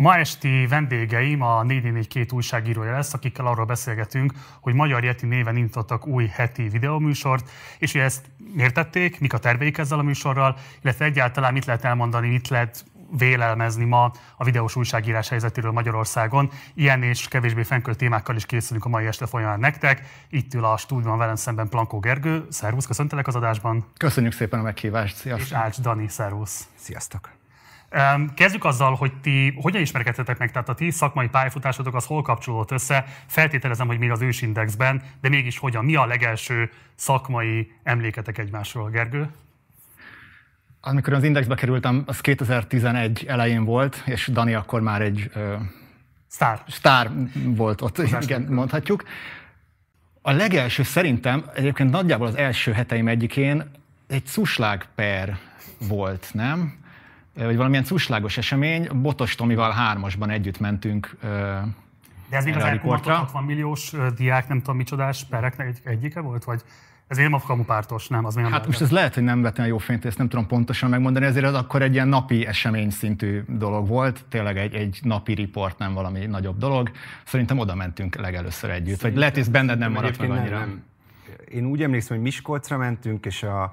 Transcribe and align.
A 0.00 0.02
ma 0.02 0.16
esti 0.16 0.66
vendégeim 0.66 1.42
a 1.42 1.62
442 1.62 2.26
újságírója 2.36 2.92
lesz, 2.92 3.14
akikkel 3.14 3.46
arról 3.46 3.64
beszélgetünk, 3.64 4.32
hogy 4.60 4.74
Magyar 4.74 5.04
Yeti 5.04 5.26
néven 5.26 5.56
indítottak 5.56 6.06
új 6.06 6.26
heti 6.26 6.68
videóműsort, 6.68 7.50
és 7.78 7.92
hogy 7.92 8.00
ezt 8.00 8.24
miért 8.54 8.74
tették, 8.74 9.20
mik 9.20 9.32
a 9.32 9.38
terveik 9.38 9.78
ezzel 9.78 9.98
a 9.98 10.02
műsorral, 10.02 10.56
illetve 10.82 11.04
egyáltalán 11.04 11.52
mit 11.52 11.64
lehet 11.64 11.84
elmondani, 11.84 12.28
mit 12.28 12.48
lehet 12.48 12.84
vélelmezni 13.18 13.84
ma 13.84 14.12
a 14.36 14.44
videós 14.44 14.76
újságírás 14.76 15.28
helyzetéről 15.28 15.72
Magyarországon. 15.72 16.50
Ilyen 16.74 17.02
és 17.02 17.28
kevésbé 17.28 17.62
fenkölt 17.62 17.98
témákkal 17.98 18.36
is 18.36 18.46
készülünk 18.46 18.84
a 18.84 18.88
mai 18.88 19.06
este 19.06 19.26
folyamán 19.26 19.60
nektek. 19.60 20.02
Itt 20.30 20.54
ül 20.54 20.64
a 20.64 20.76
stúdióban 20.76 21.18
velem 21.18 21.36
szemben 21.36 21.68
Plankó 21.68 21.98
Gergő. 21.98 22.46
Szervusz, 22.48 22.86
köszöntelek 22.86 23.26
az 23.26 23.34
adásban. 23.34 23.84
Köszönjük 23.96 24.32
szépen 24.32 24.58
a 24.58 24.62
meghívást. 24.62 25.16
Sziasztok. 25.16 25.46
És 25.46 25.52
Ács 25.52 25.80
Dani, 25.80 26.08
szervusz. 26.08 26.68
Sziasztok. 26.74 27.38
Kezdjük 28.34 28.64
azzal, 28.64 28.94
hogy 28.94 29.12
ti 29.20 29.54
hogyan 29.60 29.80
ismerkedtetek 29.80 30.38
meg, 30.38 30.50
tehát 30.50 30.68
a 30.68 30.74
ti 30.74 30.90
szakmai 30.90 31.28
pályafutásotok 31.28 31.94
az 31.94 32.04
hol 32.04 32.22
kapcsolódott 32.22 32.70
össze. 32.70 33.04
Feltételezem, 33.26 33.86
hogy 33.86 33.98
még 33.98 34.10
az 34.10 34.22
ősindexben, 34.22 35.02
de 35.20 35.28
mégis 35.28 35.58
hogyan, 35.58 35.84
mi 35.84 35.94
a 35.94 36.06
legelső 36.06 36.70
szakmai 36.94 37.72
emléketek 37.82 38.38
egymásról, 38.38 38.90
Gergő? 38.90 39.28
Amikor 40.80 41.12
az 41.12 41.24
Indexbe 41.24 41.54
kerültem, 41.54 42.02
az 42.06 42.20
2011 42.20 43.24
elején 43.28 43.64
volt, 43.64 44.02
és 44.06 44.28
Dani 44.32 44.54
akkor 44.54 44.80
már 44.80 45.02
egy 45.02 45.30
uh, 45.34 45.52
sztár. 46.26 46.62
sztár 46.68 47.10
volt 47.44 47.80
ott, 47.80 47.98
igen, 47.98 48.42
mondhatjuk. 48.42 49.04
A 50.22 50.30
legelső 50.30 50.82
szerintem, 50.82 51.44
egyébként 51.54 51.90
nagyjából 51.90 52.26
az 52.26 52.36
első 52.36 52.72
heteim 52.72 53.08
egyikén 53.08 53.70
egy 54.06 54.26
cuslág 54.26 54.88
per 54.94 55.38
volt, 55.78 56.30
nem? 56.32 56.78
Vagy 57.34 57.56
valamilyen 57.56 57.84
cuslágos 57.84 58.36
esemény. 58.36 58.88
Botos 58.92 59.34
Tomival 59.34 59.70
hármasban 59.70 60.30
együtt 60.30 60.58
mentünk 60.58 61.16
de 62.30 62.36
ez 62.36 62.44
még 62.44 62.56
az 62.56 62.62
60 63.02 63.44
milliós 63.44 63.92
diák, 64.16 64.48
nem 64.48 64.58
tudom 64.58 64.76
micsodás 64.76 65.24
pereknek 65.24 65.66
egy, 65.66 65.78
egyike 65.84 66.20
volt? 66.20 66.44
Vagy 66.44 66.62
ez 67.06 67.18
én 67.18 67.32
a 67.32 67.62
pártos, 67.66 68.08
nem? 68.08 68.24
Az 68.24 68.36
hát 68.36 68.66
most 68.66 68.80
ez 68.80 68.90
lehet, 68.90 69.14
hogy 69.14 69.22
nem 69.22 69.42
vettem 69.42 69.64
a 69.64 69.68
jó 69.68 69.78
fényt, 69.78 70.04
ezt 70.04 70.18
nem 70.18 70.28
tudom 70.28 70.46
pontosan 70.46 70.90
megmondani, 70.90 71.26
ezért 71.26 71.44
az 71.44 71.54
akkor 71.54 71.82
egy 71.82 71.92
ilyen 71.92 72.08
napi 72.08 72.46
esemény 72.46 72.90
szintű 72.90 73.42
dolog 73.48 73.88
volt, 73.88 74.24
tényleg 74.28 74.58
egy, 74.58 74.74
egy 74.74 74.98
napi 75.02 75.34
riport, 75.34 75.78
nem 75.78 75.94
valami 75.94 76.26
nagyobb 76.26 76.58
dolog. 76.58 76.90
Szerintem 77.24 77.58
oda 77.58 77.74
mentünk 77.74 78.16
legelőször 78.16 78.70
együtt, 78.70 78.98
Szerintem, 78.98 79.10
vagy 79.10 79.18
lehet, 79.18 79.34
hogy 79.34 79.50
benned 79.50 79.78
nem 79.78 79.92
maradt 79.92 80.18
meg 80.18 80.30
annyira. 80.30 80.58
Nem, 80.58 80.68
nem. 80.68 80.84
Én 81.52 81.64
úgy 81.64 81.82
emlékszem, 81.82 82.16
hogy 82.16 82.24
Miskolcra 82.24 82.76
mentünk, 82.76 83.26
és 83.26 83.42
a 83.42 83.70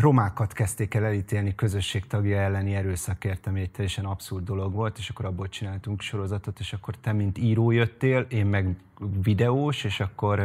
romákat 0.00 0.52
kezdték 0.52 0.94
el 0.94 1.04
elítélni 1.04 1.54
közösségtagja 1.54 2.38
elleni 2.40 2.74
erőszakért, 2.74 3.46
ami 3.46 3.60
egy 3.60 3.70
teljesen 3.70 4.04
abszurd 4.04 4.44
dolog 4.44 4.72
volt, 4.72 4.98
és 4.98 5.08
akkor 5.08 5.24
abból 5.24 5.48
csináltunk 5.48 6.00
sorozatot, 6.00 6.58
és 6.58 6.72
akkor 6.72 6.94
te, 6.96 7.12
mint 7.12 7.38
író 7.38 7.70
jöttél, 7.70 8.26
én 8.28 8.46
meg 8.46 8.76
videós, 9.22 9.84
és 9.84 10.00
akkor 10.00 10.42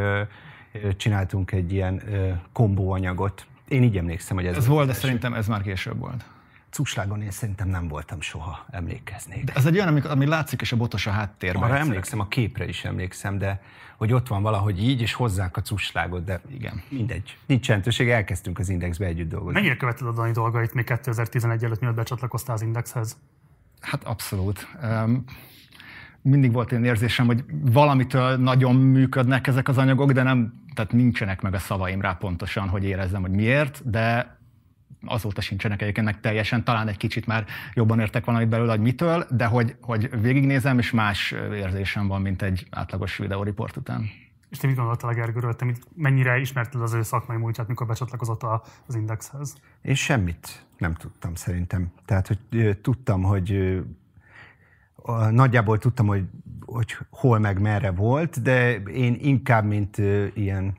csináltunk 0.98 1.52
egy 1.52 1.74
ilyen 1.74 2.02
kombóanyagot. 2.52 3.46
Én 3.68 3.84
így 3.84 3.98
emlékszem, 3.98 4.36
hogy 4.38 4.46
ez, 4.46 4.58
ez 4.58 4.68
volt, 4.68 4.88
de 4.88 4.94
szerintem 4.94 5.34
ez 5.34 5.48
már 5.48 5.62
később 5.62 6.00
volt. 6.00 6.26
Cuslágon 6.76 7.22
én 7.22 7.32
szerintem 7.32 7.68
nem 7.68 7.88
voltam 7.88 8.22
soha, 8.22 8.66
emlékeznék. 8.70 9.44
De 9.44 9.54
ez 9.56 9.66
egy 9.66 9.76
olyan, 9.76 9.88
ami, 9.88 10.02
ami 10.02 10.26
látszik, 10.26 10.62
és 10.62 10.72
a 10.72 10.78
botos 10.78 11.08
a 11.08 11.12
háttérben. 11.12 11.64
Arra 11.64 11.78
emlékszem, 11.78 12.20
a 12.20 12.28
képre 12.28 12.68
is 12.68 12.86
emlékszem, 12.86 13.38
de 13.38 13.62
hogy 13.98 14.14
ott 14.14 14.28
van 14.28 14.42
valahogy 14.42 14.84
így, 14.84 15.02
és 15.02 15.14
hozzák 15.14 15.58
a 15.58 15.62
cuslágot, 15.62 16.24
de 16.24 16.42
igen, 16.54 16.82
mindegy. 16.90 17.38
Nincs 17.46 17.68
jelentőség, 17.68 18.10
elkezdtünk 18.10 18.60
az 18.60 18.70
Indexbe 18.70 19.06
együtt 19.06 19.30
dolgozni. 19.30 19.54
Mennyire 19.54 19.78
követed 19.78 20.08
a 20.08 20.12
Dani 20.12 20.32
dolgait 20.32 20.74
még 20.74 20.84
2011 20.84 21.64
előtt, 21.64 21.80
mielőtt 21.80 21.98
becsatlakoztál 21.98 22.56
az 22.56 22.62
Indexhez? 22.62 23.18
Hát 23.80 24.04
abszolút. 24.04 24.68
Um, 24.84 25.24
mindig 26.22 26.52
volt 26.52 26.72
én 26.72 26.84
érzésem, 26.84 27.26
hogy 27.26 27.44
valamitől 27.62 28.38
nagyon 28.38 28.76
működnek 28.76 29.48
ezek 29.48 29.68
az 29.68 29.78
anyagok, 29.78 30.12
de 30.12 30.24
nem, 30.24 30.64
tehát 30.74 30.92
nincsenek 30.92 31.42
meg 31.42 31.54
a 31.54 31.60
szavaim 31.60 32.02
rá 32.02 32.14
pontosan, 32.14 32.68
hogy 32.68 32.84
érezzem, 32.84 33.22
hogy 33.22 33.32
miért, 33.32 33.90
de 33.90 34.35
azóta 35.06 35.42
sincsenek 35.42 35.82
egyébként 35.82 36.20
teljesen, 36.20 36.64
talán 36.64 36.88
egy 36.88 36.98
kicsit 36.98 37.26
már 37.26 37.46
jobban 37.74 38.00
értek 38.00 38.26
valamit 38.26 38.48
belőle, 38.48 38.72
hogy 38.72 38.82
mitől, 38.82 39.26
de 39.30 39.46
hogy, 39.46 39.76
hogy 39.82 40.22
végignézem, 40.22 40.80
és 40.80 40.92
más 40.92 41.32
érzésem 41.54 42.08
van, 42.08 42.22
mint 42.22 42.42
egy 42.42 42.68
átlagos 42.70 43.18
videóriport 43.18 43.78
után. 43.78 44.10
És 44.50 44.58
te 44.58 44.68
mit 44.68 44.76
gondoltál 44.76 45.10
a 45.10 45.14
Gergőről? 45.14 45.56
Te 45.56 45.66
mennyire 45.96 46.38
ismerted 46.38 46.82
az 46.82 46.94
ő 46.94 47.02
szakmai 47.02 47.38
múltját, 47.38 47.68
mikor 47.68 47.88
becsatlakozott 47.88 48.44
az 48.88 48.96
Indexhez? 48.96 49.56
Én 49.82 49.96
semmit 49.96 50.66
nem 50.78 50.94
tudtam 50.94 51.36
szerintem. 51.36 51.92
Tehát, 52.06 52.28
hogy 52.28 52.80
tudtam, 52.82 53.24
hogy 53.24 53.80
nagyjából 55.30 55.78
tudtam, 55.78 56.08
hogy, 56.08 56.24
hogy 56.66 56.98
hol 57.10 57.40
meg 57.40 57.62
merre 57.62 57.92
volt, 57.92 58.42
de 58.42 58.76
én 58.76 59.18
inkább, 59.20 59.66
mint 59.66 59.98
ilyen 60.34 60.78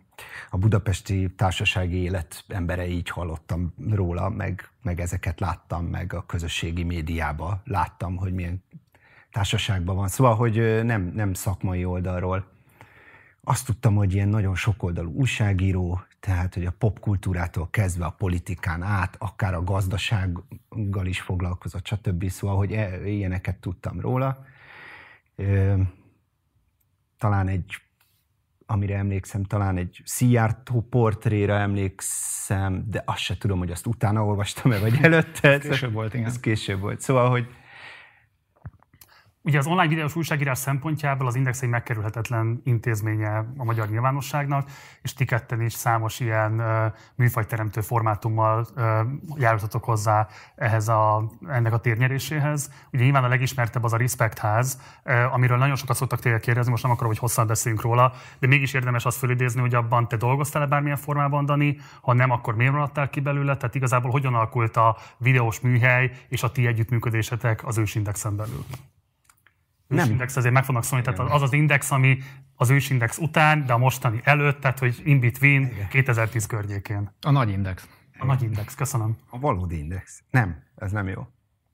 a 0.50 0.58
budapesti 0.58 1.34
társasági 1.36 1.96
élet 1.96 2.44
embere 2.48 2.86
így 2.86 3.08
hallottam 3.08 3.74
róla, 3.90 4.28
meg, 4.28 4.70
meg 4.82 5.00
ezeket 5.00 5.40
láttam, 5.40 5.84
meg 5.84 6.12
a 6.12 6.26
közösségi 6.26 6.82
médiában 6.82 7.60
láttam, 7.64 8.16
hogy 8.16 8.32
milyen 8.32 8.62
társaságban 9.32 9.96
van. 9.96 10.08
Szóval, 10.08 10.34
hogy 10.34 10.84
nem, 10.84 11.12
nem 11.14 11.34
szakmai 11.34 11.84
oldalról. 11.84 12.54
Azt 13.42 13.66
tudtam, 13.66 13.94
hogy 13.94 14.14
ilyen 14.14 14.28
nagyon 14.28 14.54
sokoldalú 14.54 15.12
újságíró, 15.12 16.00
tehát, 16.20 16.54
hogy 16.54 16.66
a 16.66 16.74
popkultúrától 16.78 17.68
kezdve 17.70 18.04
a 18.04 18.10
politikán 18.10 18.82
át, 18.82 19.16
akár 19.18 19.54
a 19.54 19.64
gazdasággal 19.64 21.06
is 21.06 21.20
foglalkozott, 21.20 21.86
stb. 21.86 22.28
Szóval, 22.28 22.56
hogy 22.56 22.72
e, 22.72 23.08
ilyeneket 23.08 23.56
tudtam 23.56 24.00
róla. 24.00 24.44
Talán 27.18 27.48
egy 27.48 27.85
amire 28.66 28.96
emlékszem, 28.96 29.44
talán 29.44 29.76
egy 29.76 30.00
Szijjártó 30.04 30.86
portréra 30.90 31.58
emlékszem, 31.58 32.84
de 32.90 33.02
azt 33.06 33.18
se 33.18 33.38
tudom, 33.38 33.58
hogy 33.58 33.70
azt 33.70 33.86
utána 33.86 34.24
olvastam-e, 34.24 34.78
vagy 34.78 34.98
előtte. 35.02 35.48
Ez 35.48 35.60
később 35.60 35.92
volt, 35.92 36.14
igen. 36.14 36.26
Ez 36.26 36.40
később 36.40 36.80
volt. 36.80 37.00
Szóval, 37.00 37.30
hogy 37.30 37.46
Ugye 39.46 39.58
az 39.58 39.66
online 39.66 39.88
videós 39.88 40.16
újságírás 40.16 40.58
szempontjából 40.58 41.26
az 41.26 41.34
Index 41.34 41.62
egy 41.62 41.68
megkerülhetetlen 41.68 42.60
intézménye 42.64 43.44
a 43.56 43.64
magyar 43.64 43.88
nyilvánosságnak, 43.88 44.68
és 45.02 45.12
ti 45.12 45.24
ketten 45.24 45.60
is 45.60 45.72
számos 45.72 46.20
ilyen 46.20 46.62
műfajteremtő 47.14 47.80
formátummal 47.80 48.66
járultatok 49.36 49.84
hozzá 49.84 50.28
ehhez 50.56 50.88
a, 50.88 51.30
ennek 51.48 51.72
a 51.72 51.78
térnyeréséhez. 51.78 52.70
Ugye 52.92 53.02
nyilván 53.02 53.24
a 53.24 53.28
legismertebb 53.28 53.84
az 53.84 53.92
a 53.92 53.96
Respect 53.96 54.38
ház, 54.38 54.80
amiről 55.32 55.58
nagyon 55.58 55.76
sokat 55.76 55.96
szoktak 55.96 56.20
téged 56.20 56.40
kérdezni, 56.40 56.70
most 56.70 56.82
nem 56.82 56.92
akarom, 56.92 57.10
hogy 57.10 57.20
hosszan 57.20 57.46
beszéljünk 57.46 57.84
róla, 57.84 58.12
de 58.38 58.46
mégis 58.46 58.72
érdemes 58.72 59.04
azt 59.04 59.18
fölidézni, 59.18 59.60
hogy 59.60 59.74
abban 59.74 60.08
te 60.08 60.16
dolgoztál-e 60.16 60.66
bármilyen 60.66 60.96
formában, 60.96 61.44
Dani, 61.44 61.78
ha 62.00 62.12
nem, 62.12 62.30
akkor 62.30 62.56
miért 62.56 62.72
maradtál 62.72 63.10
ki 63.10 63.20
belőle, 63.20 63.56
tehát 63.56 63.74
igazából 63.74 64.10
hogyan 64.10 64.34
alakult 64.34 64.76
a 64.76 64.96
videós 65.18 65.60
műhely 65.60 66.10
és 66.28 66.42
a 66.42 66.52
ti 66.52 66.66
együttműködésetek 66.66 67.66
az 67.66 67.78
ősindexen 67.78 68.36
belül? 68.36 68.64
Ősindex 69.88 70.36
azért 70.36 70.54
meg 70.54 70.64
fognak 70.64 70.84
szólni, 70.84 71.04
tehát 71.04 71.32
az 71.32 71.42
az 71.42 71.52
index, 71.52 71.90
ami 71.90 72.18
az 72.54 72.70
ősindex 72.70 73.18
után, 73.18 73.66
de 73.66 73.72
a 73.72 73.78
mostani 73.78 74.20
előtt, 74.24 74.60
tehát 74.60 74.78
hogy 74.78 75.00
in 75.04 75.20
between 75.20 75.62
Igen. 75.62 75.88
2010 75.88 76.46
környékén. 76.46 77.10
A 77.20 77.30
nagy 77.30 77.50
index. 77.50 77.88
A 78.18 78.26
nagy 78.26 78.42
index, 78.42 78.74
köszönöm. 78.74 79.16
A 79.30 79.38
valódi 79.38 79.78
index. 79.78 80.22
Nem, 80.30 80.62
ez 80.76 80.92
nem 80.92 81.08
jó. 81.08 81.26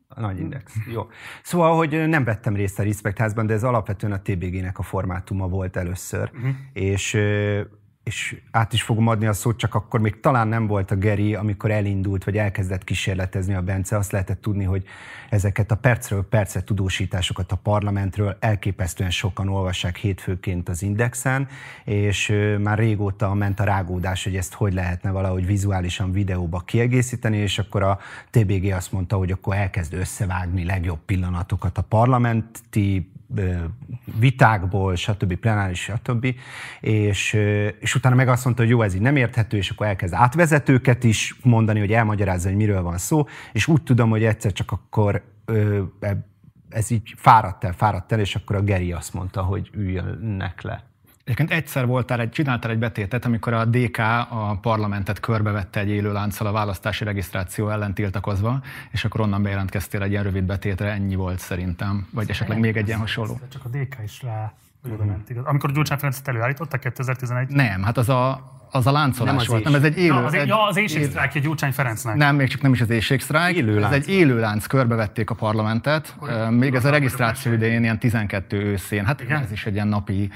A 0.08 0.20
nagy 0.20 0.38
index. 0.38 0.72
Jó. 0.92 1.08
Szóval, 1.42 1.76
hogy 1.76 2.08
nem 2.08 2.24
vettem 2.24 2.54
részt 2.54 2.78
a 2.78 2.82
Respect 2.82 3.18
házban, 3.18 3.46
de 3.46 3.54
ez 3.54 3.64
alapvetően 3.64 4.12
a 4.12 4.20
TBG-nek 4.22 4.78
a 4.78 4.82
formátuma 4.82 5.48
volt 5.48 5.76
először. 5.76 6.30
Uh-huh. 6.34 6.50
És 6.72 7.18
és 8.04 8.40
át 8.50 8.72
is 8.72 8.82
fogom 8.82 9.08
adni 9.08 9.26
a 9.26 9.32
szót, 9.32 9.58
csak 9.58 9.74
akkor 9.74 10.00
még 10.00 10.20
talán 10.20 10.48
nem 10.48 10.66
volt 10.66 10.90
a 10.90 10.96
Geri, 10.96 11.34
amikor 11.34 11.70
elindult, 11.70 12.24
vagy 12.24 12.36
elkezdett 12.36 12.84
kísérletezni 12.84 13.54
a 13.54 13.62
Bence, 13.62 13.96
azt 13.96 14.12
lehetett 14.12 14.40
tudni, 14.40 14.64
hogy 14.64 14.84
ezeket 15.30 15.70
a 15.70 15.76
percről 15.76 16.28
percre 16.28 16.64
tudósításokat 16.64 17.52
a 17.52 17.56
parlamentről 17.56 18.36
elképesztően 18.40 19.10
sokan 19.10 19.48
olvassák 19.48 19.96
hétfőként 19.96 20.68
az 20.68 20.82
Indexen, 20.82 21.48
és 21.84 22.34
már 22.58 22.78
régóta 22.78 23.34
ment 23.34 23.60
a 23.60 23.64
rágódás, 23.64 24.24
hogy 24.24 24.36
ezt 24.36 24.54
hogy 24.54 24.72
lehetne 24.72 25.10
valahogy 25.10 25.46
vizuálisan 25.46 26.12
videóba 26.12 26.58
kiegészíteni, 26.58 27.36
és 27.36 27.58
akkor 27.58 27.82
a 27.82 27.98
TBG 28.30 28.72
azt 28.72 28.92
mondta, 28.92 29.16
hogy 29.16 29.30
akkor 29.30 29.54
elkezd 29.54 29.94
összevágni 29.94 30.64
legjobb 30.64 31.00
pillanatokat 31.04 31.78
a 31.78 31.82
parlamenti 31.82 33.10
vitákból, 34.18 34.94
stb. 34.94 35.34
plenáris, 35.34 35.80
stb. 35.80 36.34
És, 36.80 37.32
és 37.80 37.94
utána 37.94 38.14
meg 38.14 38.28
azt 38.28 38.44
mondta, 38.44 38.62
hogy 38.62 38.70
jó, 38.70 38.82
ez 38.82 38.94
így 38.94 39.00
nem 39.00 39.16
érthető, 39.16 39.56
és 39.56 39.70
akkor 39.70 39.86
elkezd 39.86 40.14
átvezetőket 40.14 41.04
is 41.04 41.36
mondani, 41.42 41.78
hogy 41.78 41.92
elmagyarázza, 41.92 42.48
hogy 42.48 42.56
miről 42.56 42.82
van 42.82 42.98
szó, 42.98 43.26
és 43.52 43.66
úgy 43.66 43.82
tudom, 43.82 44.10
hogy 44.10 44.24
egyszer 44.24 44.52
csak 44.52 44.72
akkor 44.72 45.22
ez 46.68 46.90
így 46.90 47.14
fáradt 47.16 47.64
el, 47.64 47.72
fáradt 47.72 48.12
el, 48.12 48.20
és 48.20 48.34
akkor 48.34 48.56
a 48.56 48.62
Geri 48.62 48.92
azt 48.92 49.14
mondta, 49.14 49.42
hogy 49.42 49.70
üljönnek 49.74 50.62
le. 50.62 50.91
Egyébként 51.24 51.50
egyszer 51.50 51.86
voltál, 51.86 52.20
egy, 52.20 52.30
csináltál 52.30 52.70
egy 52.70 52.78
betétet, 52.78 53.24
amikor 53.24 53.52
a 53.52 53.64
DK 53.64 53.98
a 54.28 54.58
parlamentet 54.60 55.20
körbevette 55.20 55.80
egy 55.80 55.88
élő 55.88 56.12
lánccal 56.12 56.46
a 56.46 56.52
választási 56.52 57.04
regisztráció 57.04 57.68
ellen 57.68 57.94
tiltakozva, 57.94 58.62
és 58.90 59.04
akkor 59.04 59.20
onnan 59.20 59.42
bejelentkeztél 59.42 60.02
egy 60.02 60.10
ilyen 60.10 60.22
rövid 60.22 60.44
betétre, 60.44 60.90
ennyi 60.90 61.14
volt 61.14 61.38
szerintem. 61.38 62.08
Vagy 62.10 62.30
esetleg 62.30 62.58
még 62.58 62.76
egy 62.76 62.86
ilyen 62.86 62.98
hasonló. 62.98 63.40
Csak 63.48 63.64
a 63.64 63.68
DK 63.68 63.96
is 64.04 64.22
rá, 64.22 64.52
oda 64.90 65.04
ment. 65.04 65.32
Amikor 65.44 65.72
Gyurcsány 65.72 65.98
Ferencet 65.98 66.28
előállították 66.28 66.80
2011 66.80 67.48
Nem, 67.48 67.82
hát 67.82 67.98
az 67.98 68.08
a, 68.08 68.50
az 68.70 68.86
a 68.86 68.92
láncolás 68.92 69.32
Nem 69.32 69.40
az 69.40 69.46
volt. 69.46 69.60
is. 69.60 69.66
Nem, 69.66 69.74
ez 69.74 69.82
egy 69.84 69.98
élő... 69.98 70.14
Ja, 70.14 70.24
az, 70.24 70.34
egy, 70.34 70.46
ja, 70.46 70.66
az 70.66 70.76
éjségsztrájkja 70.76 71.40
Gyurcsány 71.40 71.72
Ferencnek. 71.72 72.14
Nem, 72.16 72.36
még 72.36 72.48
csak 72.48 72.60
nem 72.60 72.72
is 72.72 72.80
az 72.80 72.90
éjségsztrájk. 72.90 73.56
Élő 73.56 73.76
ez 73.76 73.80
lánc 73.82 73.94
egy 73.94 74.08
élő 74.08 74.40
lánc, 74.40 74.66
körbevették 74.66 75.30
a 75.30 75.34
parlamentet. 75.34 76.16
Ö, 76.22 76.50
Még 76.50 76.74
ez 76.74 76.84
a 76.84 76.90
regisztráció 76.90 77.52
idején, 77.52 77.82
ilyen 77.82 77.98
12 77.98 78.56
őszén. 78.62 79.04
Hát 79.06 79.20
Igen? 79.20 79.42
ez 79.42 79.50
is 79.52 79.66
egy 79.66 79.74
ilyen 79.74 79.88
napi, 79.88 80.30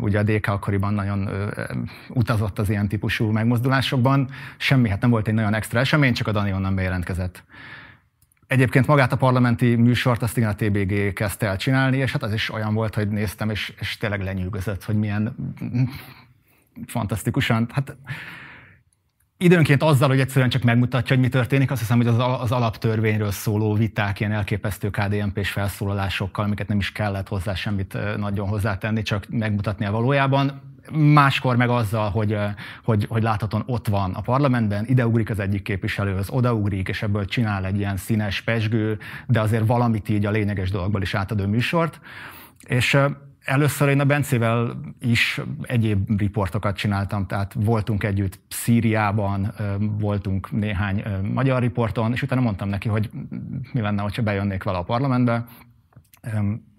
ugye 0.00 0.18
a 0.18 0.22
DK 0.22 0.46
akkoriban 0.46 0.94
nagyon 0.94 1.28
utazott 2.08 2.58
az 2.58 2.68
ilyen 2.70 2.88
típusú 2.88 3.30
megmozdulásokban. 3.30 4.28
Semmi, 4.56 4.88
hát 4.88 5.00
nem 5.00 5.10
volt 5.10 5.28
egy 5.28 5.34
nagyon 5.34 5.54
extra 5.54 5.80
esemény, 5.80 6.12
csak 6.12 6.26
a 6.26 6.32
Dani 6.32 6.52
onnan 6.52 6.74
bejelentkezett. 6.74 7.42
Egyébként 8.48 8.86
magát 8.86 9.12
a 9.12 9.16
parlamenti 9.16 9.74
műsort 9.74 10.22
azt 10.22 10.36
igen 10.36 10.48
a 10.48 10.54
TBG 10.54 11.12
kezdte 11.12 11.46
el 11.46 11.56
csinálni, 11.56 11.96
és 11.96 12.12
hát 12.12 12.22
az 12.22 12.32
is 12.32 12.50
olyan 12.50 12.74
volt, 12.74 12.94
hogy 12.94 13.08
néztem, 13.08 13.50
és, 13.50 13.72
és 13.80 13.96
tényleg 13.96 14.22
lenyűgözött, 14.22 14.84
hogy 14.84 14.94
milyen 14.94 15.34
fantasztikusan, 16.86 17.68
hát 17.72 17.96
időnként 19.36 19.82
azzal, 19.82 20.08
hogy 20.08 20.20
egyszerűen 20.20 20.50
csak 20.50 20.62
megmutatja, 20.62 21.14
hogy 21.14 21.24
mi 21.24 21.30
történik, 21.30 21.70
azt 21.70 21.80
hiszem, 21.80 21.96
hogy 21.96 22.06
az, 22.06 22.18
az 22.18 22.52
alaptörvényről 22.52 23.30
szóló 23.30 23.74
viták, 23.74 24.20
ilyen 24.20 24.32
elképesztő 24.32 24.90
KDNP-s 24.90 25.50
felszólalásokkal, 25.50 26.44
amiket 26.44 26.68
nem 26.68 26.78
is 26.78 26.92
kellett 26.92 27.28
hozzá 27.28 27.54
semmit 27.54 27.98
nagyon 28.16 28.48
hozzátenni, 28.48 29.02
csak 29.02 29.26
megmutatni 29.28 29.84
a 29.84 29.90
valójában. 29.90 30.76
Máskor 30.92 31.56
meg 31.56 31.68
azzal, 31.68 32.10
hogy, 32.10 32.38
hogy, 32.84 33.06
hogy 33.08 33.22
láthatóan 33.22 33.62
ott 33.66 33.88
van 33.88 34.14
a 34.14 34.20
parlamentben, 34.20 34.84
ideugrik 34.86 35.30
az 35.30 35.38
egyik 35.38 35.62
képviselő, 35.62 36.14
az 36.14 36.30
odaugrik, 36.30 36.88
és 36.88 37.02
ebből 37.02 37.24
csinál 37.24 37.64
egy 37.64 37.78
ilyen 37.78 37.96
színes, 37.96 38.42
pesgő, 38.42 38.98
de 39.26 39.40
azért 39.40 39.66
valamit 39.66 40.08
így 40.08 40.26
a 40.26 40.30
lényeges 40.30 40.70
dolgokból 40.70 41.02
is 41.02 41.14
átadó 41.14 41.46
műsort. 41.46 42.00
És 42.66 42.98
Először 43.48 43.88
én 43.88 44.00
a 44.00 44.04
Bencével 44.04 44.80
is 45.00 45.40
egyéb 45.62 46.18
riportokat 46.20 46.76
csináltam, 46.76 47.26
tehát 47.26 47.52
voltunk 47.56 48.04
együtt 48.04 48.40
Szíriában, 48.48 49.54
voltunk 49.98 50.50
néhány 50.50 51.04
magyar 51.32 51.60
riporton, 51.60 52.12
és 52.12 52.22
utána 52.22 52.40
mondtam 52.40 52.68
neki, 52.68 52.88
hogy 52.88 53.10
mi 53.72 53.80
lenne, 53.80 54.02
ha 54.02 54.22
bejönnék 54.22 54.62
vele 54.62 54.78
a 54.78 54.82
parlamentbe. 54.82 55.44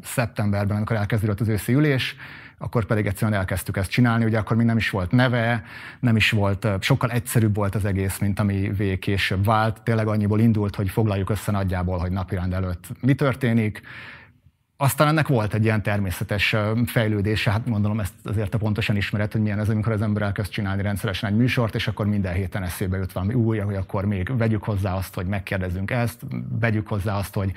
Szeptemberben, 0.01 0.77
amikor 0.77 0.95
elkezdődött 0.95 1.39
az 1.39 1.47
őszi 1.47 1.73
ülés, 1.73 2.15
akkor 2.61 2.85
pedig 2.85 3.05
egyszerűen 3.05 3.39
elkezdtük 3.39 3.77
ezt 3.77 3.89
csinálni, 3.89 4.25
ugye 4.25 4.37
akkor 4.37 4.57
még 4.57 4.65
nem 4.65 4.77
is 4.77 4.89
volt 4.89 5.11
neve, 5.11 5.63
nem 5.99 6.15
is 6.15 6.31
volt, 6.31 6.67
sokkal 6.79 7.11
egyszerűbb 7.11 7.55
volt 7.55 7.75
az 7.75 7.85
egész, 7.85 8.17
mint 8.17 8.39
ami 8.39 8.71
vég 8.77 8.99
később 8.99 9.45
vált. 9.45 9.81
Tényleg 9.81 10.07
annyiból 10.07 10.39
indult, 10.39 10.75
hogy 10.75 10.89
foglaljuk 10.89 11.29
össze 11.29 11.51
nagyjából, 11.51 11.97
hogy 11.97 12.11
napirend 12.11 12.53
előtt 12.53 12.87
mi 13.01 13.13
történik, 13.13 13.81
aztán 14.81 15.07
ennek 15.07 15.27
volt 15.27 15.53
egy 15.53 15.63
ilyen 15.63 15.81
természetes 15.81 16.55
fejlődése, 16.85 17.51
hát 17.51 17.69
gondolom 17.69 17.99
ezt 17.99 18.13
azért 18.23 18.49
te 18.49 18.57
pontosan 18.57 18.95
ismered, 18.95 19.31
hogy 19.31 19.41
milyen 19.41 19.59
ez, 19.59 19.69
amikor 19.69 19.91
az 19.91 20.01
ember 20.01 20.21
elkezd 20.21 20.51
csinálni 20.51 20.81
rendszeresen 20.81 21.29
egy 21.29 21.35
műsort, 21.35 21.75
és 21.75 21.87
akkor 21.87 22.05
minden 22.05 22.33
héten 22.33 22.63
eszébe 22.63 22.97
jut 22.97 23.11
valami 23.11 23.33
új, 23.33 23.57
hogy 23.57 23.75
akkor 23.75 24.05
még 24.05 24.37
vegyük 24.37 24.63
hozzá 24.63 24.93
azt, 24.93 25.15
hogy 25.15 25.25
megkérdezzünk 25.25 25.91
ezt, 25.91 26.21
vegyük 26.59 26.87
hozzá 26.87 27.17
azt, 27.17 27.33
hogy 27.33 27.51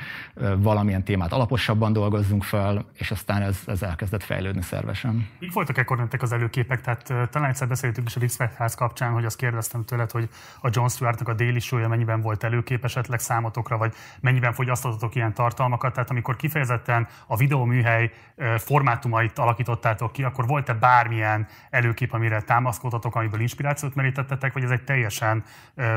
valamilyen 0.57 1.03
témát 1.03 1.33
alaposabban 1.33 1.93
dolgozzunk 1.93 2.45
fel, 2.45 2.85
és 2.95 3.11
aztán 3.11 3.43
ez, 3.43 3.59
ez 3.67 3.83
elkezdett 3.83 4.23
fejlődni 4.23 4.63
szervesen. 4.63 5.29
Mik 5.39 5.53
voltak 5.53 5.79
ekkor 5.79 5.97
nektek 5.97 6.23
az 6.23 6.33
előképek? 6.33 6.81
Tehát 6.81 7.31
talán 7.31 7.49
egyszer 7.49 7.69
beszéltünk 7.69 8.09
is 8.09 8.17
a 8.17 8.21
Respect 8.21 8.55
ház 8.55 8.75
kapcsán, 8.75 9.13
hogy 9.13 9.25
azt 9.25 9.37
kérdeztem 9.37 9.85
tőled, 9.85 10.11
hogy 10.11 10.29
a 10.61 10.69
John 10.73 10.89
Stewartnak 10.89 11.29
a 11.29 11.35
déli 11.35 11.59
show 11.59 11.89
mennyiben 11.89 12.21
volt 12.21 12.45
előkép 12.45 12.85
esetleg 12.85 13.21
számotokra, 13.21 13.77
vagy 13.77 13.93
mennyiben 14.21 14.53
fogyasztottatok 14.53 15.15
ilyen 15.15 15.35
tartalmakat. 15.35 15.93
Tehát 15.93 16.11
amikor 16.11 16.37
kifejezetten 16.37 17.11
a 17.27 17.37
videóműhely 17.37 18.11
formátumait 18.57 19.39
alakítottátok 19.39 20.13
ki, 20.13 20.23
akkor 20.23 20.47
volt-e 20.47 20.75
bármilyen 20.75 21.47
előkép, 21.71 22.13
amire 22.13 22.43
támaszkodtatok, 22.43 23.15
amiből 23.15 23.41
inspirációt 23.41 23.95
merítettetek, 23.95 24.53
vagy 24.53 24.63
ez 24.63 24.71
egy 24.71 24.85
teljesen 24.85 25.45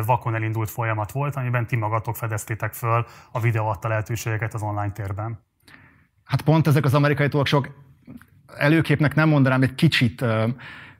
vakon 0.05 0.35
elindult 0.35 0.69
folyamat 0.69 1.11
volt, 1.11 1.35
amiben 1.35 1.67
ti 1.67 1.75
magatok 1.75 2.15
fedeztétek 2.15 2.73
föl 2.73 3.05
a 3.31 3.39
videó 3.39 3.67
adta 3.67 3.87
lehetőségeket 3.87 4.53
az 4.53 4.61
online 4.61 4.91
térben? 4.91 5.39
Hát 6.23 6.41
pont 6.41 6.67
ezek 6.67 6.85
az 6.85 6.93
amerikai 6.93 7.27
talkshow 7.27 7.61
előképnek 8.57 9.15
nem 9.15 9.29
mondanám, 9.29 9.61
egy 9.61 9.75
kicsit, 9.75 10.25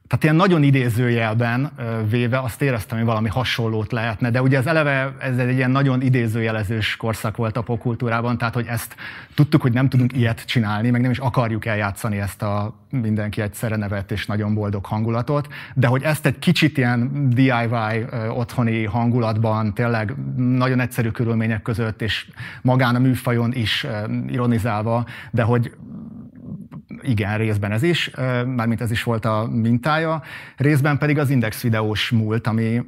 tehát 0.08 0.24
ilyen 0.24 0.36
nagyon 0.36 0.64
idézőjelben 0.64 1.72
véve 2.10 2.40
azt 2.40 2.62
éreztem, 2.62 2.98
hogy 2.98 3.08
valami 3.08 3.30
hasonlót 3.30 3.92
lehetne, 3.92 4.30
de 4.30 4.42
ugye 4.42 4.58
az 4.58 4.68
eleve 4.68 5.16
ez 5.20 5.38
egy 5.38 5.56
ilyen 5.56 5.72
nagyon 5.72 6.02
idézőjelezős 6.02 6.96
korszak 6.96 7.38
volt 7.38 7.58
a 7.58 7.62
popkultúrában, 7.62 8.38
tehát 8.38 8.54
hogy 8.54 8.66
ezt 8.68 8.96
tudtuk, 9.36 9.62
hogy 9.62 9.74
nem 9.74 9.90
tudunk 9.90 10.14
ilyet 10.14 10.46
csinálni, 10.46 10.90
meg 10.90 11.02
nem 11.02 11.12
is 11.12 11.20
akarjuk 11.20 11.66
eljátszani 11.66 12.20
ezt 12.20 12.42
a 12.42 12.74
mindenki 12.90 13.42
egyszerre 13.42 13.76
nevet 13.76 14.12
és 14.12 14.26
nagyon 14.26 14.54
boldog 14.54 14.86
hangulatot, 14.86 15.48
de 15.74 15.88
hogy 15.88 16.04
ezt 16.04 16.26
egy 16.26 16.40
kicsit 16.40 16.78
ilyen 16.78 17.30
DIY 17.30 18.06
otthoni 18.30 18.86
hangulatban, 18.86 19.74
tényleg 19.74 20.14
nagyon 20.38 20.80
egyszerű 20.80 21.10
körülmények 21.10 21.62
között, 21.62 22.02
és 22.02 22.28
magán 22.62 22.96
a 22.96 23.00
műfajon 23.00 23.54
is 23.54 23.88
ironizálva, 24.28 25.06
de 25.32 25.44
hogy 25.44 25.72
igen, 27.06 27.38
részben 27.38 27.72
ez 27.72 27.84
is, 27.84 28.12
mármint 28.46 28.82
ez 28.82 28.92
is 28.92 29.04
volt 29.04 29.26
a 29.26 29.48
mintája, 29.52 30.22
részben 30.58 30.98
pedig 30.98 31.18
az 31.18 31.30
Index 31.30 31.62
videós 31.62 32.10
múlt, 32.10 32.48
ami, 32.48 32.82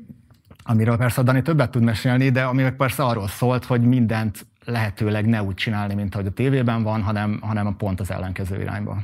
amiről 0.63 0.97
persze 0.97 1.21
a 1.21 1.23
Dani 1.23 1.41
többet 1.41 1.71
tud 1.71 1.83
mesélni, 1.83 2.29
de 2.29 2.43
ami 2.43 2.71
persze 2.71 3.03
arról 3.03 3.27
szólt, 3.27 3.65
hogy 3.65 3.81
mindent 3.81 4.45
lehetőleg 4.65 5.25
ne 5.25 5.43
úgy 5.43 5.55
csinálni, 5.55 5.93
mint 5.93 6.13
ahogy 6.15 6.27
a 6.27 6.31
tévében 6.31 6.83
van, 6.83 7.01
hanem, 7.01 7.39
hanem 7.41 7.75
pont 7.77 7.99
az 7.99 8.11
ellenkező 8.11 8.61
irányba. 8.61 8.97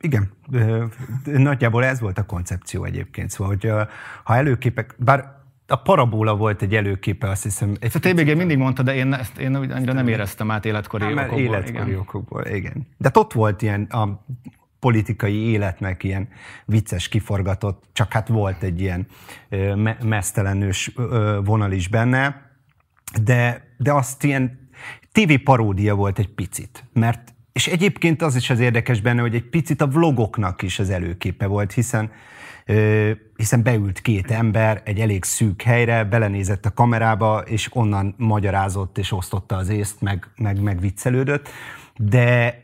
Igen, 0.00 0.30
nagyjából 1.24 1.84
ez 1.84 2.00
volt 2.00 2.18
a 2.18 2.26
koncepció 2.26 2.84
egyébként. 2.84 3.30
Szóval, 3.30 3.52
hogy 3.52 3.70
ha 4.24 4.36
előképek, 4.36 4.94
bár 4.98 5.35
a 5.66 5.76
parabola 5.76 6.36
volt 6.36 6.62
egy 6.62 6.74
előképe, 6.74 7.28
azt 7.28 7.42
hiszem. 7.42 7.76
Egy 7.80 7.90
a 7.94 7.98
TBG 7.98 8.36
mindig 8.36 8.58
mondta, 8.58 8.82
de 8.82 8.94
én 8.94 9.12
ezt 9.12 9.38
én 9.38 9.54
annyira 9.54 9.92
nem 9.92 10.08
éreztem 10.08 10.50
át 10.50 10.64
életkori 10.64 11.04
mert 11.14 11.30
okokból. 11.30 11.54
életkori 11.54 11.88
igen. 11.88 11.98
okokból, 11.98 12.46
igen. 12.46 12.86
De 12.96 13.10
ott 13.12 13.32
volt 13.32 13.62
ilyen 13.62 13.82
a 13.82 14.24
politikai 14.78 15.34
életnek 15.34 16.04
ilyen 16.04 16.28
vicces, 16.64 17.08
kiforgatott, 17.08 17.84
csak 17.92 18.12
hát 18.12 18.28
volt 18.28 18.62
egy 18.62 18.80
ilyen 18.80 19.06
me- 19.74 20.02
mesztelenős 20.04 20.94
vonal 21.44 21.72
is 21.72 21.88
benne, 21.88 22.50
de, 23.22 23.64
de 23.78 23.92
azt 23.92 24.24
ilyen 24.24 24.68
TV 25.12 25.34
paródia 25.44 25.94
volt 25.94 26.18
egy 26.18 26.28
picit, 26.28 26.84
mert 26.92 27.34
és 27.52 27.66
egyébként 27.66 28.22
az 28.22 28.36
is 28.36 28.50
az 28.50 28.60
érdekes 28.60 29.00
benne, 29.00 29.20
hogy 29.20 29.34
egy 29.34 29.48
picit 29.48 29.80
a 29.80 29.86
vlogoknak 29.86 30.62
is 30.62 30.78
az 30.78 30.90
előképe 30.90 31.46
volt, 31.46 31.72
hiszen 31.72 32.10
hiszen 33.36 33.62
beült 33.62 34.00
két 34.00 34.30
ember 34.30 34.82
egy 34.84 35.00
elég 35.00 35.24
szűk 35.24 35.62
helyre, 35.62 36.04
belenézett 36.04 36.66
a 36.66 36.72
kamerába, 36.74 37.38
és 37.38 37.68
onnan 37.72 38.14
magyarázott 38.18 38.98
és 38.98 39.12
osztotta 39.12 39.56
az 39.56 39.68
észt, 39.68 40.00
meg, 40.00 40.30
meg, 40.36 40.60
meg 40.60 40.80
viccelődött, 40.80 41.48
de 41.96 42.60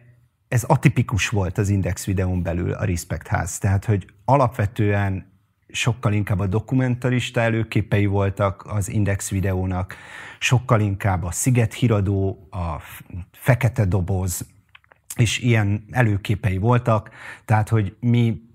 ez 0.49 0.63
atipikus 0.63 1.29
volt 1.29 1.59
az 1.59 1.69
Index 1.69 2.05
videón 2.05 2.43
belül 2.43 2.73
a 2.73 2.85
Respect 2.85 3.27
ház. 3.27 3.59
Tehát, 3.59 3.85
hogy 3.85 4.07
alapvetően 4.25 5.31
sokkal 5.69 6.13
inkább 6.13 6.39
a 6.39 6.47
dokumentarista 6.47 7.41
előképei 7.41 8.07
voltak 8.07 8.65
az 8.67 8.89
Index 8.89 9.31
videónak, 9.31 9.97
sokkal 10.39 10.81
inkább 10.81 11.25
a 11.25 11.31
Sziget 11.31 11.75
híradó, 11.75 12.49
a 12.51 12.81
Fekete 13.33 13.85
doboz, 13.85 14.47
és 15.17 15.39
ilyen 15.39 15.85
előképei 15.91 16.59
voltak, 16.59 17.11
tehát, 17.45 17.69
hogy 17.69 17.97
mi 18.01 18.51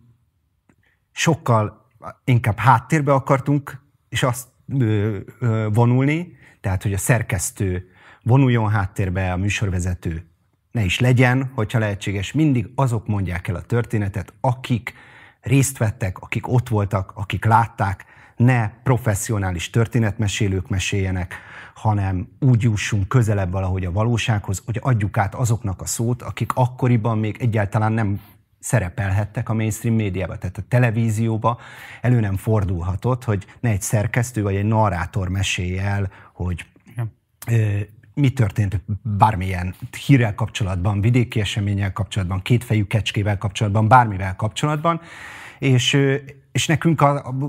sokkal 1.17 1.85
inkább 2.23 2.57
háttérbe 2.57 3.13
akartunk, 3.13 3.81
és 4.09 4.23
azt 4.23 4.47
ö, 4.79 5.17
ö, 5.39 5.67
vonulni, 5.73 6.37
tehát, 6.61 6.83
hogy 6.83 6.93
a 6.93 6.97
szerkesztő 6.97 7.89
vonuljon 8.23 8.69
háttérbe, 8.69 9.31
a 9.31 9.37
műsorvezető 9.37 10.25
ne 10.71 10.83
is 10.83 10.99
legyen, 10.99 11.51
hogyha 11.55 11.79
lehetséges, 11.79 12.31
mindig 12.31 12.69
azok 12.75 13.07
mondják 13.07 13.47
el 13.47 13.55
a 13.55 13.61
történetet, 13.61 14.33
akik 14.41 14.93
részt 15.41 15.77
vettek, 15.77 16.19
akik 16.19 16.47
ott 16.47 16.69
voltak, 16.69 17.11
akik 17.15 17.45
látták, 17.45 18.05
ne 18.35 18.69
professzionális 18.69 19.69
történetmesélők 19.69 20.69
meséljenek, 20.69 21.35
hanem 21.73 22.27
úgy 22.39 22.61
jussunk 22.61 23.07
közelebb 23.07 23.51
valahogy 23.51 23.85
a 23.85 23.91
valósághoz, 23.91 24.61
hogy 24.65 24.79
adjuk 24.81 25.17
át 25.17 25.35
azoknak 25.35 25.81
a 25.81 25.85
szót, 25.85 26.21
akik 26.21 26.51
akkoriban 26.53 27.17
még 27.17 27.37
egyáltalán 27.39 27.91
nem 27.91 28.21
szerepelhettek 28.67 29.49
a 29.49 29.53
mainstream 29.53 29.95
médiában, 29.95 30.39
tehát 30.39 30.57
a 30.57 30.61
televízióba. 30.67 31.59
Elő 32.01 32.19
nem 32.19 32.35
fordulhatott, 32.35 33.23
hogy 33.23 33.45
ne 33.59 33.69
egy 33.69 33.81
szerkesztő 33.81 34.41
vagy 34.41 34.55
egy 34.55 34.65
narrátor 34.65 35.29
mesélje 35.29 35.81
el, 35.81 36.09
hogy 36.33 36.65
mi 38.13 38.29
történt 38.29 38.81
bármilyen 39.01 39.75
hírrel 40.05 40.35
kapcsolatban, 40.35 41.01
vidéki 41.01 41.39
eseménnyel 41.39 41.93
kapcsolatban, 41.93 42.41
kétfejű 42.41 42.83
kecskével 42.83 43.37
kapcsolatban, 43.37 43.87
bármivel 43.87 44.35
kapcsolatban, 44.35 45.01
és, 45.59 45.97
és 46.51 46.67
nekünk 46.67 47.03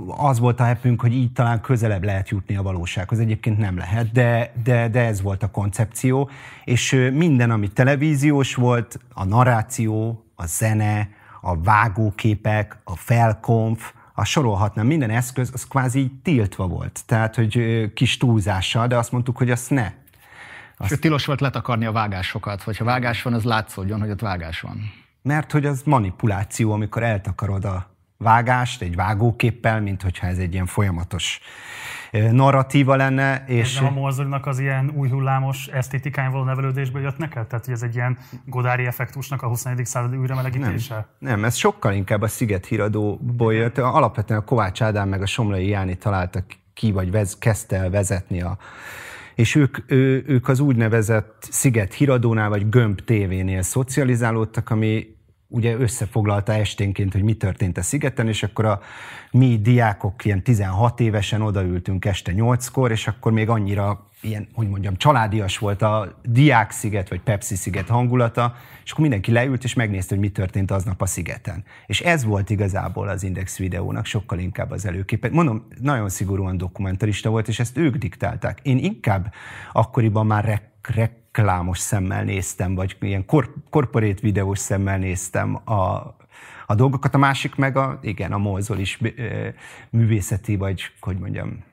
az 0.06 0.38
volt 0.38 0.60
a 0.60 0.64
hepünk, 0.64 1.00
hogy 1.00 1.12
így 1.12 1.32
talán 1.32 1.60
közelebb 1.60 2.04
lehet 2.04 2.28
jutni 2.28 2.56
a 2.56 2.62
valósághoz. 2.62 3.18
Egyébként 3.18 3.58
nem 3.58 3.76
lehet, 3.76 4.12
de, 4.12 4.52
de, 4.64 4.88
de 4.88 5.00
ez 5.00 5.22
volt 5.22 5.42
a 5.42 5.50
koncepció, 5.50 6.30
és 6.64 7.10
minden, 7.12 7.50
ami 7.50 7.68
televíziós 7.68 8.54
volt, 8.54 8.98
a 9.14 9.24
narráció, 9.24 10.22
a 10.40 10.46
zene, 10.46 11.08
a 11.40 11.60
vágóképek, 11.60 12.78
a 12.84 12.96
felkonf, 12.96 13.92
a 14.14 14.24
sorolhatnám, 14.24 14.86
minden 14.86 15.10
eszköz, 15.10 15.50
az 15.52 15.66
kvázi 15.66 16.12
tiltva 16.22 16.66
volt. 16.66 17.00
Tehát, 17.06 17.34
hogy 17.34 17.84
kis 17.94 18.16
túlzással, 18.16 18.86
de 18.86 18.96
azt 18.96 19.12
mondtuk, 19.12 19.36
hogy 19.36 19.50
azt 19.50 19.70
ne. 19.70 19.92
Azt... 20.76 20.92
És 20.92 20.98
tilos 20.98 21.24
volt 21.24 21.40
letakarni 21.40 21.84
a 21.84 21.92
vágásokat, 21.92 22.64
vagy 22.64 22.76
ha 22.76 22.84
vágás 22.84 23.22
van, 23.22 23.32
az 23.32 23.44
látszódjon, 23.44 24.00
hogy 24.00 24.10
ott 24.10 24.20
vágás 24.20 24.60
van. 24.60 24.92
Mert 25.22 25.52
hogy 25.52 25.66
az 25.66 25.82
manipuláció, 25.84 26.72
amikor 26.72 27.02
eltakarod 27.02 27.64
a 27.64 27.90
vágást 28.16 28.82
egy 28.82 28.94
vágóképpel, 28.94 29.80
mint 29.80 30.02
hogyha 30.02 30.26
ez 30.26 30.38
egy 30.38 30.52
ilyen 30.52 30.66
folyamatos 30.66 31.40
narratíva 32.30 32.96
lenne. 32.96 33.44
És... 33.46 33.76
Ez 33.76 33.82
a 33.82 33.90
morzolinak 33.90 34.46
az 34.46 34.58
ilyen 34.58 34.92
új 34.94 35.08
hullámos 35.08 35.66
esztétikány 35.66 36.30
való 36.30 36.44
nevelődésből 36.44 37.02
jött 37.02 37.18
neked? 37.18 37.46
Tehát, 37.46 37.64
hogy 37.64 37.74
ez 37.74 37.82
egy 37.82 37.94
ilyen 37.94 38.18
godári 38.44 38.86
effektusnak 38.86 39.42
a 39.42 39.46
21. 39.46 39.86
századi 39.86 40.16
újra 40.16 40.34
melegítése? 40.34 40.94
Nem, 40.94 41.06
nem, 41.18 41.44
ez 41.44 41.56
sokkal 41.56 41.92
inkább 41.92 42.22
a 42.22 42.28
Sziget 42.28 42.66
híradóból 42.66 43.54
jött. 43.54 43.78
Alapvetően 43.78 44.40
a 44.40 44.44
Kovács 44.44 44.82
Ádám 44.82 45.08
meg 45.08 45.22
a 45.22 45.26
Somlai 45.26 45.68
Jáni 45.68 45.96
találtak 45.96 46.44
ki, 46.74 46.92
vagy 46.92 47.10
vez, 47.10 47.38
kezdte 47.38 47.76
el 47.76 47.90
vezetni 47.90 48.40
a 48.40 48.58
és 49.38 49.54
ők, 49.54 49.78
ő, 49.86 50.24
ők 50.26 50.48
az 50.48 50.60
úgynevezett 50.60 51.46
Sziget 51.50 51.94
híradónál, 51.94 52.48
vagy 52.48 52.68
Gömb 52.68 53.00
tévénél 53.00 53.62
szocializálódtak, 53.62 54.70
ami 54.70 55.17
ugye 55.48 55.76
összefoglalta 55.76 56.52
esténként, 56.52 57.12
hogy 57.12 57.22
mi 57.22 57.34
történt 57.34 57.78
a 57.78 57.82
szigeten, 57.82 58.28
és 58.28 58.42
akkor 58.42 58.64
a 58.64 58.80
mi 59.30 59.58
diákok 59.58 60.24
ilyen 60.24 60.42
16 60.42 61.00
évesen 61.00 61.42
odaültünk 61.42 62.04
este 62.04 62.32
8-kor, 62.36 62.90
és 62.90 63.06
akkor 63.06 63.32
még 63.32 63.48
annyira 63.48 64.07
ilyen, 64.20 64.48
hogy 64.54 64.68
mondjam, 64.68 64.96
családias 64.96 65.58
volt 65.58 65.82
a 65.82 66.20
Diák-sziget 66.22 67.08
vagy 67.08 67.20
Pepsi-sziget 67.20 67.88
hangulata, 67.88 68.54
és 68.84 68.90
akkor 68.90 69.02
mindenki 69.02 69.32
leült, 69.32 69.64
és 69.64 69.74
megnézte, 69.74 70.14
hogy 70.14 70.24
mi 70.24 70.30
történt 70.30 70.70
aznap 70.70 71.02
a 71.02 71.06
szigeten. 71.06 71.64
És 71.86 72.00
ez 72.00 72.24
volt 72.24 72.50
igazából 72.50 73.08
az 73.08 73.22
Index 73.22 73.58
videónak 73.58 74.04
sokkal 74.04 74.38
inkább 74.38 74.70
az 74.70 74.86
előképe. 74.86 75.28
Mondom, 75.32 75.66
nagyon 75.80 76.08
szigorúan 76.08 76.56
dokumentarista 76.56 77.30
volt, 77.30 77.48
és 77.48 77.58
ezt 77.58 77.76
ők 77.76 77.96
diktálták. 77.96 78.58
Én 78.62 78.78
inkább 78.78 79.32
akkoriban 79.72 80.26
már 80.26 80.44
rek, 80.44 80.70
rek 80.94 81.12
reklámos 81.38 81.78
szemmel 81.78 82.24
néztem, 82.24 82.74
vagy 82.74 82.96
ilyen 83.00 83.24
kor, 83.24 83.54
korporét 83.70 84.20
videós 84.20 84.58
szemmel 84.58 84.98
néztem 84.98 85.60
a, 85.64 86.16
a 86.66 86.74
dolgokat, 86.74 87.14
a 87.14 87.18
másik 87.18 87.54
meg 87.54 87.76
a, 87.76 87.98
igen, 88.02 88.32
a 88.32 88.38
mozol 88.38 88.78
is 88.78 88.98
művészeti, 89.90 90.56
vagy 90.56 90.82
hogy 91.00 91.18
mondjam, 91.18 91.64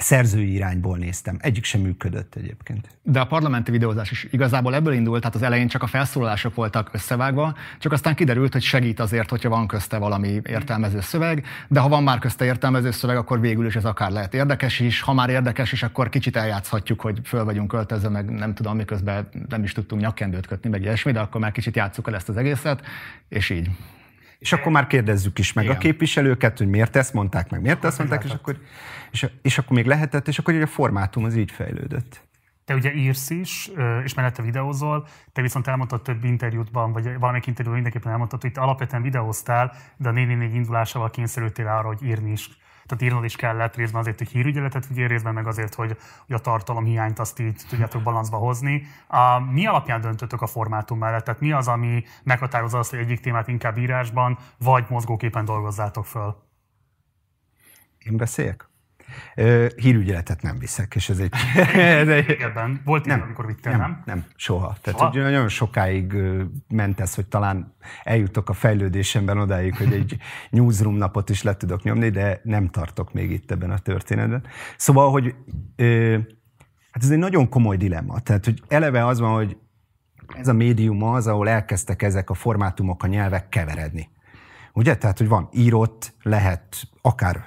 szerzői 0.00 0.52
irányból 0.52 0.96
néztem. 0.98 1.36
Egyik 1.40 1.64
sem 1.64 1.80
működött 1.80 2.34
egyébként. 2.34 2.88
De 3.02 3.20
a 3.20 3.26
parlamenti 3.26 3.70
videózás 3.70 4.10
is 4.10 4.26
igazából 4.30 4.74
ebből 4.74 4.92
indult, 4.92 5.20
tehát 5.20 5.36
az 5.36 5.42
elején 5.42 5.68
csak 5.68 5.82
a 5.82 5.86
felszólalások 5.86 6.54
voltak 6.54 6.90
összevágva, 6.92 7.54
csak 7.78 7.92
aztán 7.92 8.14
kiderült, 8.14 8.52
hogy 8.52 8.62
segít 8.62 9.00
azért, 9.00 9.30
hogyha 9.30 9.48
van 9.48 9.66
közte 9.66 9.98
valami 9.98 10.40
értelmező 10.48 11.00
szöveg, 11.00 11.44
de 11.68 11.80
ha 11.80 11.88
van 11.88 12.02
már 12.02 12.18
közte 12.18 12.44
értelmező 12.44 12.90
szöveg, 12.90 13.16
akkor 13.16 13.40
végül 13.40 13.66
is 13.66 13.76
ez 13.76 13.84
akár 13.84 14.10
lehet 14.10 14.34
érdekes 14.34 14.80
is. 14.80 15.00
Ha 15.00 15.12
már 15.12 15.30
érdekes 15.30 15.72
is, 15.72 15.82
akkor 15.82 16.08
kicsit 16.08 16.36
eljátszhatjuk, 16.36 17.00
hogy 17.00 17.20
föl 17.24 17.44
vagyunk 17.44 17.68
költözve, 17.68 18.08
meg 18.08 18.30
nem 18.30 18.54
tudom, 18.54 18.76
miközben 18.76 19.28
nem 19.48 19.62
is 19.62 19.72
tudtunk 19.72 20.02
nyakkendőt 20.02 20.46
kötni, 20.46 20.70
meg 20.70 20.82
ilyesmi, 20.82 21.12
de 21.12 21.20
akkor 21.20 21.40
már 21.40 21.52
kicsit 21.52 21.76
játsszuk 21.76 22.08
el 22.08 22.14
ezt 22.14 22.28
az 22.28 22.36
egészet, 22.36 22.82
és 23.28 23.50
így. 23.50 23.70
És 24.40 24.52
akkor 24.52 24.72
már 24.72 24.86
kérdezzük 24.86 25.38
is 25.38 25.52
meg 25.52 25.64
Igen. 25.64 25.76
a 25.76 25.78
képviselőket, 25.78 26.58
hogy 26.58 26.68
miért 26.68 26.96
ezt 26.96 27.12
mondták 27.12 27.50
meg, 27.50 27.60
miért 27.60 27.84
ezt 27.84 27.98
mondták, 27.98 28.24
és 28.24 28.30
akkor, 28.30 28.58
és, 29.10 29.26
és 29.42 29.58
akkor 29.58 29.76
még 29.76 29.86
lehetett, 29.86 30.28
és 30.28 30.38
akkor 30.38 30.54
ugye 30.54 30.62
a 30.62 30.66
formátum 30.66 31.24
az 31.24 31.36
így 31.36 31.50
fejlődött. 31.50 32.28
Te 32.64 32.74
ugye 32.74 32.94
írsz 32.94 33.30
is, 33.30 33.70
és 34.04 34.14
mellette 34.14 34.42
videózol, 34.42 35.06
te 35.32 35.42
viszont 35.42 35.66
elmondtad 35.66 36.02
több 36.02 36.24
interjútban, 36.24 36.92
vagy 36.92 37.04
valamelyik 37.04 37.46
interjúban 37.46 37.80
mindenképpen 37.80 38.12
elmondtad, 38.12 38.42
hogy 38.42 38.52
te 38.52 38.60
alapvetően 38.60 39.02
videóztál, 39.02 39.72
de 39.96 40.08
a 40.08 40.12
444 40.12 40.54
indulásával 40.54 41.10
kényszerültél 41.10 41.66
arra, 41.66 41.86
hogy 41.86 42.02
írni 42.02 42.30
is 42.30 42.48
tehát 42.90 43.04
írnod 43.04 43.24
is 43.24 43.36
kellett 43.36 43.74
részben 43.74 44.00
azért, 44.00 44.18
hogy 44.18 44.28
hírügyeletet 44.28 44.86
vigyél, 44.86 45.08
részben 45.08 45.34
meg 45.34 45.46
azért, 45.46 45.74
hogy, 45.74 45.96
hogy 46.26 46.34
a 46.34 46.38
tartalom 46.38 46.84
hiányt 46.84 47.18
azt 47.18 47.38
így 47.38 47.62
tudjátok 47.68 48.02
balancba 48.02 48.36
hozni. 48.36 48.82
A, 49.06 49.38
mi 49.38 49.66
alapján 49.66 50.00
döntöttök 50.00 50.42
a 50.42 50.46
formátum 50.46 50.98
mellett? 50.98 51.24
Tehát 51.24 51.40
mi 51.40 51.52
az, 51.52 51.68
ami 51.68 52.04
meghatározza 52.22 52.78
azt, 52.78 52.90
hogy 52.90 52.98
egyik 52.98 53.20
témát 53.20 53.48
inkább 53.48 53.78
írásban, 53.78 54.38
vagy 54.58 54.84
mozgóképen 54.88 55.44
dolgozzátok 55.44 56.06
föl? 56.06 56.36
Én 57.98 58.16
beszéljek? 58.16 58.69
Hírügyeletet 59.76 60.42
nem 60.42 60.58
viszek, 60.58 60.94
és 60.94 61.08
ez 61.08 61.18
egy... 61.18 61.32
ez 61.74 62.08
egy... 62.08 62.30
Ebben 62.30 62.80
volt 62.84 63.04
nem, 63.04 63.22
amikor 63.22 63.46
vittél, 63.46 63.72
nem? 63.72 63.80
Nem, 63.80 64.02
nem 64.04 64.24
soha. 64.36 64.76
Tehát 64.80 64.98
soha? 64.98 65.10
Hogy 65.10 65.22
nagyon 65.22 65.48
sokáig 65.48 66.14
ment 66.68 67.00
ez, 67.00 67.14
hogy 67.14 67.26
talán 67.26 67.74
eljutok 68.02 68.48
a 68.48 68.52
fejlődésemben 68.52 69.38
odáig, 69.38 69.76
hogy 69.76 69.92
egy 69.92 70.16
newsroom 70.50 70.96
napot 70.96 71.30
is 71.30 71.42
le 71.42 71.56
tudok 71.56 71.82
nyomni, 71.82 72.08
de 72.08 72.40
nem 72.42 72.68
tartok 72.68 73.12
még 73.12 73.30
itt 73.30 73.50
ebben 73.50 73.70
a 73.70 73.78
történetben. 73.78 74.44
Szóval, 74.76 75.10
hogy 75.10 75.34
hát 76.90 77.02
ez 77.02 77.10
egy 77.10 77.18
nagyon 77.18 77.48
komoly 77.48 77.76
dilemma. 77.76 78.20
Tehát, 78.20 78.44
hogy 78.44 78.62
eleve 78.68 79.06
az 79.06 79.20
van, 79.20 79.34
hogy 79.34 79.56
ez 80.38 80.48
a 80.48 80.52
médium 80.52 81.02
az, 81.02 81.26
ahol 81.26 81.48
elkezdtek 81.48 82.02
ezek 82.02 82.30
a 82.30 82.34
formátumok, 82.34 83.02
a 83.02 83.06
nyelvek 83.06 83.48
keveredni. 83.48 84.08
Ugye? 84.72 84.96
Tehát, 84.96 85.18
hogy 85.18 85.28
van 85.28 85.48
írott, 85.52 86.14
lehet 86.22 86.88
akár 87.02 87.44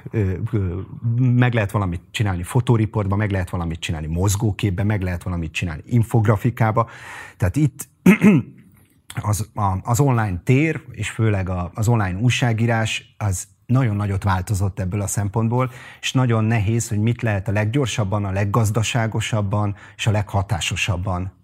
meg 1.18 1.54
lehet 1.54 1.72
valamit 1.72 2.02
csinálni 2.12 2.44
fotóriportban, 2.44 3.18
meg 3.18 3.32
lehet 3.32 3.50
valamit 3.50 3.80
csinálni 3.80 4.08
mozgóképben, 4.08 4.86
meg 4.86 5.02
lehet 5.02 5.24
valamit 5.24 5.52
csinálni 5.52 5.84
infografikába. 5.86 6.90
Tehát 7.38 7.56
itt 7.56 7.90
az, 9.22 9.50
az 9.84 10.00
online 10.00 10.42
tér, 10.44 10.82
és 10.92 11.10
főleg 11.10 11.50
az 11.74 11.88
online 11.88 12.20
újságírás, 12.20 13.16
az 13.18 13.48
nagyon 13.66 13.96
nagyot 13.96 14.24
változott 14.24 14.80
ebből 14.80 15.02
a 15.02 15.08
szempontból, 15.08 15.72
és 16.02 16.12
nagyon 16.12 16.44
nehéz, 16.44 16.90
hogy 16.90 17.00
mit 17.00 17.22
lehet 17.22 17.48
a 17.48 17.52
leggyorsabban, 17.52 18.26
a 18.26 18.32
leggazdaságosabban 18.32 19.76
és 19.96 20.08
a 20.08 20.12
leghatásosabban 20.12 21.43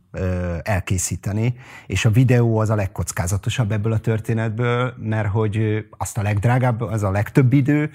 elkészíteni, 0.62 1.56
és 1.88 2.06
a 2.06 2.10
videó 2.10 2.58
az 2.58 2.70
a 2.70 2.76
legkockázatosabb 2.76 3.72
ebből 3.72 3.92
a 3.92 3.98
történetből, 3.98 4.94
mert 4.98 5.28
hogy 5.28 5.86
azt 5.98 6.18
a 6.18 6.22
legdrágább, 6.22 6.82
az 6.82 7.04
a 7.04 7.12
legtöbb 7.12 7.54
idő, 7.54 7.92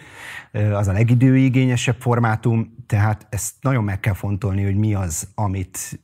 az 0.73 0.88
a 0.88 0.92
legidőigényesebb 0.92 1.97
formátum, 2.00 2.75
tehát 2.87 3.26
ezt 3.30 3.52
nagyon 3.61 3.85
meg 3.85 4.00
kell 4.00 4.14
fontolni, 4.14 4.64
hogy 4.64 4.76
mi 4.76 4.94
az, 4.94 5.28
amit, 5.35 6.00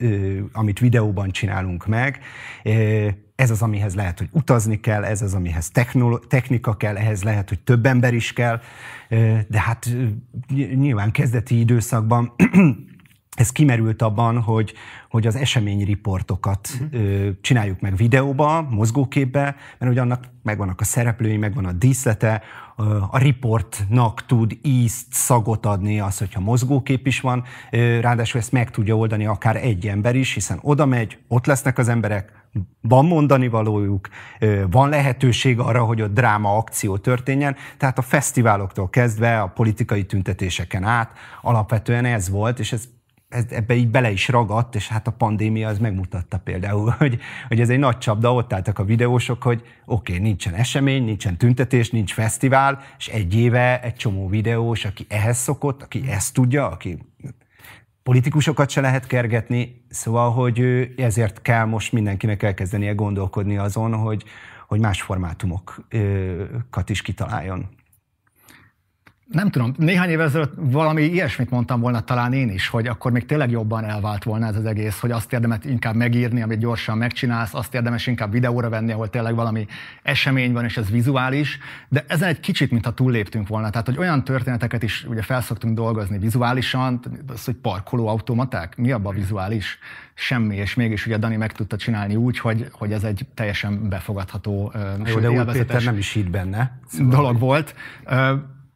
amit 0.52 0.78
videóban 0.78 1.30
csinálunk 1.30 1.86
meg. 1.86 2.18
Ez 3.34 3.50
az, 3.50 3.62
amihez 3.62 3.94
lehet, 3.94 4.18
hogy 4.18 4.28
utazni 4.32 4.80
kell, 4.80 5.04
ez 5.04 5.22
az, 5.22 5.34
amihez 5.34 5.70
technika 6.28 6.76
kell, 6.76 6.96
ehhez 6.96 7.22
lehet, 7.22 7.48
hogy 7.48 7.60
több 7.60 7.86
ember 7.86 8.14
is 8.14 8.32
kell, 8.32 8.60
de 9.48 9.60
hát 9.60 9.88
nyilván 10.74 11.10
kezdeti 11.10 11.58
időszakban 11.58 12.34
ez 13.36 13.52
kimerült 13.52 14.02
abban, 14.02 14.40
hogy, 14.40 14.74
hogy 15.10 15.26
az 15.26 15.36
eseményriportokat 15.36 16.68
uh-huh. 16.80 17.28
csináljuk 17.40 17.80
meg 17.80 17.96
videóba, 17.96 18.62
mozgóképbe, 18.70 19.42
mert 19.78 19.92
hogy 19.92 19.98
annak 19.98 20.24
megvannak 20.42 20.80
a 20.80 20.84
szereplői, 20.84 21.36
megvan 21.36 21.64
a 21.64 21.72
díszlete, 21.72 22.42
a 23.10 23.18
riportnak 23.18 24.26
tud 24.26 24.58
ízt, 24.62 25.06
szagot 25.10 25.66
adni 25.66 26.00
az, 26.00 26.18
hogyha 26.18 26.40
mozgókép 26.40 27.06
is 27.06 27.20
van, 27.20 27.44
ráadásul 28.00 28.40
ezt 28.40 28.52
meg 28.52 28.70
tudja 28.70 28.96
oldani 28.96 29.26
akár 29.26 29.56
egy 29.56 29.86
ember 29.86 30.14
is, 30.14 30.34
hiszen 30.34 30.58
oda 30.62 30.86
megy, 30.86 31.18
ott 31.28 31.46
lesznek 31.46 31.78
az 31.78 31.88
emberek, 31.88 32.32
van 32.80 33.06
mondani 33.06 33.48
valójuk, 33.48 34.08
van 34.70 34.88
lehetőség 34.88 35.58
arra, 35.58 35.84
hogy 35.84 36.02
ott 36.02 36.14
dráma, 36.14 36.56
akció 36.56 36.96
történjen. 36.96 37.56
Tehát 37.76 37.98
a 37.98 38.02
fesztiváloktól 38.02 38.90
kezdve 38.90 39.40
a 39.40 39.46
politikai 39.46 40.04
tüntetéseken 40.04 40.84
át 40.84 41.12
alapvetően 41.42 42.04
ez 42.04 42.28
volt, 42.28 42.58
és 42.58 42.72
ez 42.72 42.88
ez, 43.30 43.44
ebbe 43.48 43.74
így 43.74 43.88
bele 43.88 44.10
is 44.10 44.28
ragadt, 44.28 44.74
és 44.74 44.88
hát 44.88 45.06
a 45.06 45.10
pandémia 45.10 45.68
az 45.68 45.78
megmutatta 45.78 46.38
például, 46.38 46.94
hogy, 46.98 47.18
hogy 47.48 47.60
ez 47.60 47.68
egy 47.68 47.78
nagy 47.78 47.98
csapda, 47.98 48.34
ott 48.34 48.52
álltak 48.52 48.78
a 48.78 48.84
videósok, 48.84 49.42
hogy 49.42 49.62
oké, 49.84 50.12
okay, 50.12 50.24
nincsen 50.24 50.54
esemény, 50.54 51.04
nincsen 51.04 51.36
tüntetés, 51.36 51.90
nincs 51.90 52.12
fesztivál, 52.12 52.80
és 52.98 53.08
egy 53.08 53.34
éve 53.34 53.82
egy 53.82 53.94
csomó 53.94 54.28
videós, 54.28 54.84
aki 54.84 55.06
ehhez 55.08 55.38
szokott, 55.38 55.82
aki 55.82 56.04
ezt 56.08 56.34
tudja, 56.34 56.70
aki 56.70 56.98
politikusokat 58.02 58.70
se 58.70 58.80
lehet 58.80 59.06
kergetni, 59.06 59.84
szóval, 59.88 60.30
hogy 60.30 60.88
ezért 60.96 61.42
kell 61.42 61.64
most 61.64 61.92
mindenkinek 61.92 62.42
elkezdenie 62.42 62.92
gondolkodni 62.92 63.56
azon, 63.56 63.94
hogy, 63.94 64.24
hogy 64.68 64.80
más 64.80 65.02
formátumokat 65.02 66.90
is 66.90 67.02
kitaláljon. 67.02 67.68
Nem 69.30 69.50
tudom, 69.50 69.74
néhány 69.76 70.08
évvel 70.10 70.26
ezelőtt 70.26 70.52
valami 70.56 71.02
ilyesmit 71.02 71.50
mondtam 71.50 71.80
volna 71.80 72.00
talán 72.00 72.32
én 72.32 72.50
is, 72.50 72.68
hogy 72.68 72.86
akkor 72.86 73.12
még 73.12 73.26
tényleg 73.26 73.50
jobban 73.50 73.84
elvált 73.84 74.24
volna 74.24 74.46
ez 74.46 74.56
az 74.56 74.64
egész, 74.64 75.00
hogy 75.00 75.10
azt 75.10 75.32
érdemes 75.32 75.58
inkább 75.64 75.94
megírni, 75.94 76.42
amit 76.42 76.58
gyorsan 76.58 76.98
megcsinálsz, 76.98 77.54
azt 77.54 77.74
érdemes 77.74 78.06
inkább 78.06 78.32
videóra 78.32 78.68
venni, 78.68 78.92
ahol 78.92 79.10
tényleg 79.10 79.34
valami 79.34 79.66
esemény 80.02 80.52
van, 80.52 80.64
és 80.64 80.76
ez 80.76 80.90
vizuális, 80.90 81.58
de 81.88 82.04
ezen 82.08 82.28
egy 82.28 82.40
kicsit, 82.40 82.70
mintha 82.70 82.90
túlléptünk 82.90 83.48
volna. 83.48 83.70
Tehát, 83.70 83.86
hogy 83.86 83.98
olyan 83.98 84.24
történeteket 84.24 84.82
is 84.82 85.04
ugye 85.08 85.22
felszoktunk 85.22 85.74
dolgozni 85.74 86.18
vizuálisan, 86.18 87.00
az, 87.26 87.44
hogy 87.44 87.54
parkoló 87.54 88.08
automaták, 88.08 88.76
mi 88.76 88.90
abban 88.92 89.14
vizuális? 89.14 89.78
Semmi, 90.14 90.56
és 90.56 90.74
mégis 90.74 91.06
ugye 91.06 91.16
Dani 91.16 91.36
meg 91.36 91.52
tudta 91.52 91.76
csinálni 91.76 92.16
úgy, 92.16 92.38
hogy, 92.38 92.68
hogy 92.72 92.92
ez 92.92 93.04
egy 93.04 93.26
teljesen 93.34 93.88
befogadható, 93.88 94.72
Jó, 95.04 95.18
de 95.20 95.44
Péter 95.44 95.82
nem 95.82 95.96
is 95.96 96.12
hitt 96.12 96.30
benne. 96.30 96.78
Szóval 96.86 97.14
dolog 97.14 97.38
volt. 97.38 97.74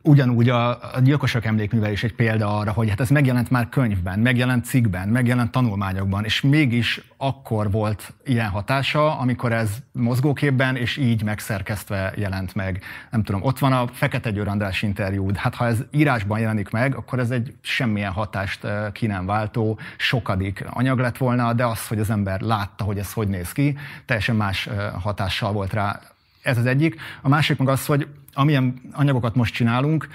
Ugyanúgy 0.06 0.48
a, 0.48 0.94
a 0.94 1.00
gyilkosok 1.02 1.44
emlékművel 1.44 1.92
is 1.92 2.04
egy 2.04 2.14
példa 2.14 2.58
arra, 2.58 2.72
hogy 2.72 2.88
hát 2.88 3.00
ez 3.00 3.08
megjelent 3.08 3.50
már 3.50 3.68
könyvben, 3.68 4.18
megjelent 4.18 4.64
cikkben, 4.64 5.08
megjelent 5.08 5.50
tanulmányokban, 5.50 6.24
és 6.24 6.40
mégis 6.40 7.00
akkor 7.16 7.70
volt 7.70 8.12
ilyen 8.24 8.48
hatása, 8.48 9.18
amikor 9.18 9.52
ez 9.52 9.70
mozgóképben 9.92 10.76
és 10.76 10.96
így 10.96 11.22
megszerkesztve 11.22 12.12
jelent 12.16 12.54
meg. 12.54 12.82
Nem 13.10 13.22
tudom, 13.22 13.42
ott 13.42 13.58
van 13.58 13.72
a 13.72 13.86
Fekete 13.92 14.30
Győr 14.30 14.48
András 14.48 14.82
interjú, 14.82 15.30
hát 15.34 15.54
ha 15.54 15.66
ez 15.66 15.78
írásban 15.90 16.38
jelenik 16.38 16.70
meg, 16.70 16.96
akkor 16.96 17.18
ez 17.18 17.30
egy 17.30 17.54
semmilyen 17.60 18.12
hatást 18.12 18.66
ki 18.92 19.06
nem 19.06 19.26
váltó, 19.26 19.78
sokadik 19.96 20.64
anyag 20.70 20.98
lett 20.98 21.16
volna, 21.16 21.52
de 21.52 21.64
az, 21.66 21.86
hogy 21.86 21.98
az 21.98 22.10
ember 22.10 22.40
látta, 22.40 22.84
hogy 22.84 22.98
ez 22.98 23.12
hogy 23.12 23.28
néz 23.28 23.52
ki, 23.52 23.78
teljesen 24.04 24.36
más 24.36 24.68
hatással 25.00 25.52
volt 25.52 25.72
rá. 25.72 26.00
Ez 26.42 26.58
az 26.58 26.66
egyik. 26.66 27.00
A 27.22 27.28
másik 27.28 27.58
meg 27.58 27.68
az, 27.68 27.86
hogy 27.86 28.08
amilyen 28.34 28.80
anyagokat 28.92 29.34
most 29.34 29.54
csinálunk, 29.54 30.08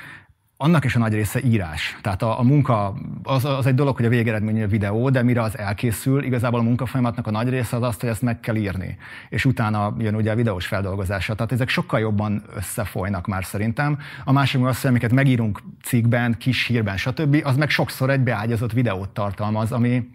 annak 0.61 0.85
is 0.85 0.95
a 0.95 0.99
nagy 0.99 1.13
része 1.13 1.39
írás. 1.43 1.97
Tehát 2.01 2.21
a, 2.21 2.39
a 2.39 2.43
munka, 2.43 2.93
az, 3.23 3.45
az 3.45 3.65
egy 3.65 3.75
dolog, 3.75 3.95
hogy 3.95 4.05
a 4.05 4.09
végeredmény 4.09 4.63
a 4.63 4.67
videó, 4.67 5.09
de 5.09 5.23
mire 5.23 5.41
az 5.41 5.57
elkészül, 5.57 6.23
igazából 6.23 6.59
a 6.59 6.63
munkafolyamatnak 6.63 7.27
a 7.27 7.31
nagy 7.31 7.49
része 7.49 7.75
az 7.75 7.81
azt, 7.81 7.99
hogy 7.99 8.09
ezt 8.09 8.21
meg 8.21 8.39
kell 8.39 8.55
írni. 8.55 8.97
És 9.29 9.45
utána 9.45 9.95
jön 9.97 10.15
ugye 10.15 10.31
a 10.31 10.35
videós 10.35 10.65
feldolgozása. 10.65 11.35
Tehát 11.35 11.51
ezek 11.51 11.69
sokkal 11.69 11.99
jobban 11.99 12.43
összefolynak 12.55 13.27
már 13.27 13.45
szerintem. 13.45 13.99
A 14.23 14.31
másik 14.31 14.65
az, 14.65 14.81
hogy 14.81 14.89
amiket 14.89 15.11
megírunk 15.11 15.61
cikkben, 15.83 16.37
kis 16.37 16.65
hírben, 16.65 16.97
stb., 16.97 17.41
az 17.43 17.57
meg 17.57 17.69
sokszor 17.69 18.09
egy 18.09 18.21
beágyazott 18.21 18.71
videót 18.71 19.09
tartalmaz, 19.09 19.71
ami 19.71 20.09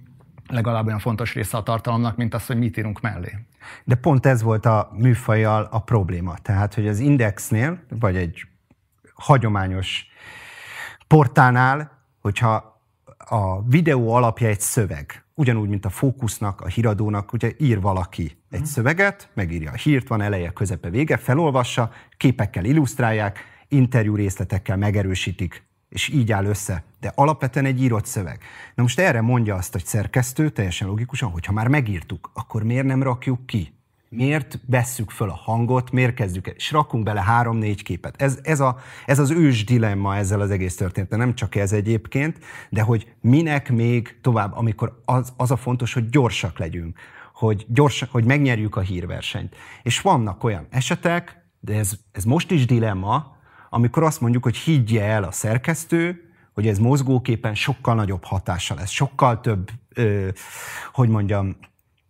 legalább 0.48 0.86
olyan 0.86 0.98
fontos 0.98 1.34
része 1.34 1.56
a 1.56 1.62
tartalomnak, 1.62 2.16
mint 2.16 2.34
az, 2.34 2.46
hogy 2.46 2.58
mit 2.58 2.76
írunk 2.76 3.00
mellé. 3.00 3.38
De 3.84 3.94
pont 3.94 4.26
ez 4.26 4.42
volt 4.42 4.66
a 4.66 4.90
műfajjal 4.92 5.68
a 5.70 5.78
probléma. 5.78 6.34
Tehát, 6.42 6.74
hogy 6.74 6.88
az 6.88 6.98
Indexnél, 6.98 7.78
vagy 7.88 8.16
egy 8.16 8.46
hagyományos 9.14 10.06
portálnál, 11.06 11.90
hogyha 12.20 12.80
a 13.18 13.62
videó 13.62 14.12
alapja 14.12 14.48
egy 14.48 14.60
szöveg, 14.60 15.24
ugyanúgy, 15.34 15.68
mint 15.68 15.84
a 15.84 15.90
fókusznak, 15.90 16.60
a 16.60 16.66
híradónak, 16.66 17.32
ugye 17.32 17.52
ír 17.58 17.80
valaki 17.80 18.38
egy 18.50 18.60
mm. 18.60 18.64
szöveget, 18.64 19.30
megírja 19.34 19.70
a 19.70 19.74
hírt, 19.74 20.08
van 20.08 20.20
eleje, 20.20 20.50
közepe, 20.50 20.90
vége, 20.90 21.16
felolvassa, 21.16 21.90
képekkel 22.16 22.64
illusztrálják, 22.64 23.38
interjú 23.68 24.14
részletekkel 24.14 24.76
megerősítik 24.76 25.66
és 25.94 26.08
így 26.08 26.32
áll 26.32 26.44
össze. 26.44 26.84
De 27.00 27.12
alapvetően 27.14 27.66
egy 27.66 27.82
írott 27.82 28.06
szöveg. 28.06 28.38
Na 28.74 28.82
most 28.82 28.98
erre 28.98 29.20
mondja 29.20 29.54
azt 29.54 29.74
egy 29.74 29.84
szerkesztő, 29.84 30.50
teljesen 30.50 30.88
logikusan, 30.88 31.30
hogy 31.30 31.44
ha 31.44 31.52
már 31.52 31.68
megírtuk, 31.68 32.30
akkor 32.34 32.62
miért 32.62 32.86
nem 32.86 33.02
rakjuk 33.02 33.46
ki? 33.46 33.72
Miért 34.08 34.58
vesszük 34.66 35.10
föl 35.10 35.30
a 35.30 35.34
hangot, 35.34 35.90
miért 35.90 36.14
kezdjük 36.14 36.46
el, 36.48 36.54
és 36.54 36.70
rakunk 36.70 37.04
bele 37.04 37.22
három-négy 37.22 37.82
képet. 37.82 38.22
Ez, 38.22 38.38
ez, 38.42 38.60
a, 38.60 38.78
ez 39.06 39.18
az 39.18 39.30
ős 39.30 39.64
dilemma 39.64 40.16
ezzel 40.16 40.40
az 40.40 40.50
egész 40.50 40.76
történettel, 40.76 41.18
nem 41.18 41.34
csak 41.34 41.54
ez 41.54 41.72
egyébként, 41.72 42.38
de 42.68 42.82
hogy 42.82 43.14
minek 43.20 43.70
még 43.70 44.18
tovább, 44.20 44.56
amikor 44.56 45.00
az, 45.04 45.32
az 45.36 45.50
a 45.50 45.56
fontos, 45.56 45.92
hogy 45.92 46.08
gyorsak 46.08 46.58
legyünk, 46.58 46.98
hogy, 47.34 47.66
gyors, 47.68 48.06
hogy 48.10 48.24
megnyerjük 48.24 48.76
a 48.76 48.80
hírversenyt. 48.80 49.56
És 49.82 50.00
vannak 50.00 50.44
olyan 50.44 50.66
esetek, 50.70 51.46
de 51.60 51.74
ez, 51.74 51.92
ez 52.12 52.24
most 52.24 52.50
is 52.50 52.66
dilemma, 52.66 53.33
amikor 53.74 54.02
azt 54.02 54.20
mondjuk, 54.20 54.42
hogy 54.42 54.56
higgye 54.56 55.04
el 55.04 55.22
a 55.24 55.30
szerkesztő, 55.30 56.28
hogy 56.52 56.66
ez 56.66 56.78
mozgóképen 56.78 57.54
sokkal 57.54 57.94
nagyobb 57.94 58.24
hatása 58.24 58.74
lesz, 58.74 58.90
sokkal 58.90 59.40
több, 59.40 59.70
ö, 59.94 60.28
hogy 60.92 61.08
mondjam, 61.08 61.56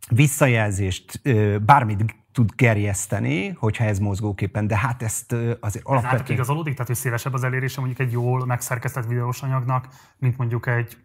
visszajelzést, 0.09 1.21
ö, 1.23 1.59
bármit 1.59 2.15
tud 2.33 2.51
gerjeszteni, 2.57 3.49
hogyha 3.49 3.85
ez 3.85 3.99
mozgóképpen, 3.99 4.67
de 4.67 4.77
hát 4.77 5.03
ezt 5.03 5.33
azért 5.61 5.85
alapvetően... 5.85 6.23
Ez 6.23 6.31
igazolódik, 6.31 6.73
tehát 6.73 6.87
hogy 6.87 6.97
szélesebb 6.97 7.33
az 7.33 7.45
elérése 7.45 7.81
mondjuk 7.81 8.01
egy 8.01 8.13
jól 8.13 8.47
megszerkesztett 8.47 9.07
videós 9.07 9.43
anyagnak, 9.43 9.89
mint 10.19 10.37
mondjuk 10.37 10.67
egy 10.67 10.97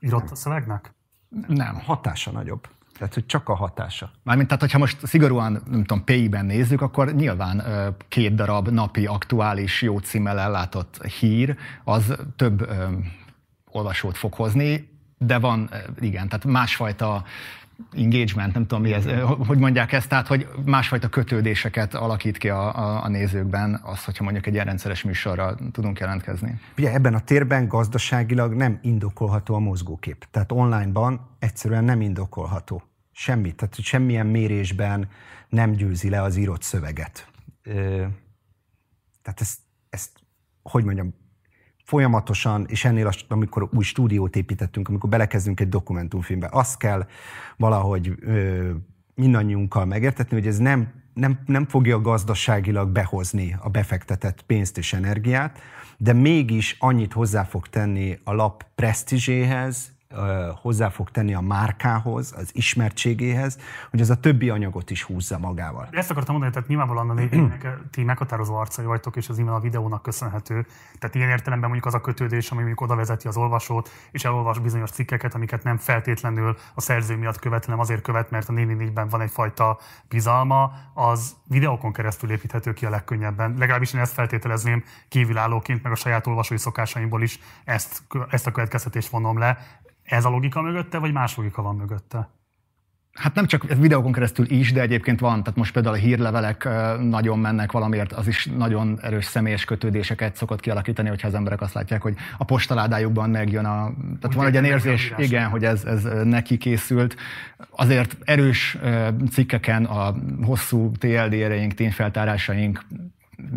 írott 0.00 0.36
szövegnek? 0.36 0.94
Nem, 1.46 1.80
hatása 1.80 2.30
nagyobb. 2.30 2.68
Tehát, 3.00 3.14
hogy 3.14 3.26
csak 3.26 3.48
a 3.48 3.54
hatása. 3.54 4.10
Mármint, 4.22 4.48
tehát, 4.48 4.62
hogyha 4.62 4.78
most 4.78 5.06
szigorúan, 5.06 5.52
nem 5.52 5.84
tudom, 5.84 6.04
PI-ben 6.04 6.46
nézzük, 6.46 6.80
akkor 6.80 7.14
nyilván 7.14 7.62
két 8.08 8.34
darab 8.34 8.68
napi 8.68 9.06
aktuális 9.06 9.82
jó 9.82 9.98
címmel 9.98 10.38
ellátott 10.38 11.06
hír, 11.06 11.56
az 11.84 12.16
több 12.36 12.60
ö, 12.60 12.84
olvasót 13.70 14.16
fog 14.16 14.34
hozni, 14.34 14.88
de 15.18 15.38
van, 15.38 15.70
igen, 15.98 16.28
tehát 16.28 16.44
másfajta 16.44 17.24
engagement, 17.92 18.54
nem 18.54 18.66
tudom 18.66 18.82
mi 18.82 18.92
ez, 18.92 19.04
hogy 19.46 19.58
mondják 19.58 19.92
ezt, 19.92 20.08
tehát 20.08 20.26
hogy 20.26 20.48
másfajta 20.64 21.08
kötődéseket 21.08 21.94
alakít 21.94 22.38
ki 22.38 22.48
a, 22.48 22.76
a, 22.78 23.04
a 23.04 23.08
nézőkben 23.08 23.80
az, 23.84 24.04
hogyha 24.04 24.24
mondjuk 24.24 24.46
egy 24.46 24.52
ilyen 24.52 24.64
rendszeres 24.64 25.02
műsorra 25.02 25.54
tudunk 25.72 25.98
jelentkezni. 25.98 26.60
Ugye 26.78 26.92
ebben 26.92 27.14
a 27.14 27.20
térben 27.20 27.68
gazdaságilag 27.68 28.54
nem 28.54 28.78
indokolható 28.82 29.54
a 29.54 29.58
mozgókép. 29.58 30.26
Tehát 30.30 30.52
onlineban 30.52 31.20
egyszerűen 31.38 31.84
nem 31.84 32.00
indokolható. 32.00 32.82
Semmit, 33.20 33.56
tehát 33.56 33.74
hogy 33.74 33.84
semmilyen 33.84 34.26
mérésben 34.26 35.08
nem 35.48 35.72
győzi 35.72 36.08
le 36.08 36.22
az 36.22 36.36
írott 36.36 36.62
szöveget. 36.62 37.30
Tehát 39.22 39.40
ezt, 39.40 39.58
ezt 39.90 40.10
hogy 40.62 40.84
mondjam, 40.84 41.14
folyamatosan, 41.84 42.66
és 42.68 42.84
ennél, 42.84 43.10
amikor 43.28 43.68
új 43.72 43.84
stúdiót 43.84 44.36
építettünk, 44.36 44.88
amikor 44.88 45.10
belekezdünk 45.10 45.60
egy 45.60 45.68
dokumentumfilmbe, 45.68 46.48
azt 46.50 46.78
kell 46.78 47.06
valahogy 47.56 48.14
ö, 48.20 48.70
mindannyiunkkal 49.14 49.84
megértetni, 49.84 50.36
hogy 50.36 50.46
ez 50.46 50.58
nem, 50.58 50.92
nem, 51.14 51.40
nem 51.46 51.66
fogja 51.66 52.00
gazdaságilag 52.00 52.90
behozni 52.90 53.56
a 53.58 53.68
befektetett 53.68 54.42
pénzt 54.42 54.78
és 54.78 54.92
energiát, 54.92 55.58
de 55.96 56.12
mégis 56.12 56.76
annyit 56.78 57.12
hozzá 57.12 57.44
fog 57.44 57.68
tenni 57.68 58.18
a 58.24 58.32
lap 58.32 58.64
presztízséhez, 58.74 59.98
hozzá 60.62 60.88
fog 60.88 61.10
tenni 61.10 61.34
a 61.34 61.40
márkához, 61.40 62.34
az 62.36 62.50
ismertségéhez, 62.52 63.58
hogy 63.90 64.00
az 64.00 64.10
a 64.10 64.20
többi 64.20 64.50
anyagot 64.50 64.90
is 64.90 65.02
húzza 65.02 65.38
magával. 65.38 65.88
Ezt 65.90 66.10
akartam 66.10 66.32
mondani, 66.32 66.54
tehát 66.54 66.68
nyilvánvalóan 66.68 67.10
a 67.10 67.12
névjegynek 67.12 67.78
ti 67.90 68.04
meghatározó 68.04 68.54
arcai 68.54 68.84
vagytok, 68.84 69.16
és 69.16 69.28
az 69.28 69.38
innen 69.38 69.54
a 69.54 69.60
videónak 69.60 70.02
köszönhető. 70.02 70.66
Tehát 70.98 71.14
ilyen 71.14 71.28
értelemben 71.28 71.70
mondjuk 71.70 71.94
az 71.94 72.00
a 72.00 72.00
kötődés, 72.00 72.50
ami 72.50 72.58
mondjuk 72.58 72.80
oda 72.80 72.94
vezeti 72.94 73.28
az 73.28 73.36
olvasót, 73.36 73.90
és 74.10 74.24
elolvas 74.24 74.58
bizonyos 74.58 74.90
cikkeket, 74.90 75.34
amiket 75.34 75.62
nem 75.62 75.76
feltétlenül 75.76 76.56
a 76.74 76.80
szerző 76.80 77.16
miatt 77.16 77.38
követ, 77.38 77.64
hanem 77.64 77.80
azért 77.80 78.02
követ, 78.02 78.30
mert 78.30 78.48
a 78.48 78.52
444-ben 78.52 79.08
van 79.08 79.20
egyfajta 79.20 79.78
bizalma, 80.08 80.72
az 80.94 81.36
videókon 81.46 81.92
keresztül 81.92 82.30
építhető 82.30 82.72
ki 82.72 82.86
a 82.86 82.90
legkönnyebben. 82.90 83.54
Legalábbis 83.58 83.92
én 83.92 84.00
ezt 84.00 84.12
feltételezném 84.12 84.84
kívülállóként, 85.08 85.82
meg 85.82 85.92
a 85.92 85.96
saját 85.96 86.26
olvasói 86.26 86.58
szokásaimból 86.58 87.22
is 87.22 87.38
ezt, 87.64 88.02
ezt 88.30 88.46
a 88.46 88.50
következtetést 88.50 89.08
vonom 89.08 89.38
le 89.38 89.58
ez 90.10 90.24
a 90.24 90.28
logika 90.28 90.60
mögötte, 90.60 90.98
vagy 90.98 91.12
más 91.12 91.36
logika 91.36 91.62
van 91.62 91.76
mögötte? 91.76 92.28
Hát 93.12 93.34
nem 93.34 93.46
csak 93.46 93.74
videókon 93.78 94.12
keresztül 94.12 94.50
is, 94.50 94.72
de 94.72 94.80
egyébként 94.80 95.20
van. 95.20 95.42
Tehát 95.42 95.58
most 95.58 95.72
például 95.72 95.94
a 95.94 95.98
hírlevelek 95.98 96.68
nagyon 97.00 97.38
mennek 97.38 97.72
valamiért, 97.72 98.12
az 98.12 98.26
is 98.26 98.46
nagyon 98.46 98.98
erős 99.02 99.24
személyes 99.24 99.64
kötődéseket 99.64 100.36
szokott 100.36 100.60
kialakítani, 100.60 101.08
hogyha 101.08 101.28
az 101.28 101.34
emberek 101.34 101.60
azt 101.60 101.74
látják, 101.74 102.02
hogy 102.02 102.14
a 102.38 102.44
postaládájukban 102.44 103.30
megjön 103.30 103.64
a... 103.64 103.92
Tehát 104.20 104.26
Úgy 104.26 104.34
van 104.34 104.46
egy 104.46 104.52
ilyen 104.52 104.64
érzés, 104.64 105.12
igen, 105.16 105.48
hogy 105.48 105.64
ez, 105.64 105.84
ez 105.84 106.08
neki 106.24 106.56
készült. 106.56 107.16
Azért 107.70 108.16
erős 108.24 108.78
cikkeken 109.30 109.84
a 109.84 110.14
hosszú 110.42 110.90
TLD-ereink, 110.90 111.74
tényfeltárásaink 111.74 112.84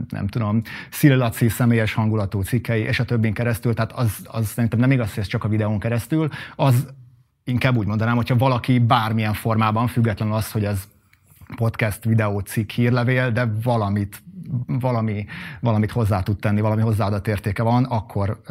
nem 0.10 0.28
tudom, 0.28 0.62
Szililaci 0.92 1.50
személyes 1.50 1.94
hangulatú 1.94 2.42
cikkei, 2.42 2.82
és 2.82 3.00
a 3.00 3.06
többin 3.06 3.34
keresztül, 3.34 3.74
tehát 3.74 3.92
az, 3.92 4.18
az 4.24 4.48
szerintem 4.48 4.80
nem 4.80 4.92
igaz, 4.92 5.14
hogy 5.14 5.24
ez 5.24 5.30
csak 5.30 5.44
a 5.44 5.48
videón 5.48 5.80
keresztül, 5.80 6.30
az 6.56 6.88
inkább 7.44 7.76
úgy 7.76 7.88
mondanám, 7.88 8.16
hogyha 8.16 8.38
valaki 8.38 8.80
bármilyen 8.80 9.34
formában, 9.34 9.88
függetlenül 9.88 10.34
az, 10.34 10.52
hogy 10.52 10.66
ez 10.66 10.84
podcast, 11.56 12.04
videó, 12.04 12.40
cikk, 12.40 12.70
hírlevél, 12.70 13.32
de 13.32 13.52
valamit 13.64 14.24
valami, 14.68 15.26
valamit 15.60 15.92
hozzá 15.92 16.22
tud 16.22 16.40
tenni, 16.40 16.62
valami 16.62 16.82
hozzáadott 16.82 17.28
értéke 17.28 17.64
van, 17.64 17.84
akkor 17.84 18.42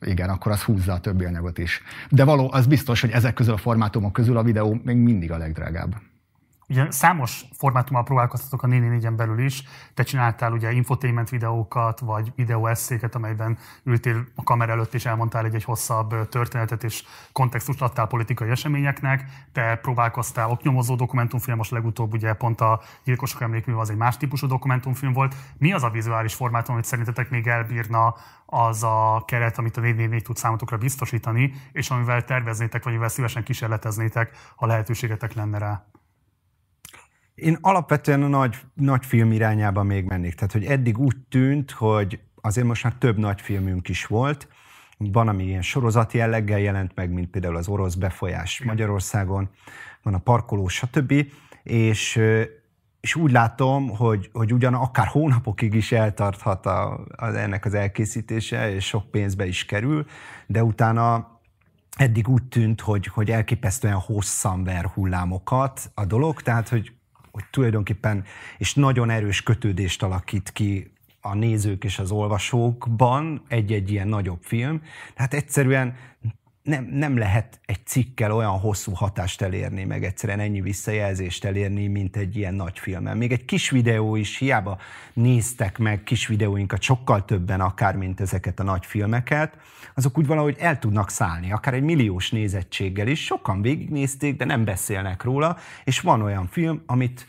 igen, 0.00 0.28
akkor 0.28 0.52
az 0.52 0.62
húzza 0.62 0.92
a 0.92 1.00
többi 1.00 1.24
anyagot 1.24 1.58
is. 1.58 1.82
De 2.08 2.24
való, 2.24 2.50
az 2.52 2.66
biztos, 2.66 3.00
hogy 3.00 3.10
ezek 3.10 3.34
közül 3.34 3.52
a 3.52 3.56
formátumok 3.56 4.12
közül 4.12 4.36
a 4.36 4.42
videó 4.42 4.80
még 4.84 4.96
mindig 4.96 5.32
a 5.32 5.36
legdrágább. 5.36 5.94
Ugye 6.68 6.90
számos 6.90 7.44
formátummal 7.52 8.02
próbálkoztatok 8.02 8.62
a 8.62 8.66
4 8.66 9.10
belül 9.10 9.38
is. 9.38 9.62
Te 9.94 10.02
csináltál 10.02 10.52
ugye 10.52 10.72
infotainment 10.72 11.28
videókat, 11.28 12.00
vagy 12.00 12.32
videó 12.36 12.66
eszéket, 12.66 13.14
amelyben 13.14 13.58
ültél 13.84 14.26
a 14.34 14.42
kamera 14.42 14.72
előtt 14.72 14.94
és 14.94 15.06
elmondtál 15.06 15.44
egy, 15.44 15.54
egy 15.54 15.64
hosszabb 15.64 16.28
történetet 16.28 16.84
és 16.84 17.04
kontextust 17.32 17.82
adtál 17.82 18.06
politikai 18.06 18.50
eseményeknek. 18.50 19.24
Te 19.52 19.76
próbálkoztál 19.76 20.50
oknyomozó 20.50 20.96
dokumentumfilm, 20.96 21.56
most 21.56 21.70
legutóbb 21.70 22.12
ugye 22.12 22.32
pont 22.32 22.60
a 22.60 22.80
Gyilkosok 23.04 23.40
emlékmű 23.40 23.74
az 23.74 23.90
egy 23.90 23.96
más 23.96 24.16
típusú 24.16 24.46
dokumentumfilm 24.46 25.12
volt. 25.12 25.34
Mi 25.58 25.72
az 25.72 25.82
a 25.82 25.90
vizuális 25.90 26.34
formátum, 26.34 26.74
amit 26.74 26.86
szerintetek 26.86 27.30
még 27.30 27.46
elbírna 27.46 28.14
az 28.46 28.82
a 28.82 29.22
keret, 29.26 29.58
amit 29.58 29.76
a 29.76 29.80
444 29.80 30.22
tud 30.22 30.36
számotokra 30.36 30.76
biztosítani, 30.76 31.52
és 31.72 31.90
amivel 31.90 32.24
terveznétek, 32.24 32.82
vagy 32.82 32.92
amivel 32.92 33.08
szívesen 33.08 33.42
kísérleteznétek, 33.42 34.36
ha 34.56 34.66
lehetőségetek 34.66 35.34
lenne 35.34 35.58
rá? 35.58 35.84
Én 37.34 37.58
alapvetően 37.60 38.22
a 38.22 38.28
nagy, 38.28 38.56
nagy 38.74 39.06
film 39.06 39.32
irányába 39.32 39.82
még 39.82 40.04
mennék. 40.04 40.34
Tehát, 40.34 40.52
hogy 40.52 40.64
eddig 40.64 40.98
úgy 40.98 41.16
tűnt, 41.28 41.70
hogy 41.70 42.20
azért 42.40 42.66
most 42.66 42.84
már 42.84 42.94
több 42.98 43.18
nagy 43.18 43.40
filmünk 43.40 43.88
is 43.88 44.06
volt, 44.06 44.48
van, 44.96 45.28
ami 45.28 45.44
ilyen 45.44 45.62
sorozati 45.62 46.18
jelleggel 46.18 46.60
jelent 46.60 46.94
meg, 46.94 47.10
mint 47.10 47.30
például 47.30 47.56
az 47.56 47.68
orosz 47.68 47.94
befolyás 47.94 48.62
Magyarországon, 48.64 49.50
van 50.02 50.14
a 50.14 50.18
parkoló, 50.18 50.68
stb. 50.68 51.14
És, 51.62 52.20
és 53.00 53.14
úgy 53.14 53.32
látom, 53.32 53.88
hogy, 53.88 54.30
hogy 54.32 54.52
ugyan 54.52 54.74
akár 54.74 55.06
hónapokig 55.06 55.74
is 55.74 55.92
eltarthat 55.92 56.66
a, 56.66 57.04
a, 57.16 57.24
ennek 57.24 57.64
az 57.64 57.74
elkészítése, 57.74 58.74
és 58.74 58.86
sok 58.86 59.10
pénzbe 59.10 59.46
is 59.46 59.64
kerül, 59.64 60.06
de 60.46 60.64
utána 60.64 61.40
eddig 61.96 62.28
úgy 62.28 62.44
tűnt, 62.44 62.80
hogy, 62.80 63.06
hogy 63.06 63.30
elképesztően 63.30 63.98
hosszan 63.98 64.64
ver 64.64 64.84
hullámokat 64.84 65.90
a 65.94 66.04
dolog, 66.04 66.42
tehát 66.42 66.68
hogy 66.68 66.92
hogy 67.32 67.44
tulajdonképpen, 67.50 68.24
és 68.58 68.74
nagyon 68.74 69.10
erős 69.10 69.42
kötődést 69.42 70.02
alakít 70.02 70.50
ki 70.52 70.92
a 71.20 71.34
nézők 71.34 71.84
és 71.84 71.98
az 71.98 72.10
olvasókban 72.10 73.42
egy-egy 73.48 73.90
ilyen 73.90 74.08
nagyobb 74.08 74.42
film. 74.42 74.82
Tehát 75.14 75.34
egyszerűen 75.34 75.96
nem, 76.62 76.84
nem 76.84 77.16
lehet 77.16 77.60
egy 77.66 77.86
cikkel 77.86 78.32
olyan 78.32 78.58
hosszú 78.58 78.92
hatást 78.92 79.42
elérni, 79.42 79.84
meg 79.84 80.04
egyszerűen 80.04 80.40
ennyi 80.40 80.60
visszajelzést 80.60 81.44
elérni, 81.44 81.86
mint 81.86 82.16
egy 82.16 82.36
ilyen 82.36 82.54
nagy 82.54 82.78
filmmel. 82.78 83.14
Még 83.14 83.32
egy 83.32 83.44
kis 83.44 83.70
videó 83.70 84.16
is, 84.16 84.38
hiába 84.38 84.78
néztek 85.12 85.78
meg 85.78 86.02
kis 86.02 86.26
videóinkat 86.26 86.82
sokkal 86.82 87.24
többen 87.24 87.60
akár, 87.60 87.96
mint 87.96 88.20
ezeket 88.20 88.60
a 88.60 88.62
nagy 88.62 88.86
filmeket, 88.86 89.56
azok 89.94 90.18
úgy 90.18 90.26
valahogy 90.26 90.56
el 90.58 90.78
tudnak 90.78 91.10
szállni, 91.10 91.52
akár 91.52 91.74
egy 91.74 91.82
milliós 91.82 92.30
nézettséggel 92.30 93.06
is. 93.06 93.24
Sokan 93.24 93.62
végignézték, 93.62 94.36
de 94.36 94.44
nem 94.44 94.64
beszélnek 94.64 95.22
róla, 95.22 95.56
és 95.84 96.00
van 96.00 96.22
olyan 96.22 96.46
film, 96.46 96.82
amit, 96.86 97.26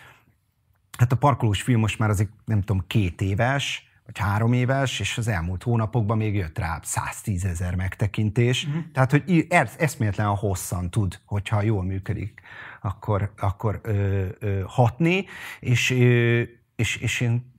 hát 0.98 1.12
a 1.12 1.16
parkolós 1.16 1.62
film 1.62 1.80
most 1.80 2.00
már 2.00 2.10
azért 2.10 2.30
nem 2.46 2.62
tudom, 2.62 2.84
két 2.88 3.22
éves, 3.22 3.93
vagy 4.06 4.18
három 4.18 4.54
éves, 4.54 5.00
és 5.00 5.18
az 5.18 5.28
elmúlt 5.28 5.64
hónapokban 5.64 6.18
még 6.18 6.36
jött 6.36 6.58
rá 6.58 6.80
110 6.84 7.46
ezer 7.46 7.76
megtekintés. 7.76 8.66
Uh-huh. 8.66 8.84
Tehát, 8.94 9.12
hogy 9.12 9.48
eszméletlen 9.78 10.28
a 10.28 10.36
hosszan 10.36 10.90
tud, 10.90 11.20
hogyha 11.26 11.62
jól 11.62 11.84
működik, 11.84 12.42
akkor, 12.82 13.34
akkor 13.38 13.80
ö, 13.84 14.26
ö, 14.40 14.62
hatni, 14.68 15.26
és, 15.60 15.92
ö, 15.92 16.42
és, 16.76 16.96
és 16.96 17.22
én 17.22 17.52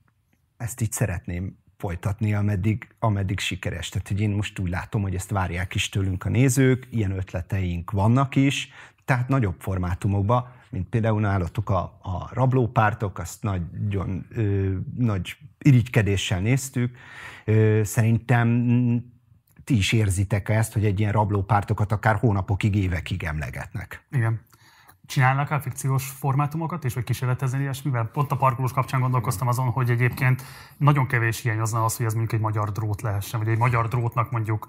ezt 0.57 0.81
így 0.81 0.91
szeretném 0.91 1.57
folytatni, 1.77 2.33
ameddig, 2.33 2.87
ameddig 2.99 3.39
sikeres. 3.39 3.89
Tehát, 3.89 4.07
hogy 4.07 4.21
én 4.21 4.29
most 4.29 4.59
úgy 4.59 4.69
látom, 4.69 5.01
hogy 5.01 5.15
ezt 5.15 5.29
várják 5.29 5.75
is 5.75 5.89
tőlünk 5.89 6.25
a 6.25 6.29
nézők, 6.29 6.87
ilyen 6.89 7.11
ötleteink 7.11 7.91
vannak 7.91 8.35
is, 8.35 8.69
tehát 9.05 9.27
nagyobb 9.27 9.55
formátumokban, 9.59 10.47
mint 10.75 10.89
például 10.89 11.19
nálatok 11.19 11.69
a, 11.69 11.79
a 12.01 12.29
rablópártok, 12.33 13.17
azt 13.17 13.43
nagyon 13.43 14.25
ö, 14.29 14.73
nagy 14.97 15.37
irigykedéssel 15.59 16.39
néztük. 16.39 16.97
Ö, 17.45 17.81
szerintem 17.83 18.67
ti 19.63 19.77
is 19.77 19.91
érzitek 19.91 20.49
ezt, 20.49 20.73
hogy 20.73 20.85
egy 20.85 20.99
ilyen 20.99 21.11
rablópártokat 21.11 21.91
akár 21.91 22.15
hónapokig, 22.15 22.75
évekig 22.75 23.23
emlegetnek. 23.23 24.05
Igen 24.11 24.39
csinálnak 25.05 25.49
el 25.49 25.61
fikciós 25.61 26.09
formátumokat, 26.09 26.83
és 26.83 26.93
hogy 26.93 27.03
kísérletezni 27.03 27.59
ilyesmivel? 27.59 28.05
Pont 28.05 28.31
a 28.31 28.35
parkolós 28.35 28.71
kapcsán 28.71 29.01
gondolkoztam 29.01 29.47
azon, 29.47 29.69
hogy 29.69 29.89
egyébként 29.89 30.43
nagyon 30.77 31.07
kevés 31.07 31.41
hiányozna 31.41 31.83
az, 31.83 31.97
hogy 31.97 32.05
ez 32.05 32.13
mondjuk 32.13 32.33
egy 32.33 32.45
magyar 32.45 32.71
drót 32.71 33.01
lehessen, 33.01 33.39
vagy 33.39 33.49
egy 33.49 33.57
magyar 33.57 33.87
drótnak 33.87 34.31
mondjuk 34.31 34.67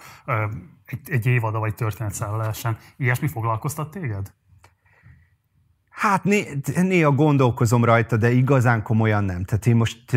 egy, 0.87 1.11
egy 1.11 1.27
évada 1.27 1.59
vagy 1.59 1.75
történetszála 1.75 2.37
lehessen. 2.37 2.79
Ilyesmi 2.97 3.29
foglalkoztat 3.29 3.91
téged? 3.91 4.33
Hát 5.97 6.25
né, 6.25 6.61
néha 6.75 7.11
gondolkozom 7.11 7.85
rajta, 7.85 8.17
de 8.17 8.31
igazán 8.31 8.83
komolyan 8.83 9.25
nem. 9.25 9.45
Tehát 9.45 9.67
én 9.67 9.77
most 9.77 10.17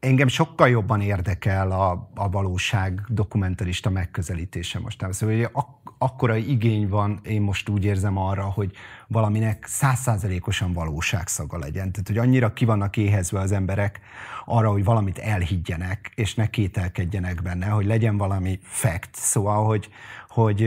engem 0.00 0.28
sokkal 0.28 0.68
jobban 0.68 1.00
érdekel 1.00 1.70
a, 1.70 2.10
a 2.14 2.28
valóság 2.28 3.00
dokumentarista 3.08 3.90
megközelítése 3.90 4.78
most. 4.78 5.06
Szóval, 5.10 5.36
hogy 5.36 5.48
ak- 5.52 5.94
akkora 5.98 6.36
igény 6.36 6.88
van, 6.88 7.20
én 7.22 7.40
most 7.40 7.68
úgy 7.68 7.84
érzem 7.84 8.16
arra, 8.16 8.44
hogy 8.44 8.72
valaminek 9.06 9.64
százszázalékosan 9.66 10.72
valóságszaga 10.72 11.58
legyen. 11.58 11.92
Tehát, 11.92 12.08
hogy 12.08 12.18
annyira 12.18 12.52
ki 12.52 12.64
vannak 12.64 12.96
éhezve 12.96 13.40
az 13.40 13.52
emberek 13.52 14.00
arra, 14.44 14.70
hogy 14.70 14.84
valamit 14.84 15.18
elhiggyenek, 15.18 16.12
és 16.14 16.34
ne 16.34 16.46
kételkedjenek 16.46 17.42
benne, 17.42 17.66
hogy 17.66 17.86
legyen 17.86 18.16
valami 18.16 18.58
fact. 18.62 19.10
Szóval, 19.12 19.64
hogy, 19.64 19.88
hogy 20.28 20.62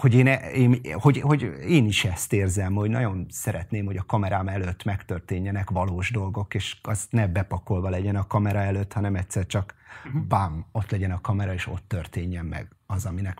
hogy 0.00 0.14
én, 0.14 0.26
én, 0.26 0.80
hogy, 0.92 1.20
hogy 1.20 1.42
én 1.66 1.86
is 1.86 2.04
ezt 2.04 2.32
érzem, 2.32 2.74
hogy 2.74 2.90
nagyon 2.90 3.26
szeretném, 3.30 3.84
hogy 3.84 3.96
a 3.96 4.04
kamerám 4.06 4.48
előtt 4.48 4.84
megtörténjenek 4.84 5.70
valós 5.70 6.10
dolgok, 6.10 6.54
és 6.54 6.76
az 6.82 7.06
ne 7.10 7.26
bepakolva 7.26 7.88
legyen 7.88 8.16
a 8.16 8.26
kamera 8.26 8.58
előtt, 8.58 8.92
hanem 8.92 9.14
egyszer 9.14 9.46
csak 9.46 9.74
uh-huh. 10.06 10.22
bám, 10.22 10.64
ott 10.72 10.90
legyen 10.90 11.10
a 11.10 11.20
kamera, 11.20 11.52
és 11.52 11.66
ott 11.66 11.84
történjen 11.88 12.44
meg 12.44 12.68
az, 12.86 13.06
aminek, 13.06 13.38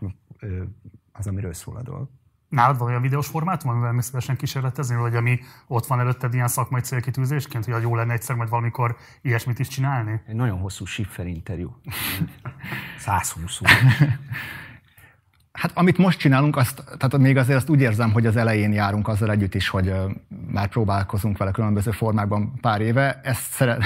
az 1.13 1.27
amiről 1.27 1.53
szól 1.53 1.77
a 1.77 1.83
dolog. 1.83 2.09
Nálad 2.49 2.79
van 2.79 2.89
olyan 2.89 3.03
videós 3.03 3.27
formátum, 3.27 3.71
amivel 3.71 3.93
még 3.93 4.03
szívesen 4.03 4.37
kísérletezni, 4.37 4.97
vagy 4.97 5.17
ami 5.17 5.39
ott 5.67 5.87
van 5.87 6.01
előtted 6.01 6.35
ilyen 6.35 6.49
szakmai 6.49 6.81
célkitűzésként, 6.81 7.65
hogy 7.65 7.83
jó 7.83 7.95
lenne 7.95 8.13
egyszer 8.13 8.37
majd 8.37 8.49
valamikor 8.49 8.97
ilyesmit 9.23 9.59
is 9.59 9.69
csinálni? 9.69 10.21
Egy 10.27 10.35
nagyon 10.35 10.59
hosszú 10.59 10.85
Schiffer 10.85 11.27
interjú. 11.27 11.77
120 12.99 13.61
Hát 15.59 15.71
amit 15.75 15.99
most 15.99 16.19
csinálunk, 16.19 16.57
azt, 16.57 16.85
tehát 16.85 17.19
még 17.19 17.37
azért 17.37 17.57
azt 17.57 17.69
úgy 17.69 17.81
érzem, 17.81 18.13
hogy 18.13 18.27
az 18.27 18.37
elején 18.37 18.73
járunk 18.73 19.09
azzal 19.09 19.31
együtt 19.31 19.55
is, 19.55 19.69
hogy 19.69 19.93
már 20.47 20.69
próbálkozunk 20.69 21.37
vele 21.39 21.51
különböző 21.51 21.91
formákban 21.91 22.59
pár 22.61 22.81
éve. 22.81 23.21
Ezt 23.23 23.51
szeret, 23.51 23.83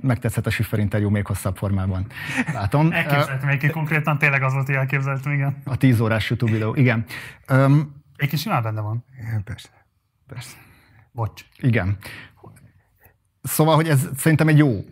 megtetszett 0.00 0.46
a 0.46 0.50
Schiffer 0.50 0.78
interjú 0.78 1.10
még 1.10 1.26
hosszabb 1.26 1.56
formában. 1.56 2.06
Látom. 2.52 2.92
Elképzeltem 2.92 3.48
egyébként 3.48 3.72
konkrétan, 3.72 4.18
tényleg 4.18 4.42
az 4.42 4.52
volt, 4.52 4.66
hogy 4.66 4.74
elképzeltem, 4.74 5.32
igen. 5.32 5.56
A 5.64 5.76
10 5.76 6.00
órás 6.00 6.30
YouTube 6.30 6.52
videó, 6.52 6.74
igen. 6.74 7.04
Egy 8.16 8.28
kis 8.28 8.40
simán 8.40 8.62
benne 8.62 8.80
van. 8.80 9.04
Igen, 9.20 9.44
persze. 9.44 9.68
Persze. 10.26 10.56
Bocs. 11.12 11.44
Igen. 11.58 11.96
Szóval, 13.46 13.74
hogy 13.74 13.88
ez 13.88 14.08
szerintem 14.16 14.48
egy 14.48 14.58
jó 14.58 14.84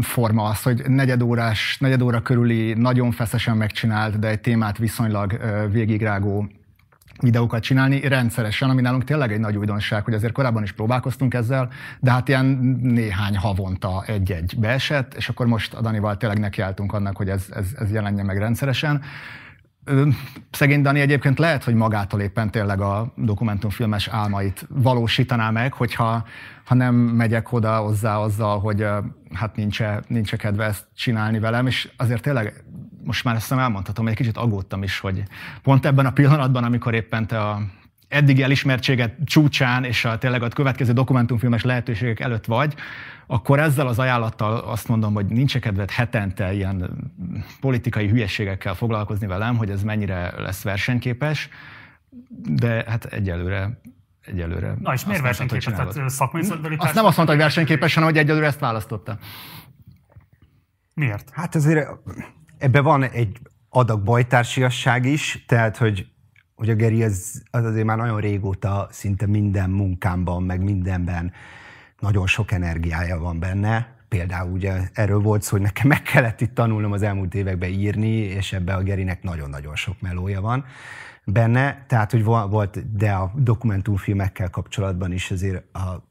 forma 0.00 0.44
az, 0.44 0.62
hogy 0.62 0.82
negyedórás, 0.88 1.76
negyedóra 1.78 2.22
körüli, 2.22 2.72
nagyon 2.72 3.10
feszesen 3.10 3.56
megcsinált, 3.56 4.18
de 4.18 4.28
egy 4.28 4.40
témát 4.40 4.78
viszonylag 4.78 5.40
végigrágó 5.72 6.48
videókat 7.20 7.62
csinálni 7.62 8.08
rendszeresen, 8.08 8.70
ami 8.70 8.80
nálunk 8.80 9.04
tényleg 9.04 9.32
egy 9.32 9.40
nagy 9.40 9.56
újdonság, 9.56 10.04
hogy 10.04 10.14
azért 10.14 10.32
korábban 10.32 10.62
is 10.62 10.72
próbálkoztunk 10.72 11.34
ezzel, 11.34 11.68
de 12.00 12.10
hát 12.10 12.28
ilyen 12.28 12.44
néhány 12.82 13.36
havonta 13.36 14.04
egy-egy 14.06 14.54
beesett, 14.58 15.14
és 15.14 15.28
akkor 15.28 15.46
most 15.46 15.74
a 15.74 15.80
Danival 15.80 16.16
tényleg 16.16 16.38
nekiálltunk 16.38 16.92
annak, 16.92 17.16
hogy 17.16 17.28
ez, 17.28 17.46
ez, 17.54 17.66
ez 17.78 17.92
jelenjen 17.92 18.26
meg 18.26 18.38
rendszeresen. 18.38 19.02
Szegény 20.50 20.82
Dani 20.82 21.00
egyébként 21.00 21.38
lehet, 21.38 21.64
hogy 21.64 21.74
magától 21.74 22.20
éppen 22.20 22.50
tényleg 22.50 22.80
a 22.80 23.12
dokumentumfilmes 23.16 24.08
álmait 24.08 24.66
valósítaná 24.68 25.50
meg, 25.50 25.72
hogyha 25.72 26.24
ha 26.64 26.74
nem 26.74 26.94
megyek 26.94 27.52
oda 27.52 27.76
hozzá 27.76 28.16
azzal, 28.16 28.58
hogy 28.58 28.86
hát 29.32 29.56
nincs 29.56 29.82
-e, 29.82 30.02
nincs 30.06 30.32
-e 30.32 30.36
kedve 30.36 30.64
ezt 30.64 30.86
csinálni 30.94 31.38
velem, 31.38 31.66
és 31.66 31.88
azért 31.96 32.22
tényleg 32.22 32.64
most 33.04 33.24
már 33.24 33.34
ezt 33.34 33.52
elmondhatom, 33.52 34.04
hogy 34.04 34.12
egy 34.12 34.18
kicsit 34.18 34.36
aggódtam 34.36 34.82
is, 34.82 34.98
hogy 34.98 35.22
pont 35.62 35.86
ebben 35.86 36.06
a 36.06 36.12
pillanatban, 36.12 36.64
amikor 36.64 36.94
éppen 36.94 37.26
te 37.26 37.40
a 37.40 37.60
eddigi 38.10 38.42
elismertséget 38.42 39.14
csúcsán 39.24 39.84
és 39.84 40.04
a 40.04 40.18
tényleg 40.18 40.42
a 40.42 40.48
következő 40.48 40.92
dokumentumfilmes 40.92 41.62
lehetőségek 41.62 42.20
előtt 42.20 42.44
vagy, 42.44 42.74
akkor 43.26 43.58
ezzel 43.58 43.86
az 43.86 43.98
ajánlattal 43.98 44.56
azt 44.56 44.88
mondom, 44.88 45.14
hogy 45.14 45.26
nincs 45.26 45.58
kedved 45.58 45.90
hetente 45.90 46.52
ilyen 46.52 46.90
politikai 47.60 48.08
hülyeségekkel 48.08 48.74
foglalkozni 48.74 49.26
velem, 49.26 49.56
hogy 49.56 49.70
ez 49.70 49.82
mennyire 49.82 50.40
lesz 50.40 50.62
versenyképes, 50.62 51.48
de 52.44 52.84
hát 52.86 53.04
egyelőre 53.04 53.80
egyelőre. 54.26 54.74
Na 54.80 54.92
és 54.92 55.04
miért 55.04 55.22
versenyképes? 55.22 55.64
Tehát 55.64 56.08
szakmai 56.08 56.42
Azt 56.76 56.94
nem 56.94 57.04
azt 57.04 57.16
mondta, 57.16 57.26
hogy 57.34 57.36
versenyképes, 57.36 57.94
hanem 57.94 58.08
hogy 58.08 58.18
egyelőre 58.18 58.46
ezt 58.46 58.58
választotta. 58.60 59.18
Miért? 60.94 61.30
Hát 61.32 61.54
azért 61.54 61.88
ebben 62.58 62.82
van 62.82 63.02
egy 63.02 63.38
adag 63.68 64.02
bajtársiasság 64.02 65.04
is, 65.04 65.44
tehát 65.48 65.76
hogy 65.76 66.06
hogy 66.60 66.70
a 66.70 66.74
Geri 66.74 67.02
az, 67.02 67.42
az 67.50 67.64
azért 67.64 67.84
már 67.84 67.96
nagyon 67.96 68.20
régóta 68.20 68.88
szinte 68.90 69.26
minden 69.26 69.70
munkámban, 69.70 70.42
meg 70.42 70.62
mindenben 70.62 71.32
nagyon 71.98 72.26
sok 72.26 72.52
energiája 72.52 73.18
van 73.18 73.38
benne. 73.38 73.94
Például 74.08 74.52
ugye 74.52 74.80
erről 74.92 75.20
volt 75.20 75.42
szó, 75.42 75.50
hogy 75.50 75.60
nekem 75.60 75.88
meg 75.88 76.02
kellett 76.02 76.40
itt 76.40 76.54
tanulnom 76.54 76.92
az 76.92 77.02
elmúlt 77.02 77.34
években 77.34 77.70
írni, 77.70 78.10
és 78.10 78.52
ebbe 78.52 78.74
a 78.74 78.82
Gerinek 78.82 79.22
nagyon-nagyon 79.22 79.76
sok 79.76 80.00
melója 80.00 80.40
van 80.40 80.64
benne. 81.24 81.84
Tehát, 81.88 82.10
hogy 82.10 82.24
volt, 82.24 82.96
de 82.96 83.12
a 83.12 83.32
dokumentumfilmekkel 83.36 84.50
kapcsolatban 84.50 85.12
is 85.12 85.30
azért 85.30 85.76
a, 85.76 86.04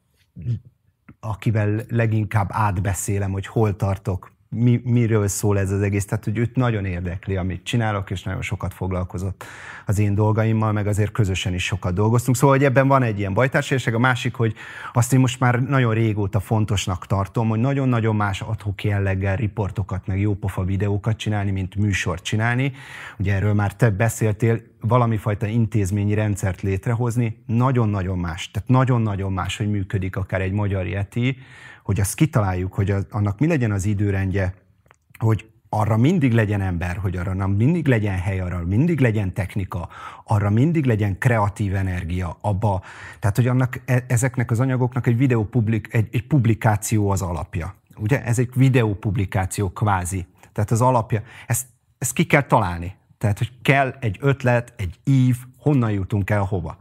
akivel 1.19 1.81
leginkább 1.89 2.47
átbeszélem, 2.51 3.31
hogy 3.31 3.47
hol 3.47 3.75
tartok, 3.75 4.31
mi, 4.49 4.81
miről 4.83 5.27
szól 5.27 5.59
ez 5.59 5.71
az 5.71 5.81
egész. 5.81 6.05
Tehát, 6.05 6.23
hogy 6.23 6.37
őt 6.37 6.55
nagyon 6.55 6.85
érdekli, 6.85 7.35
amit 7.35 7.63
csinálok, 7.63 8.11
és 8.11 8.23
nagyon 8.23 8.41
sokat 8.41 8.73
foglalkozott 8.73 9.43
az 9.85 9.99
én 9.99 10.15
dolgaimmal, 10.15 10.71
meg 10.71 10.87
azért 10.87 11.11
közösen 11.11 11.53
is 11.53 11.63
sokat 11.63 11.93
dolgoztunk. 11.93 12.37
Szóval, 12.37 12.55
hogy 12.55 12.65
ebben 12.65 12.87
van 12.87 13.03
egy 13.03 13.19
ilyen 13.19 13.33
bajtársaság. 13.33 13.93
A 13.93 13.99
másik, 13.99 14.35
hogy 14.35 14.53
azt 14.93 15.13
én 15.13 15.19
most 15.19 15.39
már 15.39 15.61
nagyon 15.61 15.93
régóta 15.93 16.39
fontosnak 16.39 17.05
tartom, 17.05 17.49
hogy 17.49 17.59
nagyon-nagyon 17.59 18.15
más 18.15 18.41
adhok 18.41 18.83
jelleggel 18.83 19.35
riportokat, 19.35 20.07
meg 20.07 20.19
jópofa 20.19 20.63
videókat 20.63 21.17
csinálni, 21.17 21.51
mint 21.51 21.75
műsort 21.75 22.23
csinálni. 22.23 22.71
Ugye 23.17 23.33
erről 23.33 23.53
már 23.53 23.75
te 23.75 23.89
beszéltél, 23.89 24.61
valami 24.81 25.17
fajta 25.17 25.45
intézményi 25.45 26.13
rendszert 26.13 26.61
létrehozni, 26.61 27.43
nagyon-nagyon 27.45 28.17
más. 28.17 28.51
Tehát 28.51 28.69
nagyon-nagyon 28.69 29.31
más, 29.31 29.57
hogy 29.57 29.69
működik 29.69 30.15
akár 30.15 30.41
egy 30.41 30.51
magyar 30.51 30.87
yeti, 30.87 31.37
hogy 31.89 31.99
azt 31.99 32.15
kitaláljuk, 32.15 32.73
hogy 32.73 32.91
az, 32.91 33.07
annak 33.11 33.39
mi 33.39 33.47
legyen 33.47 33.71
az 33.71 33.85
időrendje, 33.85 34.53
hogy 35.19 35.49
arra 35.69 35.97
mindig 35.97 36.33
legyen 36.33 36.61
ember, 36.61 36.97
hogy 36.97 37.17
arra 37.17 37.47
mindig 37.47 37.87
legyen 37.87 38.17
hely, 38.17 38.39
arra 38.39 38.65
mindig 38.65 38.99
legyen 38.99 39.33
technika, 39.33 39.89
arra 40.23 40.49
mindig 40.49 40.85
legyen 40.85 41.17
kreatív 41.17 41.75
energia 41.75 42.37
abba. 42.41 42.81
Tehát, 43.19 43.35
hogy 43.35 43.47
annak, 43.47 43.81
e, 43.85 44.03
ezeknek 44.07 44.51
az 44.51 44.59
anyagoknak 44.59 45.07
egy 45.07 45.17
videopublik, 45.17 45.93
egy, 45.93 46.07
egy 46.11 46.27
publikáció 46.27 47.09
az 47.09 47.21
alapja. 47.21 47.75
Ugye? 47.95 48.23
Ez 48.23 48.39
egy 48.39 48.49
videopublikáció 48.53 49.69
kvázi. 49.69 50.25
Tehát 50.53 50.71
az 50.71 50.81
alapja. 50.81 51.21
Ezt, 51.47 51.67
ezt 51.97 52.13
ki 52.13 52.25
kell 52.25 52.43
találni. 52.43 52.95
Tehát, 53.17 53.37
hogy 53.37 53.51
kell 53.61 53.95
egy 53.99 54.17
ötlet, 54.21 54.73
egy 54.77 54.99
ív, 55.03 55.37
honnan 55.57 55.91
jutunk 55.91 56.29
el 56.29 56.43
hova 56.43 56.77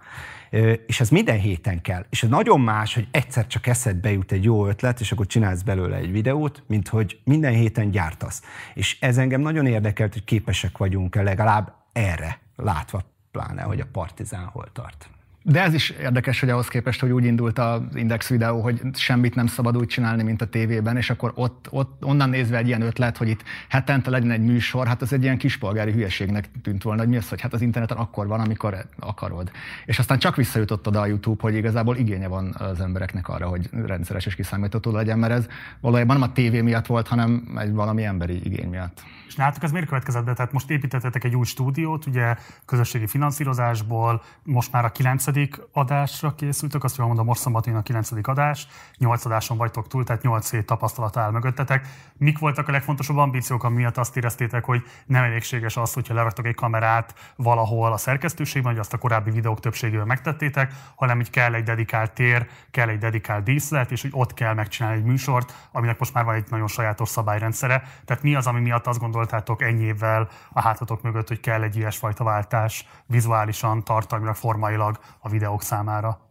és 0.87 1.01
ez 1.01 1.09
minden 1.11 1.39
héten 1.39 1.83
kell. 1.83 2.07
És 2.11 2.23
ez 2.23 2.29
nagyon 2.29 2.61
más, 2.61 2.95
hogy 2.95 3.09
egyszer 3.11 3.47
csak 3.47 3.67
eszedbe 3.67 4.11
jut 4.11 4.33
egy 4.33 4.45
jó 4.45 4.67
ötlet, 4.67 5.01
és 5.01 5.13
akkor 5.13 5.27
csinálsz 5.27 5.63
belőle 5.63 5.97
egy 5.97 6.13
videót, 6.13 6.63
mint 6.67 6.89
hogy 6.89 7.21
minden 7.25 7.53
héten 7.53 7.91
gyártasz. 7.91 8.43
És 8.75 9.01
ez 9.01 9.19
engem 9.19 9.41
nagyon 9.41 9.67
érdekelt, 9.67 10.13
hogy 10.13 10.25
képesek 10.25 10.79
vagyunk-e 10.79 11.23
legalább 11.23 11.75
erre, 11.93 12.41
látva 12.57 13.03
pláne, 13.31 13.63
hogy 13.63 13.81
a 13.81 13.87
Partizán 13.93 14.45
hol 14.45 14.69
tart. 14.73 15.11
De 15.51 15.63
ez 15.63 15.75
is 15.75 15.91
érdekes, 15.91 16.41
hogy 16.41 16.51
ahhoz 16.51 16.69
képest, 16.69 17.01
hogy 17.01 17.11
úgy 17.11 17.25
indult 17.25 17.59
az 17.59 17.81
Index 17.95 18.29
videó, 18.29 18.61
hogy 18.61 18.81
semmit 18.95 19.35
nem 19.35 19.47
szabad 19.47 19.77
úgy 19.77 19.87
csinálni, 19.87 20.23
mint 20.23 20.43
a 20.43 20.47
tévében, 20.47 20.97
és 20.97 21.11
akkor 21.11 21.33
ott, 21.35 21.67
ott 21.71 22.05
onnan 22.05 22.29
nézve 22.29 22.57
egy 22.57 22.67
ilyen 22.67 22.83
ötlet, 22.83 23.17
hogy 23.17 23.29
itt 23.29 23.43
hetente 23.69 24.11
legyen 24.11 24.31
egy 24.31 24.43
műsor, 24.43 24.87
hát 24.87 25.03
az 25.03 25.13
egy 25.13 25.23
ilyen 25.23 25.39
kispolgári 25.39 25.93
hülyeségnek 25.93 26.51
tűnt 26.63 26.83
volna, 26.83 27.01
hogy 27.01 27.11
mi 27.11 27.17
az, 27.17 27.29
hogy 27.29 27.41
hát 27.41 27.53
az 27.53 27.61
interneten 27.61 27.97
akkor 27.97 28.27
van, 28.27 28.41
amikor 28.41 28.89
akarod. 28.99 29.51
És 29.85 29.99
aztán 29.99 30.19
csak 30.19 30.37
visszajutott 30.37 30.87
oda 30.87 31.01
a 31.01 31.07
YouTube, 31.07 31.43
hogy 31.43 31.55
igazából 31.55 31.97
igénye 31.97 32.29
van 32.29 32.55
az 32.59 32.81
embereknek 32.81 33.29
arra, 33.29 33.47
hogy 33.49 33.69
rendszeres 33.87 34.27
és 34.27 34.35
kiszámítható 34.35 34.91
legyen, 34.91 35.19
mert 35.19 35.33
ez 35.33 35.47
valójában 35.81 36.19
nem 36.19 36.29
a 36.29 36.33
tévé 36.33 36.61
miatt 36.61 36.87
volt, 36.87 37.09
hanem 37.09 37.59
egy 37.59 37.73
valami 37.73 38.05
emberi 38.05 38.41
igény 38.45 38.69
miatt. 38.69 39.03
És 39.29 39.35
nálatok 39.35 39.63
ez 39.63 39.71
miért 39.71 39.87
következett 39.87 40.25
be? 40.25 40.33
Tehát 40.33 40.53
most 40.53 40.71
építettetek 40.71 41.25
egy 41.25 41.35
új 41.35 41.45
stúdiót, 41.45 42.07
ugye 42.07 42.37
közösségi 42.65 43.07
finanszírozásból, 43.07 44.23
most 44.43 44.73
már 44.73 44.85
a 44.85 44.93
kilencedik 45.39 45.69
adásra 45.73 46.35
készültök, 46.35 46.85
azt 46.85 46.97
jól 46.97 47.07
mondom, 47.07 47.33
szombaton 47.33 47.75
a 47.75 47.83
kilencedik 47.83 48.27
adás, 48.27 48.67
nyolc 48.97 49.25
adáson 49.25 49.57
vagytok 49.57 49.89
túl, 49.89 50.05
tehát 50.05 50.23
nyolc 50.23 50.51
hét 50.51 50.67
tapasztalat 50.67 51.17
áll 51.17 51.31
mögöttetek. 51.31 51.87
Mik 52.17 52.39
voltak 52.39 52.69
a 52.69 52.73
legfontosabb 52.73 53.17
ambíciók, 53.17 53.65
amiatt 53.65 53.97
azt 53.97 54.17
éreztétek, 54.17 54.65
hogy 54.65 54.83
nem 55.07 55.23
elégséges 55.23 55.77
az, 55.77 55.93
hogyha 55.93 56.15
leraktok 56.15 56.47
egy 56.47 56.55
kamerát 56.55 57.15
valahol 57.37 57.93
a 57.93 57.97
szerkesztőségben, 57.97 58.73
hogy 58.73 58.81
azt 58.81 58.93
a 58.93 58.99
korábbi 58.99 59.31
videók 59.31 59.61
többségével 59.61 60.05
megtettétek, 60.05 60.73
hanem 60.95 61.17
hogy 61.17 61.31
kell 61.31 61.55
egy 61.55 61.65
dedikált 61.65 62.13
tér, 62.13 62.47
kell 62.71 62.89
egy 62.89 62.99
dedikált 62.99 63.45
díszlet, 63.45 63.91
és 63.91 64.03
hogy 64.03 64.11
ott 64.15 64.35
kell 64.35 64.55
megcsinálni 64.55 64.99
egy 64.99 65.05
műsort, 65.05 65.69
aminek 65.73 65.99
most 65.99 66.15
már 66.15 66.25
van 66.25 66.35
egy 66.35 66.47
nagyon 66.51 66.67
sajátos 66.67 67.09
szabályrendszere. 67.09 67.83
Tehát 68.05 68.23
mi 68.23 68.35
az, 68.35 68.47
ami 68.47 68.61
miatt 68.61 68.87
azt 68.87 68.99
gondoltátok 68.99 69.63
ennyi 69.63 69.85
évvel 69.85 70.29
a 70.53 70.61
hátatok 70.61 71.03
mögött, 71.03 71.29
hogy 71.29 71.41
kell 71.41 71.63
egy 71.63 71.77
ilyesfajta 71.77 72.25
váltás 72.25 72.87
vizuálisan, 73.07 73.85
tartalmilag, 73.85 74.35
formailag 74.35 74.99
a 75.19 75.29
videók 75.29 75.63
számára? 75.63 76.27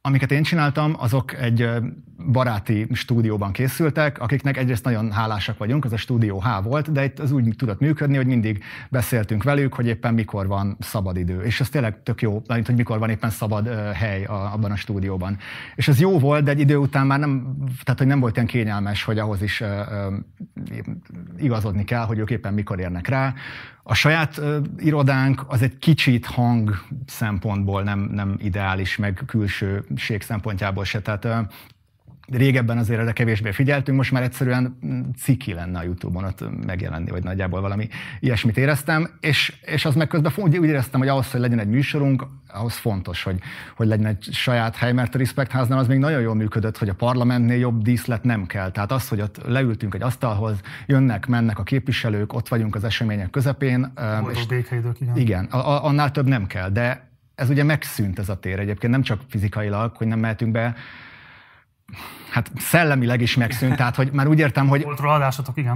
Amiket 0.00 0.32
én 0.32 0.42
csináltam, 0.42 0.94
azok 0.98 1.34
egy 1.40 1.70
baráti 2.32 2.86
stúdióban 2.92 3.52
készültek, 3.52 4.20
akiknek 4.20 4.56
egyrészt 4.56 4.84
nagyon 4.84 5.12
hálásak 5.12 5.58
vagyunk, 5.58 5.84
az 5.84 5.92
a 5.92 5.96
stúdió 5.96 6.40
H 6.40 6.62
volt, 6.62 6.92
de 6.92 7.04
itt 7.04 7.18
az 7.18 7.32
úgy 7.32 7.54
tudott 7.56 7.80
működni, 7.80 8.16
hogy 8.16 8.26
mindig 8.26 8.64
beszéltünk 8.90 9.42
velük, 9.42 9.74
hogy 9.74 9.86
éppen 9.86 10.14
mikor 10.14 10.46
van 10.46 10.76
szabad 10.80 11.16
idő. 11.16 11.42
És 11.42 11.60
ez 11.60 11.68
tényleg 11.68 12.02
tök 12.02 12.22
jó, 12.22 12.42
mint 12.48 12.66
hogy 12.66 12.76
mikor 12.76 12.98
van 12.98 13.10
éppen 13.10 13.30
szabad 13.30 13.68
hely 13.94 14.24
abban 14.24 14.70
a 14.70 14.76
stúdióban. 14.76 15.38
És 15.74 15.88
ez 15.88 16.00
jó 16.00 16.18
volt, 16.18 16.44
de 16.44 16.50
egy 16.50 16.60
idő 16.60 16.76
után 16.76 17.06
már 17.06 17.18
nem, 17.18 17.56
tehát 17.82 17.98
hogy 17.98 18.08
nem 18.08 18.20
volt 18.20 18.34
ilyen 18.34 18.46
kényelmes, 18.46 19.04
hogy 19.04 19.18
ahhoz 19.18 19.42
is 19.42 19.62
igazodni 21.38 21.84
kell, 21.84 22.04
hogy 22.04 22.18
ők 22.18 22.30
éppen 22.30 22.54
mikor 22.54 22.80
érnek 22.80 23.08
rá. 23.08 23.34
A 23.90 23.94
saját 23.94 24.38
uh, 24.38 24.56
irodánk 24.78 25.44
az 25.46 25.62
egy 25.62 25.78
kicsit 25.78 26.26
hang 26.26 26.84
szempontból 27.06 27.82
nem, 27.82 27.98
nem 27.98 28.36
ideális, 28.38 28.96
meg 28.96 29.22
külsőség 29.26 30.22
szempontjából 30.22 30.84
se. 30.84 31.00
Tehát 31.00 31.24
uh, 31.24 31.38
régebben 32.30 32.78
azért 32.78 33.00
erre 33.00 33.12
kevésbé 33.12 33.50
figyeltünk, 33.50 33.96
most 33.96 34.12
már 34.12 34.22
egyszerűen 34.22 34.78
ciki 35.18 35.52
lenne 35.52 35.78
a 35.78 35.82
Youtube-on 35.82 36.24
ott 36.24 36.64
megjelenni, 36.66 37.10
vagy 37.10 37.22
nagyjából 37.22 37.60
valami 37.60 37.88
ilyesmit 38.20 38.56
éreztem, 38.56 39.10
és, 39.20 39.56
és 39.64 39.84
az 39.84 39.94
meg 39.94 40.06
közben 40.06 40.32
úgy, 40.36 40.58
úgy 40.58 40.68
éreztem, 40.68 41.00
hogy 41.00 41.08
ahhoz, 41.08 41.30
hogy 41.30 41.40
legyen 41.40 41.58
egy 41.58 41.68
műsorunk, 41.68 42.26
ahhoz 42.48 42.74
fontos, 42.74 43.22
hogy, 43.22 43.38
hogy 43.76 43.86
legyen 43.86 44.06
egy 44.06 44.28
saját 44.32 44.76
hely, 44.76 44.92
mert 44.92 45.14
a 45.14 45.18
Respect 45.18 45.50
háznál 45.50 45.78
az 45.78 45.86
még 45.86 45.98
nagyon 45.98 46.20
jól 46.20 46.34
működött, 46.34 46.78
hogy 46.78 46.88
a 46.88 46.94
parlamentnél 46.94 47.58
jobb 47.58 47.82
díszlet 47.82 48.24
nem 48.24 48.46
kell. 48.46 48.70
Tehát 48.70 48.92
az, 48.92 49.08
hogy 49.08 49.20
ott 49.20 49.40
leültünk 49.46 49.94
egy 49.94 50.02
asztalhoz, 50.02 50.60
jönnek, 50.86 51.26
mennek 51.26 51.58
a 51.58 51.62
képviselők, 51.62 52.32
ott 52.32 52.48
vagyunk 52.48 52.74
az 52.74 52.84
események 52.84 53.30
közepén. 53.30 53.92
és 54.32 54.46
békeidők, 54.46 55.00
igen. 55.00 55.16
Igen, 55.16 55.44
annál 55.44 56.10
több 56.10 56.26
nem 56.26 56.46
kell, 56.46 56.70
de 56.70 57.10
ez 57.34 57.50
ugye 57.50 57.62
megszűnt 57.62 58.18
ez 58.18 58.28
a 58.28 58.38
tér 58.38 58.58
egyébként, 58.58 58.92
nem 58.92 59.02
csak 59.02 59.20
fizikailag, 59.28 59.96
hogy 59.96 60.06
nem 60.06 60.18
mehetünk 60.18 60.52
be, 60.52 60.74
hát 62.30 62.50
szellemileg 62.56 63.20
is 63.20 63.36
megszűnt, 63.36 63.76
tehát 63.76 63.96
hogy 63.96 64.10
már 64.12 64.26
úgy 64.26 64.38
értem, 64.38 64.68
hogy... 64.68 64.82
Volt 64.82 65.00
róla 65.00 65.18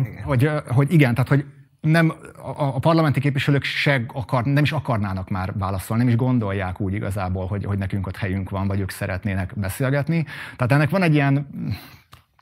igen. 0.06 0.22
Hogy, 0.22 0.50
hogy 0.68 0.92
igen, 0.92 1.14
tehát 1.14 1.28
hogy 1.28 1.44
nem, 1.80 2.12
a, 2.36 2.64
a 2.64 2.78
parlamenti 2.78 3.20
képviselők 3.20 3.64
se 3.64 4.04
akar, 4.06 4.44
nem 4.44 4.62
is 4.62 4.72
akarnának 4.72 5.28
már 5.28 5.52
válaszolni, 5.58 6.02
nem 6.02 6.12
is 6.12 6.18
gondolják 6.18 6.80
úgy 6.80 6.94
igazából, 6.94 7.46
hogy, 7.46 7.64
hogy 7.64 7.78
nekünk 7.78 8.06
ott 8.06 8.16
helyünk 8.16 8.50
van, 8.50 8.66
vagy 8.66 8.80
ők 8.80 8.90
szeretnének 8.90 9.52
beszélgetni. 9.56 10.24
Tehát 10.56 10.72
ennek 10.72 10.90
van 10.90 11.02
egy 11.02 11.14
ilyen 11.14 11.46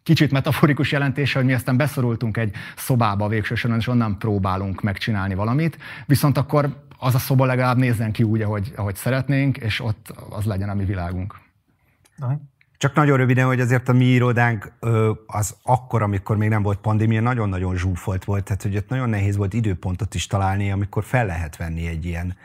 kicsit 0.03 0.33
metaforikus 0.33 0.93
jelentése, 0.93 1.39
hogy 1.39 1.47
mi 1.47 1.55
aztán 1.55 1.77
beszorultunk 1.77 2.37
egy 2.37 2.55
szobába 2.77 3.29
végsősorban, 3.29 3.79
és 3.79 3.87
onnan 3.87 4.19
próbálunk 4.19 4.83
megcsinálni 4.83 5.35
valamit, 5.35 5.79
viszont 6.07 6.39
akkor 6.39 6.85
az 6.99 7.15
a 7.15 7.19
szoba 7.19 7.45
legalább 7.45 7.77
nézzen 7.77 8.13
ki 8.13 8.23
úgy, 8.23 8.43
ahogy, 8.43 8.73
ahogy 8.77 8.97
szeretnénk, 8.97 9.57
és 9.57 9.81
ott 9.81 10.15
az 10.31 10.45
legyen 10.45 10.69
a 10.69 10.75
mi 10.75 10.85
világunk. 10.85 11.39
Csak 12.81 12.95
nagyon 12.95 13.17
röviden, 13.17 13.47
hogy 13.47 13.61
azért 13.61 13.89
a 13.89 13.93
mi 13.93 14.05
irodánk 14.05 14.73
az 15.27 15.57
akkor, 15.63 16.03
amikor 16.03 16.37
még 16.37 16.49
nem 16.49 16.63
volt 16.63 16.79
pandémia, 16.79 17.21
nagyon-nagyon 17.21 17.77
zsúfolt 17.77 18.25
volt, 18.25 18.45
tehát 18.45 18.63
hogy 18.63 18.77
ott 18.77 18.89
nagyon 18.89 19.09
nehéz 19.09 19.37
volt 19.37 19.53
időpontot 19.53 20.15
is 20.15 20.27
találni, 20.27 20.71
amikor 20.71 21.05
fel 21.05 21.27
lehet 21.27 21.57
venni 21.57 21.87
egy 21.87 22.05
ilyen, 22.05 22.37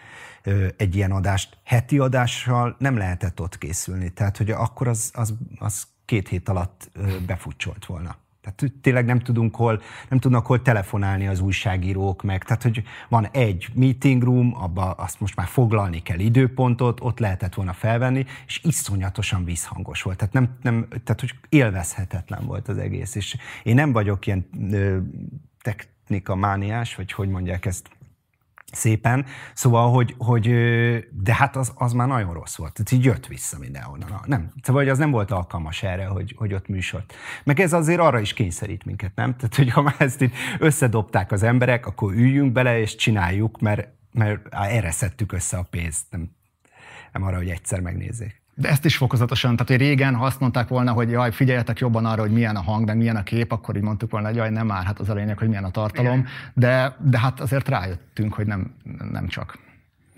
egy 0.77 0.95
ilyen 0.95 1.11
adást. 1.11 1.57
Heti 1.63 1.99
adással 1.99 2.75
nem 2.79 2.97
lehetett 2.97 3.41
ott 3.41 3.57
készülni, 3.57 4.09
tehát 4.09 4.37
hogy 4.37 4.51
akkor 4.51 4.87
az, 4.87 5.11
az, 5.13 5.33
az 5.59 5.87
két 6.05 6.27
hét 6.27 6.49
alatt 6.49 6.91
befutcsolt 7.25 7.85
volna. 7.85 8.15
Tehát 8.45 8.73
tényleg 8.81 9.05
nem 9.05 9.19
tudunk 9.19 9.55
hol, 9.55 9.81
nem 10.09 10.19
tudnak 10.19 10.45
hol 10.45 10.61
telefonálni 10.61 11.27
az 11.27 11.39
újságírók 11.39 12.23
meg. 12.23 12.43
Tehát, 12.43 12.63
hogy 12.63 12.83
van 13.09 13.27
egy 13.31 13.67
meeting 13.73 14.23
room, 14.23 14.55
abba 14.55 14.91
azt 14.91 15.19
most 15.19 15.35
már 15.35 15.47
foglalni 15.47 16.01
kell 16.01 16.19
időpontot, 16.19 16.99
ott 17.01 17.19
lehetett 17.19 17.53
volna 17.53 17.73
felvenni, 17.73 18.25
és 18.47 18.59
iszonyatosan 18.63 19.45
vízhangos 19.45 20.01
volt. 20.01 20.17
Tehát, 20.17 20.33
nem, 20.33 20.57
nem, 20.61 20.87
tehát 20.89 21.19
hogy 21.19 21.33
élvezhetetlen 21.49 22.45
volt 22.45 22.67
az 22.67 22.77
egész. 22.77 23.15
És 23.15 23.37
én 23.63 23.75
nem 23.75 23.91
vagyok 23.91 24.27
ilyen 24.27 24.45
ö, 24.71 24.97
technika 25.61 26.35
mániás, 26.35 26.95
vagy 26.95 27.11
hogy 27.11 27.29
mondják 27.29 27.65
ezt, 27.65 27.89
szépen. 28.75 29.25
Szóval, 29.53 29.91
hogy, 29.91 30.15
hogy 30.17 30.43
de 31.11 31.33
hát 31.33 31.55
az, 31.55 31.71
az 31.75 31.93
már 31.93 32.07
nagyon 32.07 32.33
rossz 32.33 32.55
volt. 32.55 32.73
Tehát 32.73 32.91
így 32.91 33.03
jött 33.03 33.27
vissza 33.27 33.57
mindenhonnan. 33.59 34.21
Nem, 34.25 34.51
szóval, 34.61 34.81
hogy 34.81 34.91
az 34.91 34.97
nem 34.97 35.11
volt 35.11 35.31
alkalmas 35.31 35.83
erre, 35.83 36.05
hogy, 36.05 36.33
hogy 36.37 36.53
ott 36.53 36.67
műsort. 36.67 37.13
Meg 37.43 37.59
ez 37.59 37.73
azért 37.73 37.99
arra 37.99 38.19
is 38.19 38.33
kényszerít 38.33 38.85
minket, 38.85 39.15
nem? 39.15 39.35
Tehát, 39.35 39.55
hogy 39.55 39.69
ha 39.69 39.81
már 39.81 39.95
ezt 39.97 40.21
így 40.21 40.33
összedobták 40.59 41.31
az 41.31 41.43
emberek, 41.43 41.85
akkor 41.85 42.13
üljünk 42.13 42.51
bele 42.51 42.79
és 42.79 42.95
csináljuk, 42.95 43.59
mert 43.59 43.93
mert 44.15 44.47
erre 44.51 44.91
szedtük 44.91 45.31
össze 45.31 45.57
a 45.57 45.63
pénzt, 45.63 46.05
nem, 46.09 46.35
nem 47.11 47.23
arra, 47.23 47.37
hogy 47.37 47.49
egyszer 47.49 47.79
megnézzék. 47.79 48.44
De 48.57 48.69
ezt 48.69 48.85
is 48.85 48.97
fokozatosan, 48.97 49.51
tehát 49.55 49.67
hogy 49.67 49.87
régen, 49.87 50.15
ha 50.15 50.25
azt 50.25 50.39
mondták 50.39 50.67
volna, 50.67 50.91
hogy 50.91 51.09
jaj, 51.09 51.31
figyeljetek 51.31 51.79
jobban 51.79 52.05
arra, 52.05 52.21
hogy 52.21 52.31
milyen 52.31 52.55
a 52.55 52.61
hang, 52.61 52.85
meg 52.85 52.97
milyen 52.97 53.15
a 53.15 53.23
kép, 53.23 53.51
akkor 53.51 53.75
így 53.75 53.81
mondtuk 53.81 54.11
volna, 54.11 54.27
hogy 54.27 54.35
jaj, 54.35 54.49
nem 54.49 54.65
már, 54.65 54.83
hát 54.83 54.99
az 54.99 55.09
a 55.09 55.13
lényeg, 55.13 55.37
hogy 55.37 55.47
milyen 55.47 55.63
a 55.63 55.71
tartalom, 55.71 56.25
de, 56.53 56.95
de 56.99 57.19
hát 57.19 57.39
azért 57.39 57.67
rájöttünk, 57.67 58.33
hogy 58.33 58.47
nem, 58.47 58.75
nem 59.11 59.27
csak. 59.27 59.57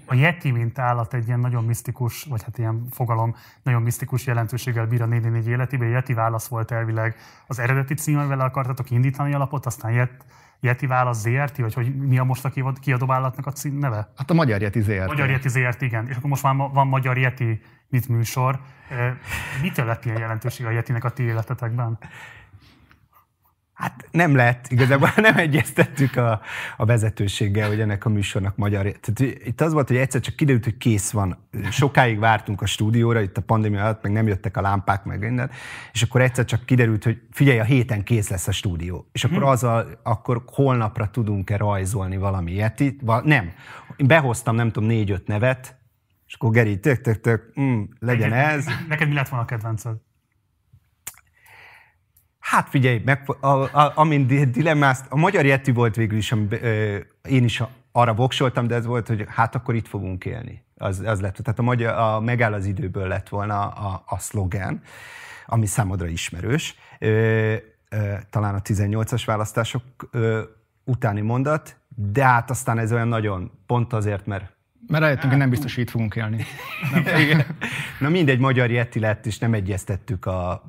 A 0.05 0.15
Yeti, 0.15 0.51
mint 0.51 0.79
állat 0.79 1.13
egy 1.13 1.27
ilyen 1.27 1.39
nagyon 1.39 1.63
misztikus, 1.63 2.23
vagy 2.23 2.43
hát 2.43 2.57
ilyen 2.57 2.87
fogalom, 2.91 3.35
nagyon 3.63 3.81
misztikus 3.81 4.25
jelentőséggel 4.25 4.87
bír 4.87 5.01
a 5.01 5.05
4 5.05 5.47
életében. 5.47 5.87
A 5.87 5.91
Yeti 5.91 6.13
válasz 6.13 6.47
volt 6.47 6.71
elvileg 6.71 7.15
az 7.47 7.59
eredeti 7.59 7.93
cím, 7.93 8.17
amivel 8.17 8.39
akartatok 8.39 8.91
indítani 8.91 9.33
alapot, 9.33 9.65
aztán 9.65 9.91
Yeti 9.91 10.15
Yeti 10.59 10.87
válasz 10.87 11.19
ZRT, 11.19 11.57
vagy 11.57 11.73
hogy 11.73 11.95
mi 11.95 12.17
a 12.17 12.23
most 12.23 12.45
a 12.45 12.51
kiadóvállalatnak 12.81 13.45
a 13.45 13.51
cím 13.51 13.77
neve? 13.77 14.11
Hát 14.15 14.29
a 14.29 14.33
Magyar 14.33 14.61
Yeti 14.61 14.81
ZRT. 14.81 15.07
Magyar 15.07 15.29
Yeti 15.29 15.49
ZRT, 15.49 15.81
igen. 15.81 16.07
És 16.07 16.15
akkor 16.15 16.29
most 16.29 16.41
van, 16.41 16.57
van 16.57 16.87
Magyar 16.87 17.17
Yeti 17.17 17.61
mit 17.89 18.07
műsor. 18.07 18.59
Mitől 19.61 19.85
lett 19.85 20.05
ilyen 20.05 20.19
jelentőség 20.19 20.65
a 20.65 20.69
Yetinek 20.69 21.03
a 21.03 21.09
ti 21.09 21.23
életetekben? 21.23 21.97
Hát 23.77 24.07
nem 24.11 24.35
lett, 24.35 24.65
igazából 24.69 25.09
nem 25.27 25.37
egyeztettük 25.37 26.15
a, 26.15 26.41
a 26.77 26.85
vezetőséggel, 26.85 27.67
hogy 27.67 27.79
ennek 27.79 28.05
a 28.05 28.09
műsornak 28.09 28.55
magyar. 28.55 28.81
Tehát 28.81 29.19
itt 29.45 29.61
az 29.61 29.73
volt, 29.73 29.87
hogy 29.87 29.97
egyszer 29.97 30.21
csak 30.21 30.35
kiderült, 30.35 30.63
hogy 30.63 30.77
kész 30.77 31.11
van. 31.11 31.47
Sokáig 31.71 32.19
vártunk 32.19 32.61
a 32.61 32.65
stúdióra, 32.65 33.21
itt 33.21 33.37
a 33.37 33.41
pandémia 33.41 33.83
alatt, 33.83 34.03
meg 34.03 34.11
nem 34.11 34.27
jöttek 34.27 34.57
a 34.57 34.61
lámpák, 34.61 35.03
meg 35.03 35.19
minden, 35.19 35.49
és 35.91 36.01
akkor 36.01 36.21
egyszer 36.21 36.45
csak 36.45 36.65
kiderült, 36.65 37.03
hogy 37.03 37.21
figyelj, 37.31 37.59
a 37.59 37.63
héten 37.63 38.03
kész 38.03 38.29
lesz 38.29 38.47
a 38.47 38.51
stúdió. 38.51 39.09
És 39.11 39.23
akkor, 39.23 39.43
az 39.43 39.63
a, 39.63 39.85
akkor 40.03 40.43
holnapra 40.45 41.07
tudunk-e 41.07 41.57
rajzolni 41.57 42.17
valami 42.17 42.51
ilyet? 42.51 42.83
Nem. 43.23 43.51
Én 43.95 44.07
behoztam, 44.07 44.55
nem 44.55 44.71
tudom, 44.71 44.89
négy-öt 44.89 45.27
nevet, 45.27 45.75
és 46.27 46.33
akkor 46.33 46.51
Geri, 46.51 46.79
tök, 46.79 47.01
tök, 47.01 47.21
tök, 47.21 47.59
mm, 47.59 47.81
legyen 47.99 48.29
neked, 48.29 48.57
ez. 48.57 48.65
Neked 48.87 49.07
mi 49.07 49.13
lett 49.13 49.29
volna 49.29 49.45
a 49.45 49.47
kedvenced? 49.47 49.95
Hát 52.49 52.69
figyelj, 52.69 53.01
meg, 53.05 53.35
a, 53.39 53.47
a, 53.47 53.91
amin 53.95 54.51
dilemmázt, 54.51 55.05
a 55.09 55.17
magyar 55.17 55.45
Yeti 55.45 55.71
volt 55.71 55.95
végül 55.95 56.17
is, 56.17 56.31
ami, 56.31 56.47
ö, 56.49 56.97
én 57.29 57.43
is 57.43 57.63
arra 57.91 58.13
voksoltam, 58.13 58.67
de 58.67 58.75
ez 58.75 58.85
volt, 58.85 59.07
hogy 59.07 59.25
hát 59.27 59.55
akkor 59.55 59.75
itt 59.75 59.87
fogunk 59.87 60.25
élni. 60.25 60.63
Az, 60.77 60.99
az 61.05 61.21
lett, 61.21 61.35
tehát 61.35 61.59
a, 61.59 61.61
magyar, 61.61 61.93
a 61.93 62.19
megáll 62.19 62.53
az 62.53 62.65
időből 62.65 63.07
lett 63.07 63.29
volna 63.29 63.67
a, 63.67 64.03
a 64.05 64.19
szlogen, 64.19 64.81
ami 65.45 65.65
számodra 65.65 66.07
ismerős. 66.07 66.75
Ö, 66.99 67.55
ö, 67.89 68.13
talán 68.29 68.55
a 68.55 68.61
18-as 68.61 69.23
választások 69.25 69.83
ö, 70.11 70.41
utáni 70.83 71.21
mondat, 71.21 71.75
de 71.95 72.23
hát 72.23 72.49
aztán 72.49 72.77
ez 72.77 72.91
olyan 72.91 73.07
nagyon, 73.07 73.51
pont 73.65 73.93
azért, 73.93 74.25
mert 74.25 74.55
mert 74.87 75.03
rájöttünk, 75.03 75.29
hogy 75.29 75.39
nem 75.39 75.49
biztos, 75.49 75.75
hogy 75.75 75.83
itt 75.83 75.89
fogunk 75.89 76.15
élni. 76.15 76.45
Nem, 76.93 77.43
Na 77.99 78.09
mindegy, 78.09 78.39
magyar 78.39 78.71
Yeti 78.71 78.99
lett, 78.99 79.25
és 79.25 79.37
nem 79.37 79.53
egyeztettük 79.53 80.25
a 80.25 80.63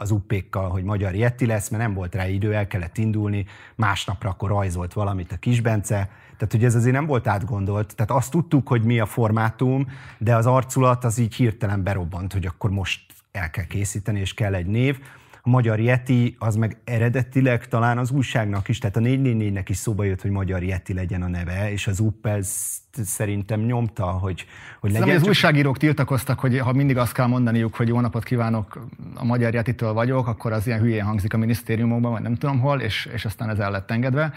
az 0.00 0.10
uppékkal, 0.10 0.68
hogy 0.68 0.82
magyar 0.82 1.14
Yeti 1.14 1.46
lesz, 1.46 1.68
mert 1.68 1.82
nem 1.82 1.94
volt 1.94 2.14
rá 2.14 2.28
idő, 2.28 2.54
el 2.54 2.66
kellett 2.66 2.98
indulni, 2.98 3.46
másnapra 3.74 4.30
akkor 4.30 4.48
rajzolt 4.48 4.92
valamit 4.92 5.32
a 5.32 5.36
Kisbence, 5.36 6.08
tehát 6.36 6.52
hogy 6.54 6.64
ez 6.64 6.74
azért 6.74 6.94
nem 6.94 7.06
volt 7.06 7.26
átgondolt, 7.26 7.94
tehát 7.96 8.10
azt 8.10 8.30
tudtuk, 8.30 8.68
hogy 8.68 8.82
mi 8.82 9.00
a 9.00 9.06
formátum, 9.06 9.86
de 10.18 10.36
az 10.36 10.46
arculat 10.46 11.04
az 11.04 11.18
így 11.18 11.34
hirtelen 11.34 11.82
berobbant, 11.82 12.32
hogy 12.32 12.46
akkor 12.46 12.70
most 12.70 13.00
el 13.32 13.50
kell 13.50 13.64
készíteni, 13.64 14.20
és 14.20 14.34
kell 14.34 14.54
egy 14.54 14.66
név. 14.66 14.98
A 15.42 15.48
Magyar 15.48 15.80
Yeti 15.80 16.36
az 16.38 16.56
meg 16.56 16.76
eredetileg 16.84 17.68
talán 17.68 17.98
az 17.98 18.10
újságnak 18.10 18.68
is, 18.68 18.78
tehát 18.78 18.96
a 18.96 19.00
444-nek 19.00 19.64
is 19.66 19.76
szóba 19.76 20.04
jött, 20.04 20.22
hogy 20.22 20.30
Magyar 20.30 20.62
Yeti 20.62 20.94
legyen 20.94 21.22
a 21.22 21.28
neve, 21.28 21.72
és 21.72 21.86
az 21.86 22.00
UP 22.00 22.26
ez 22.26 22.80
szerintem 22.92 23.60
nyomta, 23.60 24.04
hogy, 24.04 24.46
hogy 24.80 24.92
legyen. 24.92 25.08
Csak... 25.08 25.16
az 25.16 25.26
újságírók 25.26 25.78
tiltakoztak, 25.78 26.40
hogy 26.40 26.58
ha 26.58 26.72
mindig 26.72 26.96
azt 26.96 27.12
kell 27.12 27.26
mondaniuk, 27.26 27.74
hogy 27.74 27.88
jó 27.88 28.00
napot 28.00 28.24
kívánok, 28.24 28.86
a 29.14 29.24
Magyar 29.24 29.54
Jetitől 29.54 29.92
vagyok, 29.92 30.26
akkor 30.26 30.52
az 30.52 30.66
ilyen 30.66 30.80
hülyén 30.80 31.04
hangzik 31.04 31.34
a 31.34 31.36
minisztériumokban, 31.36 32.12
vagy 32.12 32.22
nem 32.22 32.34
tudom 32.34 32.60
hol, 32.60 32.80
és, 32.80 33.08
és 33.12 33.24
aztán 33.24 33.48
ez 33.48 33.58
el 33.58 33.70
lett 33.70 33.90
engedve. 33.90 34.32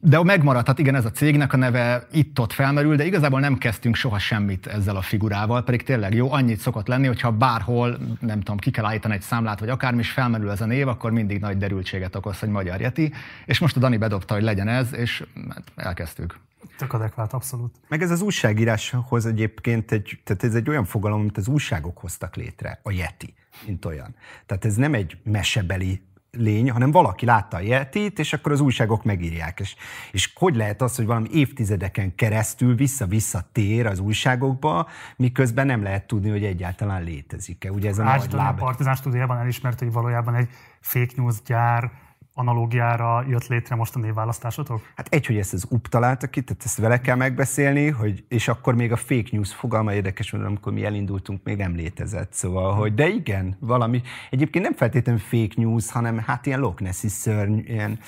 De 0.00 0.22
megmaradt, 0.22 0.66
hát 0.66 0.78
igen, 0.78 0.94
ez 0.94 1.04
a 1.04 1.10
cégnek 1.10 1.52
a 1.52 1.56
neve 1.56 2.06
itt-ott 2.12 2.52
felmerül, 2.52 2.96
de 2.96 3.04
igazából 3.04 3.40
nem 3.40 3.58
kezdtünk 3.58 3.94
soha 3.94 4.18
semmit 4.18 4.66
ezzel 4.66 4.96
a 4.96 5.00
figurával, 5.00 5.64
pedig 5.64 5.82
tényleg 5.82 6.14
jó, 6.14 6.32
annyit 6.32 6.60
szokott 6.60 6.86
lenni, 6.86 7.06
hogyha 7.06 7.30
bárhol, 7.30 7.98
nem 8.20 8.38
tudom, 8.38 8.56
ki 8.56 8.70
kell 8.70 8.84
állítani 8.84 9.14
egy 9.14 9.20
számlát, 9.20 9.60
vagy 9.60 9.68
akármi, 9.68 10.00
is 10.00 10.10
felmerül 10.10 10.50
ez 10.50 10.60
a 10.60 10.66
név, 10.66 10.88
akkor 10.88 11.10
mindig 11.10 11.40
nagy 11.40 11.56
derültséget 11.56 12.14
okoz, 12.16 12.38
hogy 12.38 12.48
Magyar 12.48 12.80
Yeti. 12.80 13.12
És 13.44 13.58
most 13.58 13.76
a 13.76 13.80
Dani 13.80 13.96
bedobta, 13.96 14.34
hogy 14.34 14.42
legyen 14.42 14.68
ez, 14.68 14.94
és 14.94 15.24
hát 15.48 15.72
elkezdtük. 15.76 16.38
Tök 16.78 16.92
adekvát, 16.92 17.32
abszolút. 17.32 17.74
Meg 17.88 18.02
ez 18.02 18.10
az 18.10 18.20
újságíráshoz 18.20 19.26
egyébként 19.26 19.92
egy, 19.92 20.20
tehát 20.24 20.44
ez 20.44 20.54
egy 20.54 20.68
olyan 20.68 20.84
fogalom, 20.84 21.20
amit 21.20 21.36
az 21.36 21.48
újságok 21.48 21.98
hoztak 21.98 22.36
létre, 22.36 22.80
a 22.82 22.90
Yeti, 22.90 23.34
mint 23.66 23.84
olyan. 23.84 24.14
Tehát 24.46 24.64
ez 24.64 24.74
nem 24.74 24.94
egy 24.94 25.16
mesebeli 25.22 26.02
lény, 26.36 26.70
hanem 26.70 26.90
valaki 26.90 27.26
látta 27.26 27.56
a 27.56 27.60
Yetit, 27.60 28.18
és 28.18 28.32
akkor 28.32 28.52
az 28.52 28.60
újságok 28.60 29.04
megírják. 29.04 29.60
És, 29.60 29.76
és 30.12 30.32
hogy 30.34 30.56
lehet 30.56 30.82
az, 30.82 30.96
hogy 30.96 31.06
valami 31.06 31.28
évtizedeken 31.32 32.14
keresztül 32.14 32.74
vissza-vissza 32.74 33.48
tér 33.52 33.86
az 33.86 33.98
újságokba, 33.98 34.88
miközben 35.16 35.66
nem 35.66 35.82
lehet 35.82 36.06
tudni, 36.06 36.30
hogy 36.30 36.44
egyáltalán 36.44 37.02
létezik-e. 37.02 37.70
Ugye 37.70 37.88
ez 37.88 37.98
a 37.98 38.04
nagy 38.04 38.32
láb... 38.32 38.60
A 38.60 38.64
Partizán 38.64 38.94
stúdiában 38.94 39.38
elismert, 39.38 39.78
hogy 39.78 39.92
valójában 39.92 40.34
egy 40.34 40.48
fake 40.80 41.12
news 41.16 41.42
gyár 41.42 41.90
analógiára 42.38 43.24
jött 43.28 43.46
létre 43.46 43.74
most 43.74 43.94
a 43.94 43.98
névválasztásotok? 43.98 44.80
Hát 44.94 45.08
egy, 45.10 45.26
hogy 45.26 45.36
ezt 45.36 45.52
az 45.52 45.66
UP 45.68 45.88
találta 45.88 46.26
ki, 46.26 46.42
tehát 46.42 46.62
ezt 46.64 46.78
vele 46.78 47.00
kell 47.00 47.16
megbeszélni, 47.16 47.88
hogy, 47.88 48.24
és 48.28 48.48
akkor 48.48 48.74
még 48.74 48.92
a 48.92 48.96
fake 48.96 49.28
news 49.30 49.54
fogalma 49.54 49.94
érdekes, 49.94 50.30
mert 50.30 50.44
amikor 50.44 50.72
mi 50.72 50.84
elindultunk, 50.84 51.40
még 51.44 51.56
nem 51.56 51.74
létezett. 51.74 52.32
Szóval, 52.32 52.74
hogy 52.74 52.94
de 52.94 53.08
igen, 53.08 53.56
valami, 53.60 54.02
egyébként 54.30 54.64
nem 54.64 54.74
feltétlenül 54.74 55.20
fake 55.20 55.54
news, 55.56 55.90
hanem 55.90 56.18
hát 56.18 56.46
ilyen 56.46 56.60
Loch 56.60 56.82
Nessi 56.82 57.08
szörny, 57.08 57.58
ilyen 57.58 57.98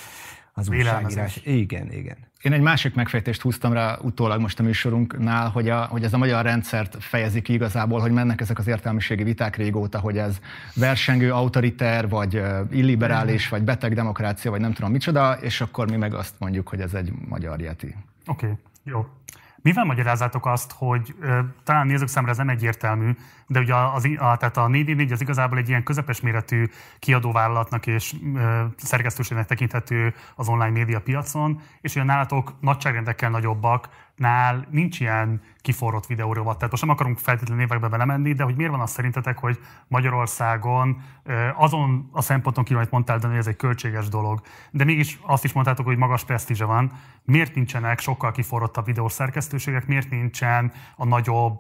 az 0.59 0.69
újságírás. 0.69 1.41
Igen, 1.45 1.93
igen. 1.93 2.17
Én 2.43 2.53
egy 2.53 2.61
másik 2.61 2.95
megfejtést 2.95 3.41
húztam 3.41 3.73
rá 3.73 3.99
utólag 4.03 4.41
most 4.41 4.61
a 4.61 4.63
műsorunknál, 4.63 5.49
hogy, 5.49 5.69
a, 5.69 5.85
hogy 5.85 6.05
ez 6.05 6.13
a 6.13 6.19
magyar 6.19 6.45
rendszert 6.45 6.97
fejezi 7.01 7.43
ki 7.43 7.53
igazából, 7.53 8.01
hogy 8.01 8.13
mennek 8.13 8.41
ezek 8.41 8.59
az 8.59 8.67
értelmiségi 8.67 9.23
viták 9.23 9.57
régóta, 9.57 9.99
hogy 9.99 10.19
ez 10.19 10.39
versengő, 10.75 11.33
autoriter, 11.33 12.09
vagy 12.09 12.43
illiberális, 12.71 13.49
vagy 13.49 13.63
beteg 13.63 13.95
demokrácia, 13.95 14.51
vagy 14.51 14.61
nem 14.61 14.73
tudom 14.73 14.91
micsoda, 14.91 15.33
és 15.33 15.61
akkor 15.61 15.91
mi 15.91 15.97
meg 15.97 16.15
azt 16.15 16.35
mondjuk, 16.39 16.69
hogy 16.69 16.81
ez 16.81 16.95
egy 16.95 17.13
magyar 17.29 17.61
jeti. 17.61 17.95
Oké, 18.27 18.47
okay, 18.47 18.59
jó. 18.83 19.07
Mivel 19.63 19.85
magyarázátok 19.85 20.47
azt, 20.47 20.73
hogy 20.77 21.15
ö, 21.21 21.39
talán 21.65 21.87
nézők 21.87 22.09
számára 22.09 22.33
ez 22.33 22.39
nem 22.39 22.49
egyértelmű, 22.49 23.11
de 23.47 23.61
ugye 23.61 23.75
az, 23.75 24.05
a, 24.05 24.37
tehát 24.37 24.57
a 24.57 24.69
444 24.69 25.13
az 25.13 25.21
igazából 25.21 25.59
egy 25.59 25.69
ilyen 25.69 25.83
közepes 25.83 26.21
méretű 26.21 26.67
kiadóvállalatnak 26.99 27.87
és 27.87 28.15
ö, 28.35 28.65
szerkesztőségnek 28.77 29.47
tekinthető 29.47 30.15
az 30.35 30.49
online 30.49 30.71
média 30.71 31.01
piacon, 31.01 31.61
és 31.81 31.95
ugye 31.95 32.05
nálatok 32.05 32.55
nagyságrendekkel 32.61 33.31
nagyobbak, 33.31 33.89
nál 34.17 34.67
nincs 34.71 35.01
ilyen 35.01 35.43
kiforrott 35.61 36.07
videórovat. 36.07 36.57
Tehát 36.57 36.71
most 36.71 36.83
nem 36.83 36.93
akarunk 36.93 37.19
feltétlenül 37.19 37.65
évekbe 37.65 37.89
belemenni, 37.89 38.33
de 38.33 38.43
hogy 38.43 38.57
miért 38.57 38.71
van 38.71 38.81
az 38.81 38.91
szerintetek, 38.91 39.39
hogy 39.39 39.59
Magyarországon 39.87 41.03
azon 41.55 42.09
a 42.13 42.23
szemponton 42.23 42.65
kívül, 42.65 42.79
amit 42.79 42.93
mondtál, 42.93 43.19
de 43.19 43.27
hogy 43.27 43.37
ez 43.37 43.47
egy 43.47 43.57
költséges 43.57 44.09
dolog, 44.09 44.41
de 44.71 44.85
mégis 44.85 45.19
azt 45.23 45.45
is 45.45 45.53
mondtátok, 45.53 45.87
hogy 45.87 45.97
magas 45.97 46.25
presztízse 46.25 46.65
van. 46.65 46.93
Miért 47.25 47.55
nincsenek 47.55 48.01
sokkal 48.01 48.33
kiforrottabb 48.33 48.85
videószerkesztőségek, 48.85 49.87
miért 49.87 50.11
nincsen 50.11 50.73
a 50.97 51.05
nagyobb 51.05 51.59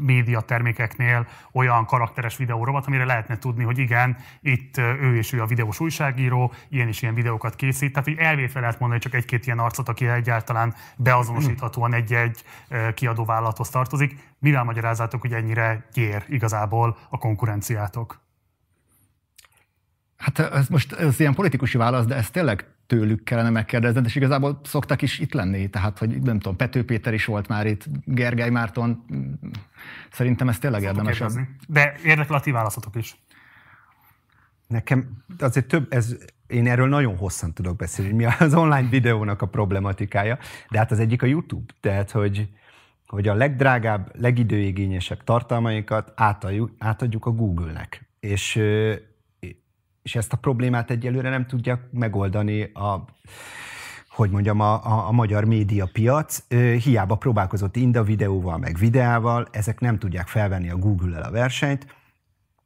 média 0.00 0.40
termékeknél 0.40 1.26
olyan 1.52 1.84
karakteres 1.84 2.36
videórovat, 2.36 2.86
amire 2.86 3.04
lehetne 3.04 3.38
tudni, 3.38 3.64
hogy 3.64 3.78
igen, 3.78 4.16
itt 4.40 4.76
ő 4.78 5.16
és 5.16 5.32
ő 5.32 5.42
a 5.42 5.46
videós 5.46 5.80
újságíró, 5.80 6.52
ilyen 6.68 6.88
is 6.88 7.02
ilyen 7.02 7.14
videókat 7.14 7.56
készít. 7.56 7.92
Tehát, 7.92 8.08
hogy 8.08 8.18
elvétve 8.18 8.60
lehet 8.60 8.78
mondani, 8.78 9.00
csak 9.00 9.14
egy-két 9.14 9.46
ilyen 9.46 9.58
arcot, 9.58 9.88
aki 9.88 10.08
egyáltalán 10.08 10.74
beazonosíthatóan 10.96 11.94
egy-egy 11.94 12.44
kiadóvállalathoz 13.32 13.68
tartozik. 13.68 14.34
Mivel 14.38 14.64
magyarázátok, 14.64 15.20
hogy 15.20 15.32
ennyire 15.32 15.86
gyér 15.92 16.24
igazából 16.28 16.96
a 17.10 17.18
konkurenciátok? 17.18 18.20
Hát 20.16 20.38
ez 20.38 20.68
most 20.68 20.92
ez 20.92 21.20
ilyen 21.20 21.34
politikusi 21.34 21.78
válasz, 21.78 22.04
de 22.04 22.14
ez 22.14 22.30
tényleg 22.30 22.66
tőlük 22.86 23.24
kellene 23.24 23.50
megkérdezni, 23.50 24.02
és 24.04 24.14
igazából 24.14 24.60
szoktak 24.64 25.02
is 25.02 25.18
itt 25.18 25.32
lenni, 25.32 25.70
tehát, 25.70 25.98
hogy 25.98 26.22
nem 26.22 26.38
tudom, 26.38 26.56
Pető 26.56 26.84
Péter 26.84 27.14
is 27.14 27.24
volt 27.24 27.48
már 27.48 27.66
itt, 27.66 27.84
Gergely 28.04 28.50
Márton, 28.50 29.04
szerintem 30.12 30.48
ez 30.48 30.58
tényleg 30.58 30.82
érdemes. 30.82 31.22
De 31.68 31.94
érdekel 32.04 32.36
a 32.36 32.40
ti 32.40 32.50
válaszotok 32.50 32.96
is. 32.96 33.16
Nekem 34.66 35.24
azért 35.38 35.66
több, 35.66 35.92
ez, 35.92 36.16
én 36.46 36.66
erről 36.66 36.88
nagyon 36.88 37.16
hosszan 37.16 37.52
tudok 37.52 37.76
beszélni, 37.76 38.12
mi 38.12 38.24
az 38.24 38.54
online 38.54 38.88
videónak 38.88 39.42
a 39.42 39.46
problematikája, 39.46 40.38
de 40.70 40.78
hát 40.78 40.90
az 40.90 40.98
egyik 40.98 41.22
a 41.22 41.26
YouTube, 41.26 41.72
tehát, 41.80 42.10
hogy, 42.10 42.48
hogy 43.12 43.28
a 43.28 43.34
legdrágább, 43.34 44.10
legidőigényesebb 44.20 45.24
tartalmaikat 45.24 46.12
átadjuk, 46.14 46.70
átadjuk 46.78 47.26
a 47.26 47.30
Google-nek. 47.30 48.08
És 48.20 48.62
és 50.02 50.16
ezt 50.16 50.32
a 50.32 50.36
problémát 50.36 50.90
egyelőre 50.90 51.30
nem 51.30 51.46
tudják 51.46 51.80
megoldani 51.90 52.62
a, 52.62 53.04
hogy 54.08 54.30
mondjam, 54.30 54.60
a, 54.60 54.84
a, 54.84 55.08
a 55.08 55.12
magyar 55.12 55.44
médiapiac 55.44 56.44
hiába 56.82 57.14
próbálkozott 57.14 57.76
Inda 57.76 58.02
videóval, 58.02 58.58
meg 58.58 58.76
videával, 58.78 59.48
ezek 59.50 59.80
nem 59.80 59.98
tudják 59.98 60.26
felvenni 60.26 60.70
a 60.70 60.76
Google-el 60.76 61.22
a 61.22 61.30
versenyt, 61.30 61.86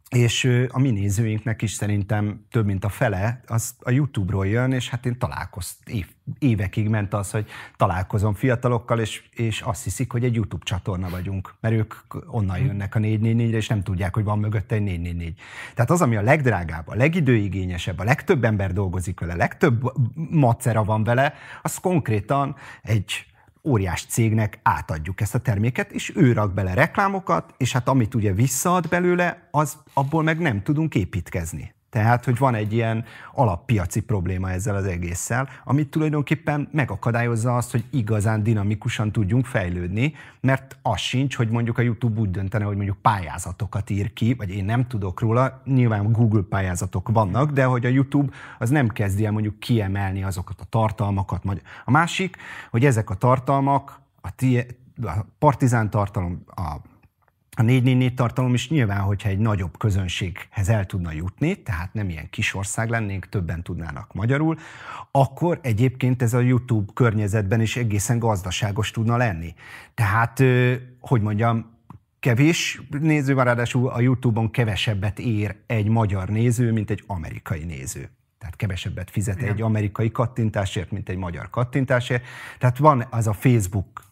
és 0.08 0.66
a 0.68 0.78
mi 0.78 0.90
nézőinknek 0.90 1.62
is 1.62 1.72
szerintem 1.72 2.46
több 2.50 2.66
mint 2.66 2.84
a 2.84 2.88
fele, 2.88 3.40
az 3.46 3.74
a 3.80 3.90
YouTube-ról 3.90 4.46
jön, 4.46 4.72
és 4.72 4.88
hát 4.88 5.06
én 5.06 5.18
találkoztam, 5.18 5.94
év, 5.94 6.06
évekig 6.38 6.88
ment 6.88 7.14
az, 7.14 7.30
hogy 7.30 7.46
találkozom 7.76 8.34
fiatalokkal, 8.34 8.98
és, 9.00 9.22
és 9.30 9.60
azt 9.60 9.84
hiszik, 9.84 10.12
hogy 10.12 10.24
egy 10.24 10.34
YouTube 10.34 10.64
csatorna 10.64 11.08
vagyunk, 11.08 11.54
mert 11.60 11.74
ők 11.74 11.94
onnan 12.26 12.58
jönnek 12.58 12.94
a 12.94 12.98
444-re, 12.98 13.56
és 13.56 13.68
nem 13.68 13.82
tudják, 13.82 14.14
hogy 14.14 14.24
van 14.24 14.38
mögötte 14.38 14.74
egy 14.74 14.82
444. 14.82 15.34
Tehát 15.74 15.90
az, 15.90 16.02
ami 16.02 16.16
a 16.16 16.22
legdrágább, 16.22 16.88
a 16.88 16.94
legidőigényesebb, 16.94 17.98
a 17.98 18.04
legtöbb 18.04 18.44
ember 18.44 18.72
dolgozik 18.72 19.20
vele, 19.20 19.32
a 19.32 19.36
legtöbb 19.36 19.92
macera 20.30 20.84
van 20.84 21.04
vele, 21.04 21.34
az 21.62 21.76
konkrétan 21.76 22.56
egy 22.82 23.26
óriás 23.66 24.04
cégnek 24.08 24.58
átadjuk 24.62 25.20
ezt 25.20 25.34
a 25.34 25.38
terméket, 25.38 25.92
és 25.92 26.12
ő 26.16 26.32
rak 26.32 26.54
bele 26.54 26.74
reklámokat, 26.74 27.54
és 27.56 27.72
hát 27.72 27.88
amit 27.88 28.14
ugye 28.14 28.32
visszaad 28.32 28.88
belőle, 28.88 29.48
az 29.50 29.76
abból 29.92 30.22
meg 30.22 30.38
nem 30.38 30.62
tudunk 30.62 30.94
építkezni. 30.94 31.75
Tehát, 31.96 32.24
hogy 32.24 32.38
van 32.38 32.54
egy 32.54 32.72
ilyen 32.72 33.04
alappiaci 33.34 34.00
probléma 34.00 34.50
ezzel 34.50 34.74
az 34.74 34.84
egésszel, 34.84 35.48
amit 35.64 35.88
tulajdonképpen 35.88 36.68
megakadályozza 36.72 37.56
azt, 37.56 37.70
hogy 37.70 37.84
igazán 37.90 38.42
dinamikusan 38.42 39.12
tudjunk 39.12 39.46
fejlődni, 39.46 40.14
mert 40.40 40.76
az 40.82 40.98
sincs, 40.98 41.36
hogy 41.36 41.48
mondjuk 41.48 41.78
a 41.78 41.82
YouTube 41.82 42.20
úgy 42.20 42.30
döntene, 42.30 42.64
hogy 42.64 42.76
mondjuk 42.76 42.96
pályázatokat 42.96 43.90
ír 43.90 44.12
ki, 44.12 44.34
vagy 44.34 44.50
én 44.50 44.64
nem 44.64 44.86
tudok 44.86 45.20
róla, 45.20 45.62
nyilván 45.64 46.12
Google 46.12 46.42
pályázatok 46.48 47.08
vannak, 47.08 47.50
de 47.50 47.64
hogy 47.64 47.86
a 47.86 47.88
YouTube 47.88 48.32
az 48.58 48.70
nem 48.70 48.88
kezdi 48.88 49.24
el 49.24 49.32
mondjuk 49.32 49.58
kiemelni 49.58 50.22
azokat 50.22 50.60
a 50.60 50.64
tartalmakat. 50.68 51.42
A 51.84 51.90
másik, 51.90 52.36
hogy 52.70 52.84
ezek 52.84 53.10
a 53.10 53.14
tartalmak, 53.14 54.00
a, 54.20 54.34
tie, 54.34 54.66
a 55.02 55.12
partizán 55.38 55.90
tartalom, 55.90 56.42
a 56.46 56.76
a 57.58 57.62
444 57.62 58.14
tartalom 58.14 58.54
is 58.54 58.68
nyilván, 58.68 59.00
hogyha 59.00 59.28
egy 59.28 59.38
nagyobb 59.38 59.78
közönséghez 59.78 60.68
el 60.68 60.86
tudna 60.86 61.12
jutni, 61.12 61.62
tehát 61.62 61.94
nem 61.94 62.08
ilyen 62.08 62.30
kis 62.30 62.54
ország 62.54 62.90
lennénk, 62.90 63.28
többen 63.28 63.62
tudnának 63.62 64.14
magyarul, 64.14 64.58
akkor 65.10 65.58
egyébként 65.62 66.22
ez 66.22 66.34
a 66.34 66.40
YouTube 66.40 66.92
környezetben 66.94 67.60
is 67.60 67.76
egészen 67.76 68.18
gazdaságos 68.18 68.90
tudna 68.90 69.16
lenni. 69.16 69.54
Tehát, 69.94 70.42
hogy 71.00 71.20
mondjam, 71.20 71.70
kevés 72.20 72.82
néző 73.00 73.34
van, 73.34 73.44
ráadásul 73.44 73.88
a 73.88 74.00
YouTube-on 74.00 74.50
kevesebbet 74.50 75.18
ér 75.18 75.56
egy 75.66 75.88
magyar 75.88 76.28
néző, 76.28 76.72
mint 76.72 76.90
egy 76.90 77.02
amerikai 77.06 77.64
néző 77.64 78.10
tehát 78.38 78.56
kevesebbet 78.56 79.10
fizet 79.10 79.36
Igen. 79.36 79.52
egy 79.52 79.62
amerikai 79.62 80.10
kattintásért, 80.10 80.90
mint 80.90 81.08
egy 81.08 81.16
magyar 81.16 81.50
kattintásért. 81.50 82.24
Tehát 82.58 82.78
van 82.78 83.06
az 83.10 83.26
a 83.26 83.32
Facebook, 83.32 84.05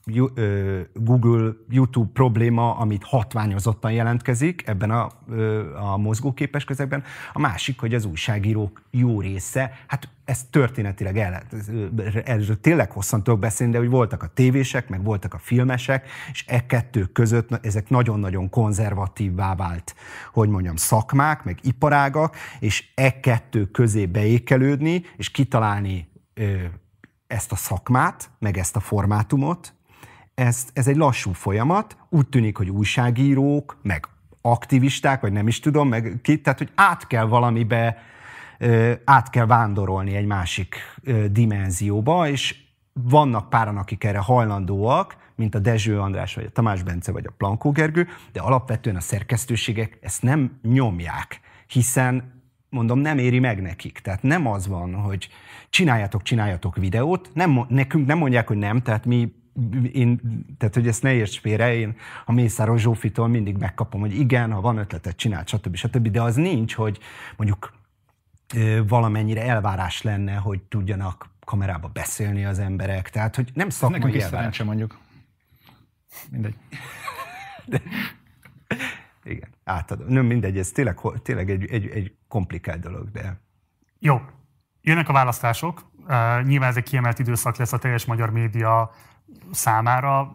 Google, 0.95 1.53
YouTube 1.69 2.11
probléma, 2.13 2.77
amit 2.77 3.05
hatványozottan 3.05 3.93
jelentkezik 3.93 4.63
ebben 4.67 4.91
a, 4.91 5.11
a 5.93 5.97
mozgóképes 5.97 6.65
közegben. 6.65 7.03
A 7.33 7.39
másik, 7.39 7.81
hogy 7.81 7.95
az 7.95 8.05
újságírók 8.05 8.83
jó 8.91 9.21
része, 9.21 9.73
hát 9.87 10.09
ez 10.25 10.45
történetileg 10.51 11.19
el, 11.19 11.43
erről 12.25 12.61
tényleg 12.61 12.91
hosszan 12.91 13.23
tudok 13.23 13.39
beszélni, 13.39 13.73
de 13.73 13.79
hogy 13.79 13.89
voltak 13.89 14.23
a 14.23 14.27
tévések, 14.27 14.89
meg 14.89 15.05
voltak 15.05 15.35
a 15.35 15.39
filmesek, 15.39 16.09
és 16.33 16.45
e 16.47 16.67
kettő 16.67 17.05
között 17.05 17.67
ezek 17.67 17.89
nagyon-nagyon 17.89 18.51
konzervatívvá 18.51 19.55
vált, 19.55 19.95
hogy 20.33 20.49
mondjam, 20.49 20.77
szakmák, 20.77 21.45
meg 21.45 21.59
iparágak, 21.63 22.37
és 22.61 22.91
e 22.95 23.21
kettő 23.21 23.65
közé 23.65 24.07
beékelődni, 24.07 25.03
és 25.17 25.31
kitalálni 25.31 26.09
ezt 27.27 27.53
a 27.53 27.57
szakmát, 27.57 28.31
meg 28.39 28.57
ezt 28.57 28.77
a 28.77 28.81
formátumot, 28.81 29.75
ez, 30.35 30.67
ez 30.73 30.89
egy 30.89 30.97
lassú 30.97 31.33
folyamat, 31.33 31.97
úgy 32.09 32.27
tűnik, 32.27 32.57
hogy 32.57 32.71
újságírók, 32.71 33.79
meg 33.83 34.09
aktivisták, 34.41 35.21
vagy 35.21 35.33
nem 35.33 35.49
is 35.49 35.61
tudom, 35.61 35.89
meg 35.89 36.19
ki, 36.23 36.41
tehát, 36.41 36.59
hogy 36.59 36.71
át 36.75 37.07
kell 37.07 37.25
valamibe 37.25 38.03
át 39.05 39.31
kell 39.31 39.47
vándorolni 39.47 40.15
egy 40.15 40.27
másik 40.27 40.77
dimenzióba, 41.31 42.29
és 42.29 42.57
vannak 42.93 43.51
páran, 43.51 43.77
akik 43.77 44.05
erre 44.05 44.19
hajlandóak, 44.19 45.17
mint 45.35 45.55
a 45.55 45.59
Dezső 45.59 46.01
András, 46.01 46.35
vagy 46.35 46.45
a 46.45 46.51
Tamás 46.51 46.83
Bence, 46.83 47.13
vagy 47.13 47.27
a 47.27 47.33
Plankó 47.37 47.71
Gergő, 47.71 48.09
de 48.33 48.41
alapvetően 48.41 48.97
a 48.97 49.01
szerkesztőségek 49.01 49.99
ezt 50.03 50.23
nem 50.23 50.59
nyomják, 50.63 51.41
hiszen 51.67 52.43
mondom, 52.69 52.99
nem 52.99 53.19
éri 53.19 53.39
meg 53.39 53.63
nekik. 53.63 53.99
Tehát 53.99 54.23
nem 54.23 54.47
az 54.47 54.67
van, 54.67 54.95
hogy 54.95 55.29
csináljatok, 55.71 56.23
csináljatok 56.23 56.77
videót, 56.77 57.31
nem, 57.33 57.65
nekünk 57.69 58.07
nem 58.07 58.19
mondják, 58.19 58.49
hogy 58.49 58.57
nem, 58.57 58.83
tehát 58.83 59.05
mi 59.05 59.33
én, 59.93 60.21
tehát 60.59 60.75
hogy 60.75 60.89
ezt 60.89 61.03
ne 61.03 61.13
érts 61.13 61.41
félre, 61.41 61.75
én 61.75 61.97
a 62.25 62.33
Mészáros 62.33 62.81
Zsófitól 62.81 63.29
mindig 63.29 63.57
megkapom, 63.57 64.01
hogy 64.01 64.19
igen, 64.19 64.53
ha 64.53 64.61
van 64.61 64.77
ötletet, 64.77 65.17
csinál, 65.17 65.45
stb. 65.47 65.77
stb. 65.77 66.09
De 66.09 66.23
az 66.23 66.35
nincs, 66.35 66.75
hogy 66.75 66.99
mondjuk 67.37 67.73
valamennyire 68.87 69.43
elvárás 69.43 70.03
lenne, 70.03 70.35
hogy 70.35 70.63
tudjanak 70.63 71.31
kamerába 71.45 71.89
beszélni 71.89 72.45
az 72.45 72.59
emberek. 72.59 73.11
Tehát, 73.11 73.37
hogy 73.37 73.51
nem 73.55 73.69
szakmai 73.69 73.99
Nekünk 73.99 74.17
is 74.17 74.23
szerencse 74.23 74.65
mondjuk. 74.65 74.99
Mindegy. 76.31 76.55
De, 77.65 77.83
igen, 79.25 79.49
átadom. 79.65 80.09
Nem 80.09 80.27
mindegy, 80.27 80.59
ez 80.59 80.71
tényleg, 80.71 80.99
tényleg 81.23 81.51
egy, 81.51 81.67
egy, 81.71 81.89
egy 81.89 82.15
komplikált 82.29 82.81
dolog, 82.81 83.11
de... 83.11 83.41
Jó, 83.99 84.21
jönnek 84.81 85.09
a 85.09 85.13
választások. 85.13 85.91
Uh, 85.99 86.43
nyilván 86.43 86.69
ez 86.69 86.77
egy 86.77 86.83
kiemelt 86.83 87.19
időszak 87.19 87.57
lesz 87.57 87.73
a 87.73 87.79
teljes 87.79 88.05
magyar 88.05 88.31
média 88.31 88.91
számára 89.53 90.35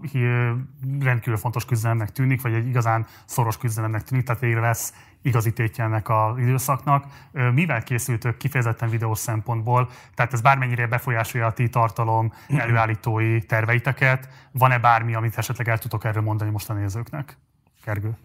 rendkívül 0.99 1.37
fontos 1.37 1.65
küzdelemnek 1.65 2.11
tűnik, 2.11 2.41
vagy 2.41 2.53
egy 2.53 2.67
igazán 2.67 3.05
szoros 3.25 3.57
küzdelemnek 3.57 4.03
tűnik, 4.03 4.25
tehát 4.25 4.41
végre 4.41 4.59
lesz 4.59 4.93
igazi 5.21 5.53
tétje 5.53 5.83
ennek 5.83 6.09
az 6.09 6.37
időszaknak. 6.37 7.05
Mivel 7.53 7.83
készültök 7.83 8.37
kifejezetten 8.37 8.89
videós 8.89 9.17
szempontból? 9.17 9.89
Tehát 10.15 10.33
ez 10.33 10.41
bármennyire 10.41 10.87
befolyásolja 10.87 11.47
a 11.47 11.53
ti 11.53 11.69
tartalom 11.69 12.33
előállítói 12.47 13.41
terveiteket. 13.41 14.29
Van-e 14.51 14.79
bármi, 14.79 15.13
amit 15.13 15.37
esetleg 15.37 15.69
el 15.69 15.77
tudok 15.77 16.03
erről 16.03 16.23
mondani 16.23 16.51
most 16.51 16.69
a 16.69 16.73
nézőknek? 16.73 17.37
Kergő. 17.83 18.17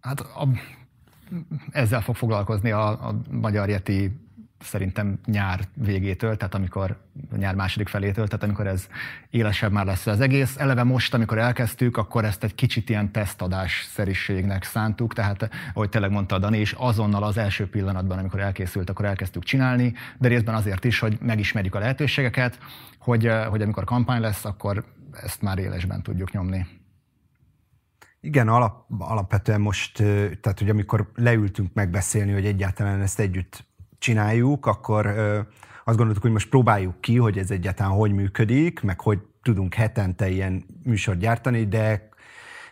Hát 0.00 0.20
a, 0.20 0.48
ezzel 1.70 2.00
fog 2.00 2.16
foglalkozni 2.16 2.70
a, 2.70 3.08
a 3.08 3.20
Magyar 3.30 3.68
Yeti 3.68 4.20
szerintem 4.62 5.18
nyár 5.24 5.60
végétől, 5.74 6.36
tehát 6.36 6.54
amikor 6.54 6.96
nyár 7.36 7.54
második 7.54 7.88
felétől, 7.88 8.26
tehát 8.26 8.44
amikor 8.44 8.66
ez 8.66 8.88
élesebb 9.30 9.72
már 9.72 9.86
lesz 9.86 10.06
az 10.06 10.20
egész. 10.20 10.56
Eleve 10.58 10.82
most, 10.82 11.14
amikor 11.14 11.38
elkezdtük, 11.38 11.96
akkor 11.96 12.24
ezt 12.24 12.44
egy 12.44 12.54
kicsit 12.54 12.88
ilyen 12.88 13.12
tesztadás 13.12 13.88
szeriségnek 13.90 14.64
szántuk, 14.64 15.14
tehát 15.14 15.50
ahogy 15.74 15.88
tényleg 15.88 16.10
mondta 16.10 16.38
Dani 16.38 16.60
is, 16.60 16.72
azonnal 16.72 17.22
az 17.22 17.36
első 17.36 17.68
pillanatban, 17.68 18.18
amikor 18.18 18.40
elkészült, 18.40 18.90
akkor 18.90 19.04
elkezdtük 19.04 19.44
csinálni, 19.44 19.94
de 20.18 20.28
részben 20.28 20.54
azért 20.54 20.84
is, 20.84 20.98
hogy 20.98 21.18
megismerjük 21.20 21.74
a 21.74 21.78
lehetőségeket, 21.78 22.58
hogy, 22.98 23.30
hogy 23.48 23.62
amikor 23.62 23.84
kampány 23.84 24.20
lesz, 24.20 24.44
akkor 24.44 24.84
ezt 25.22 25.42
már 25.42 25.58
élesben 25.58 26.02
tudjuk 26.02 26.32
nyomni. 26.32 26.66
Igen, 28.24 28.48
alap, 28.48 28.84
alapvetően 28.98 29.60
most, 29.60 29.96
tehát 30.40 30.58
hogy 30.58 30.70
amikor 30.70 31.10
leültünk 31.14 31.74
megbeszélni, 31.74 32.32
hogy 32.32 32.46
egyáltalán 32.46 33.00
ezt 33.00 33.18
együtt 33.18 33.64
csináljuk, 34.02 34.66
akkor 34.66 35.06
azt 35.84 35.96
gondoltuk, 35.96 36.22
hogy 36.22 36.32
most 36.32 36.48
próbáljuk 36.48 37.00
ki, 37.00 37.16
hogy 37.16 37.38
ez 37.38 37.50
egyáltalán 37.50 37.92
hogy 37.92 38.12
működik, 38.12 38.80
meg 38.80 39.00
hogy 39.00 39.18
tudunk 39.42 39.74
hetente 39.74 40.28
ilyen 40.28 40.64
műsort 40.82 41.18
gyártani, 41.18 41.64
de 41.66 42.10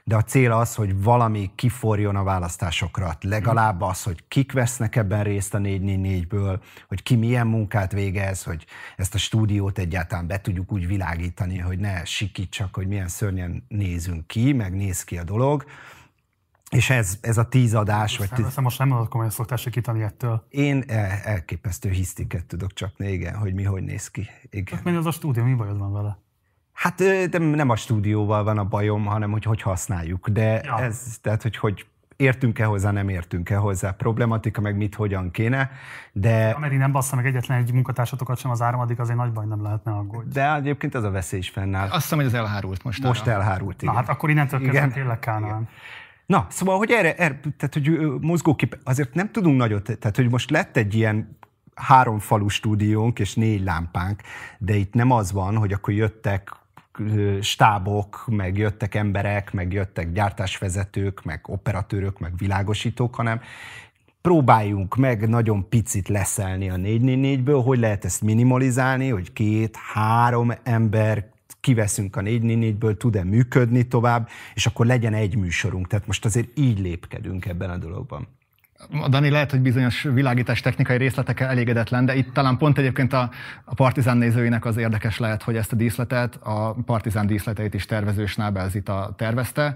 de 0.04 0.16
a 0.16 0.22
cél 0.22 0.52
az, 0.52 0.74
hogy 0.74 1.02
valami 1.02 1.50
kiforjon 1.54 2.16
a 2.16 2.22
választásokra. 2.22 3.16
Legalább 3.20 3.80
az, 3.80 4.02
hogy 4.02 4.24
kik 4.28 4.52
vesznek 4.52 4.96
ebben 4.96 5.22
részt 5.22 5.54
a 5.54 5.58
444-ből, 5.58 6.60
hogy 6.88 7.02
ki 7.02 7.16
milyen 7.16 7.46
munkát 7.46 7.92
végez, 7.92 8.42
hogy 8.42 8.66
ezt 8.96 9.14
a 9.14 9.18
stúdiót 9.18 9.78
egyáltalán 9.78 10.26
be 10.26 10.40
tudjuk 10.40 10.72
úgy 10.72 10.86
világítani, 10.86 11.58
hogy 11.58 11.78
ne 11.78 12.04
sikítsak, 12.04 12.74
hogy 12.74 12.86
milyen 12.86 13.08
szörnyen 13.08 13.64
nézünk 13.68 14.26
ki, 14.26 14.52
meg 14.52 14.74
néz 14.74 15.04
ki 15.04 15.18
a 15.18 15.24
dolog, 15.24 15.64
és 16.70 16.90
ez, 16.90 17.18
ez 17.20 17.38
a 17.38 17.48
tíz 17.48 17.74
adás... 17.74 18.18
Most, 18.18 18.30
vagy 18.30 18.44
tíz... 18.44 18.56
most 18.56 18.78
nem 18.78 18.88
mondod 18.88 19.08
komolyan 19.08 19.32
szoktál 19.32 19.56
sikítani 19.56 20.02
ettől. 20.02 20.46
Én 20.48 20.84
el, 20.86 21.10
elképesztő 21.24 21.88
hisztiket 21.88 22.46
tudok 22.46 22.72
csapni, 22.72 23.12
igen, 23.12 23.36
hogy 23.36 23.54
mi 23.54 23.62
hogy 23.62 23.82
néz 23.82 24.10
ki. 24.10 24.28
Igen. 24.50 24.80
Hát 24.84 24.94
az 24.94 25.06
a 25.06 25.10
stúdió, 25.10 25.44
mi 25.44 25.54
bajod 25.54 25.78
van 25.78 25.92
vele? 25.92 26.18
Hát 26.72 26.96
de 27.30 27.38
nem 27.38 27.68
a 27.68 27.76
stúdióval 27.76 28.44
van 28.44 28.58
a 28.58 28.64
bajom, 28.64 29.04
hanem 29.04 29.30
hogy 29.30 29.44
hogy 29.44 29.62
használjuk. 29.62 30.28
De 30.28 30.60
ja. 30.64 30.78
ez, 30.78 31.18
tehát 31.22 31.42
hogy, 31.42 31.56
hogy 31.56 31.86
értünk-e 32.16 32.64
hozzá, 32.64 32.90
nem 32.90 33.08
értünk-e 33.08 33.56
hozzá. 33.56 33.90
Problematika, 33.90 34.60
meg 34.60 34.76
mit, 34.76 34.94
hogyan 34.94 35.30
kéne, 35.30 35.70
de... 36.12 36.50
Ameddig 36.50 36.78
nem 36.78 36.92
bassza 36.92 37.16
meg 37.16 37.26
egyetlen 37.26 37.58
egy 37.58 37.72
munkatársatokat 37.72 38.38
sem 38.38 38.50
az 38.50 38.62
áramadik, 38.62 38.98
azért 38.98 39.18
nagy 39.18 39.32
baj 39.32 39.46
nem 39.46 39.62
lehetne 39.62 39.92
aggódni. 39.92 40.32
De 40.32 40.54
egyébként 40.54 40.94
az 40.94 41.04
a 41.04 41.10
veszély 41.10 41.38
is 41.38 41.50
fennáll. 41.50 41.88
Azt 41.88 42.02
hiszem, 42.02 42.18
hogy 42.18 42.26
ez 42.26 42.34
elhárult 42.34 42.84
most. 42.84 43.02
Most 43.02 43.26
arra. 43.26 43.32
elhárult, 43.32 43.82
igen. 43.82 43.94
Na 43.94 44.00
hát 44.00 44.08
akkor 44.08 44.30
innentől 44.30 44.60
kezdve 44.60 44.88
tényleg 44.88 45.18
Kánán. 45.18 45.68
Na, 46.30 46.46
szóval, 46.48 46.76
hogy 46.78 46.90
erre, 46.90 47.14
erre 47.14 47.40
tehát, 47.56 47.72
hogy 47.72 47.90
mozgókép, 48.20 48.78
azért 48.84 49.14
nem 49.14 49.30
tudunk 49.32 49.56
nagyot, 49.56 49.98
tehát, 49.98 50.16
hogy 50.16 50.30
most 50.30 50.50
lett 50.50 50.76
egy 50.76 50.94
ilyen 50.94 51.38
három 51.74 52.18
falu 52.18 52.48
stúdiónk 52.48 53.18
és 53.18 53.34
négy 53.34 53.62
lámpánk, 53.62 54.22
de 54.58 54.74
itt 54.74 54.94
nem 54.94 55.10
az 55.10 55.32
van, 55.32 55.56
hogy 55.56 55.72
akkor 55.72 55.94
jöttek 55.94 56.52
stábok, 57.40 58.24
meg 58.26 58.58
jöttek 58.58 58.94
emberek, 58.94 59.52
meg 59.52 59.72
jöttek 59.72 60.12
gyártásvezetők, 60.12 61.24
meg 61.24 61.40
operatőrök, 61.46 62.18
meg 62.18 62.32
világosítók, 62.36 63.14
hanem 63.14 63.40
próbáljunk 64.20 64.96
meg 64.96 65.28
nagyon 65.28 65.68
picit 65.68 66.08
leszelni 66.08 66.70
a 66.70 66.76
444-ből, 66.76 67.62
hogy 67.64 67.78
lehet 67.78 68.04
ezt 68.04 68.22
minimalizálni, 68.22 69.08
hogy 69.08 69.32
két, 69.32 69.76
három 69.92 70.52
ember 70.62 71.28
kiveszünk 71.60 72.16
a 72.16 72.20
444-ből, 72.20 72.96
tud-e 72.96 73.24
működni 73.24 73.88
tovább, 73.88 74.28
és 74.54 74.66
akkor 74.66 74.86
legyen 74.86 75.14
egy 75.14 75.36
műsorunk. 75.36 75.86
Tehát 75.86 76.06
most 76.06 76.24
azért 76.24 76.58
így 76.58 76.78
lépkedünk 76.78 77.46
ebben 77.46 77.70
a 77.70 77.76
dologban. 77.76 78.28
A 79.02 79.08
Dani 79.08 79.30
lehet, 79.30 79.50
hogy 79.50 79.60
bizonyos 79.60 80.02
világítás 80.02 80.60
technikai 80.60 80.96
részletekkel 80.96 81.48
elégedetlen, 81.48 82.04
de 82.04 82.14
itt 82.14 82.32
talán 82.32 82.56
pont 82.56 82.78
egyébként 82.78 83.12
a, 83.12 83.30
a 83.64 83.74
Partizán 83.74 84.16
nézőinek 84.16 84.64
az 84.64 84.76
érdekes 84.76 85.18
lehet, 85.18 85.42
hogy 85.42 85.56
ezt 85.56 85.72
a 85.72 85.76
díszletet, 85.76 86.38
a 86.42 86.76
Partizán 86.86 87.26
díszleteit 87.26 87.74
is 87.74 87.86
tervező 87.86 88.26
Snabel 88.26 88.68
Zita 88.68 89.14
tervezte, 89.16 89.74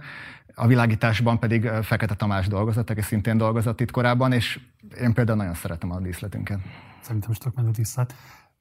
a 0.55 0.67
világításban 0.67 1.39
pedig 1.39 1.67
Fekete 1.83 2.15
Tamás 2.15 2.49
dolgozott, 2.49 2.91
aki 2.91 3.03
szintén 3.03 3.37
dolgozott 3.37 3.81
itt 3.81 3.91
korábban, 3.91 4.33
és 4.33 4.61
én 5.01 5.13
például 5.13 5.39
nagyon 5.39 5.55
szeretem 5.55 5.91
a 5.91 6.01
díszletünket. 6.01 6.59
Szerintem 7.01 7.31
is 7.31 7.39
tök 7.39 7.55
menő 7.55 7.71
díszlet. 7.71 8.15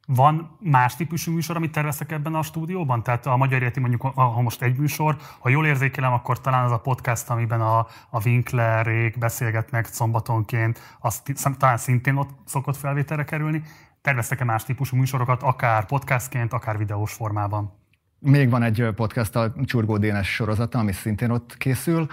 Van 0.07 0.57
más 0.59 0.95
típusú 0.95 1.31
műsor, 1.31 1.55
amit 1.55 1.71
terveztek 1.71 2.11
ebben 2.11 2.35
a 2.35 2.41
stúdióban? 2.41 3.03
Tehát 3.03 3.25
a 3.25 3.37
Magyar 3.37 3.61
Érti 3.61 3.79
mondjuk, 3.79 4.01
ha 4.01 4.41
most 4.41 4.61
egy 4.61 4.77
műsor, 4.77 5.17
ha 5.39 5.49
jól 5.49 5.65
érzékelem, 5.65 6.13
akkor 6.13 6.41
talán 6.41 6.63
az 6.65 6.71
a 6.71 6.79
podcast, 6.79 7.29
amiben 7.29 7.61
a, 7.61 7.77
a 8.09 8.21
Winklerék 8.25 9.17
beszélgetnek 9.17 9.85
szombatonként, 9.85 10.97
az 10.99 11.21
talán 11.57 11.77
szintén 11.77 12.15
ott 12.15 12.29
szokott 12.45 12.77
felvételre 12.77 13.23
kerülni. 13.23 13.63
Terveztek-e 14.01 14.43
más 14.43 14.63
típusú 14.63 14.97
műsorokat, 14.97 15.43
akár 15.43 15.85
podcastként, 15.85 16.53
akár 16.53 16.77
videós 16.77 17.13
formában? 17.13 17.73
Még 18.19 18.49
van 18.49 18.63
egy 18.63 18.87
podcast, 18.95 19.35
a 19.35 19.53
Csurgó 19.65 19.97
Dénes 19.97 20.33
sorozata, 20.33 20.79
ami 20.79 20.91
szintén 20.91 21.29
ott 21.29 21.57
készül. 21.57 22.07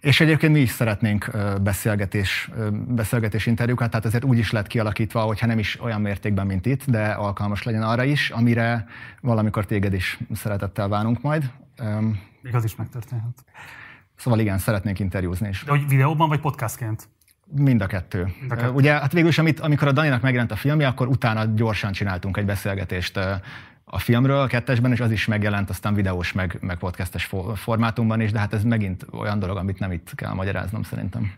És 0.00 0.20
egyébként 0.20 0.52
mi 0.52 0.60
is 0.60 0.70
szeretnénk 0.70 1.30
beszélgetés, 1.62 2.50
beszélgetés 2.88 3.46
interjúkat, 3.46 3.90
tehát 3.90 4.06
ezért 4.06 4.24
úgy 4.24 4.38
is 4.38 4.50
lett 4.50 4.66
kialakítva, 4.66 5.20
hogyha 5.20 5.46
nem 5.46 5.58
is 5.58 5.80
olyan 5.80 6.00
mértékben, 6.00 6.46
mint 6.46 6.66
itt, 6.66 6.90
de 6.90 7.06
alkalmas 7.06 7.62
legyen 7.62 7.82
arra 7.82 8.04
is, 8.04 8.30
amire 8.30 8.86
valamikor 9.20 9.66
téged 9.66 9.92
is 9.92 10.18
szeretettel 10.34 10.88
várunk 10.88 11.22
majd. 11.22 11.50
Még 12.42 12.54
az 12.54 12.64
is 12.64 12.76
megtörténhet. 12.76 13.44
Szóval 14.16 14.40
igen, 14.40 14.58
szeretnénk 14.58 14.98
interjúzni 14.98 15.48
is. 15.48 15.64
De 15.64 15.70
hogy 15.70 15.88
videóban 15.88 16.28
vagy 16.28 16.40
podcastként? 16.40 17.08
Mind 17.54 17.80
a 17.80 17.86
kettő. 17.86 18.32
Mind 18.40 18.52
a 18.52 18.54
kettő. 18.54 18.72
Ugye, 18.72 18.92
hát 18.92 19.12
végül 19.12 19.28
is, 19.28 19.38
amit, 19.38 19.60
amikor 19.60 19.88
a 19.88 19.92
Daninak 19.92 20.22
megjelent 20.22 20.50
a 20.50 20.56
filmje, 20.56 20.86
akkor 20.86 21.06
utána 21.06 21.44
gyorsan 21.44 21.92
csináltunk 21.92 22.36
egy 22.36 22.44
beszélgetést 22.44 23.20
a 23.90 23.98
filmről, 23.98 24.40
a 24.40 24.46
kettesben, 24.46 24.92
és 24.92 25.00
az 25.00 25.10
is 25.10 25.26
megjelent 25.26 25.70
aztán 25.70 25.94
videós, 25.94 26.32
meg, 26.32 26.58
meg 26.60 26.78
podcastes 26.78 27.30
formátumban 27.54 28.20
is, 28.20 28.32
de 28.32 28.38
hát 28.38 28.52
ez 28.52 28.64
megint 28.64 29.06
olyan 29.12 29.38
dolog, 29.38 29.56
amit 29.56 29.78
nem 29.78 29.92
itt 29.92 30.14
kell 30.14 30.32
magyaráznom 30.32 30.82
szerintem. 30.82 31.32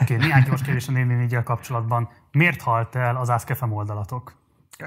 Oké, 0.00 0.14
okay, 0.14 0.26
néhány 0.26 0.42
gyors 0.42 0.62
kérdés 0.62 0.88
a 0.88 0.92
4 0.92 1.42
kapcsolatban. 1.44 2.08
Miért 2.32 2.62
halt 2.62 2.94
el 2.94 3.16
az 3.16 3.28
Askefem 3.28 3.72
oldalatok? 3.72 4.34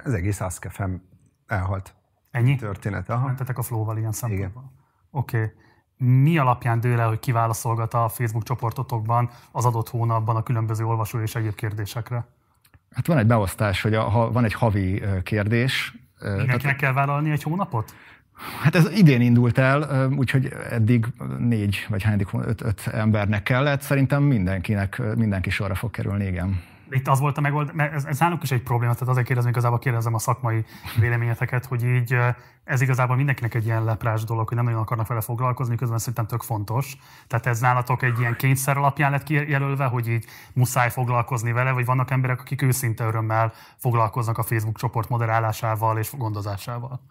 Az 0.03 0.13
egész 0.13 0.39
Askefem 0.39 1.01
elhalt. 1.47 1.93
Ennyi? 2.31 2.55
Történet, 2.55 3.09
aha. 3.09 3.25
Mentetek 3.25 3.57
a 3.57 3.61
flow-val 3.61 3.97
ilyen 3.97 4.11
szempontból. 4.11 4.71
Oké. 5.11 5.37
Okay. 5.37 5.51
Mi 5.97 6.37
alapján 6.37 6.79
dől 6.79 6.99
el, 6.99 7.07
hogy 7.07 7.19
kiválaszolgat 7.19 7.93
a 7.93 8.09
Facebook 8.09 8.43
csoportotokban 8.43 9.29
az 9.51 9.65
adott 9.65 9.89
hónapban 9.89 10.35
a 10.35 10.43
különböző 10.43 10.85
olvasó 10.85 11.21
és 11.21 11.35
egyéb 11.35 11.55
kérdésekre? 11.55 12.27
Hát 12.91 13.07
van 13.07 13.17
egy 13.17 13.27
beosztás, 13.27 13.81
hogy 13.81 13.93
a, 13.93 14.03
ha 14.03 14.31
van 14.31 14.43
egy 14.43 14.53
havi 14.53 15.03
kérdés, 15.23 15.93
Mindenkinek 16.21 16.61
Tehát, 16.61 16.77
kell 16.77 16.93
vállalni 16.93 17.31
egy 17.31 17.43
hónapot? 17.43 17.93
Hát 18.61 18.75
ez 18.75 18.89
idén 18.91 19.21
indult 19.21 19.57
el, 19.57 20.09
úgyhogy 20.17 20.53
eddig 20.69 21.05
négy 21.37 21.85
vagy 21.89 22.03
hányadik 22.03 22.27
öt, 22.33 22.61
öt 22.61 22.87
embernek 22.87 23.43
kellett. 23.43 23.81
Szerintem 23.81 24.23
mindenkinek, 24.23 25.01
mindenki 25.15 25.49
sorra 25.49 25.75
fog 25.75 25.91
kerülni, 25.91 26.25
igen. 26.25 26.61
Itt 26.89 27.07
az 27.07 27.19
volt 27.19 27.37
a 27.37 27.41
megoldás, 27.41 27.75
mert 27.75 27.93
ez, 27.93 28.05
ez 28.05 28.19
nálunk 28.19 28.43
is 28.43 28.51
egy 28.51 28.61
probléma, 28.61 28.93
tehát 28.93 29.09
azért 29.09 29.25
kérdezem, 29.25 29.51
igazából 29.51 29.79
kérdezem 29.79 30.13
a 30.13 30.19
szakmai 30.19 30.65
véleményeteket, 30.99 31.65
hogy 31.65 31.83
így 31.83 32.17
ez 32.63 32.81
igazából 32.81 33.15
mindenkinek 33.15 33.53
egy 33.53 33.65
ilyen 33.65 33.83
leprás 33.83 34.23
dolog, 34.23 34.47
hogy 34.47 34.57
nem 34.57 34.65
nagyon 34.65 34.81
akarnak 34.81 35.07
vele 35.07 35.21
foglalkozni, 35.21 35.75
közben 35.75 35.97
szerintem 35.97 36.25
tök 36.25 36.41
fontos. 36.41 36.97
Tehát 37.27 37.45
ez 37.45 37.59
nálatok 37.59 38.03
egy 38.03 38.19
ilyen 38.19 38.35
kényszer 38.35 38.77
alapján 38.77 39.11
lett 39.11 39.23
kijelölve, 39.23 39.85
hogy 39.85 40.07
így 40.07 40.25
muszáj 40.53 40.89
foglalkozni 40.89 41.51
vele, 41.51 41.71
vagy 41.71 41.85
vannak 41.85 42.11
emberek, 42.11 42.39
akik 42.39 42.61
őszinte 42.61 43.03
örömmel 43.03 43.53
foglalkoznak 43.77 44.37
a 44.37 44.43
Facebook 44.43 44.77
csoport 44.77 45.09
moderálásával 45.09 45.97
és 45.97 46.11
gondozásával? 46.17 47.01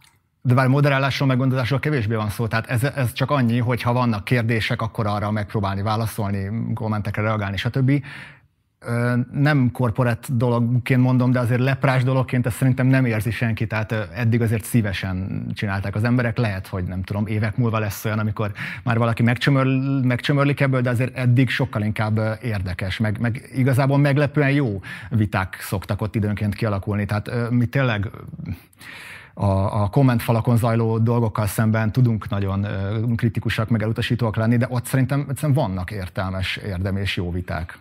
De 0.42 0.54
bár 0.54 0.68
moderálásról, 0.68 1.28
meg 1.28 1.36
gondozásról 1.36 1.78
kevésbé 1.78 2.14
van 2.14 2.28
szó, 2.28 2.46
tehát 2.46 2.66
ez, 2.66 2.84
ez 2.84 3.12
csak 3.12 3.30
annyi, 3.30 3.58
hogy 3.58 3.82
ha 3.82 3.92
vannak 3.92 4.24
kérdések, 4.24 4.82
akkor 4.82 5.06
arra 5.06 5.30
megpróbálni 5.30 5.82
válaszolni, 5.82 6.72
kommentekre 6.74 7.22
reagálni, 7.22 7.56
stb 7.56 8.02
nem 9.32 9.70
korporát 9.72 10.36
dologként 10.36 11.00
mondom, 11.00 11.30
de 11.30 11.38
azért 11.38 11.60
leprás 11.60 12.04
dologként 12.04 12.46
ezt 12.46 12.56
szerintem 12.56 12.86
nem 12.86 13.04
érzi 13.04 13.30
senki, 13.30 13.66
tehát 13.66 13.92
eddig 13.92 14.42
azért 14.42 14.64
szívesen 14.64 15.46
csinálták 15.54 15.94
az 15.94 16.04
emberek. 16.04 16.38
Lehet, 16.38 16.66
hogy 16.66 16.84
nem 16.84 17.02
tudom, 17.02 17.26
évek 17.26 17.56
múlva 17.56 17.78
lesz 17.78 18.04
olyan, 18.04 18.18
amikor 18.18 18.52
már 18.82 18.98
valaki 18.98 19.22
megcsömörl, 19.22 20.00
megcsömörlik 20.02 20.60
ebből, 20.60 20.80
de 20.80 20.90
azért 20.90 21.16
eddig 21.16 21.48
sokkal 21.48 21.82
inkább 21.82 22.38
érdekes, 22.42 22.98
meg, 22.98 23.20
meg 23.20 23.48
igazából 23.54 23.98
meglepően 23.98 24.50
jó 24.50 24.80
viták 25.10 25.56
szoktak 25.60 26.00
ott 26.00 26.14
időnként 26.14 26.54
kialakulni. 26.54 27.06
Tehát 27.06 27.50
mi 27.50 27.66
tényleg 27.66 28.10
a, 29.34 29.82
a 29.82 29.88
kommentfalakon 29.88 30.56
zajló 30.56 30.98
dolgokkal 30.98 31.46
szemben 31.46 31.92
tudunk 31.92 32.28
nagyon 32.28 32.66
kritikusak, 33.16 33.68
meg 33.68 33.82
elutasítóak 33.82 34.36
lenni, 34.36 34.56
de 34.56 34.66
ott 34.70 34.84
szerintem 34.84 35.26
egyszerűen 35.28 35.54
vannak 35.54 35.90
értelmes, 35.90 36.56
érdemi 36.56 37.00
és 37.00 37.16
jó 37.16 37.30
viták. 37.30 37.78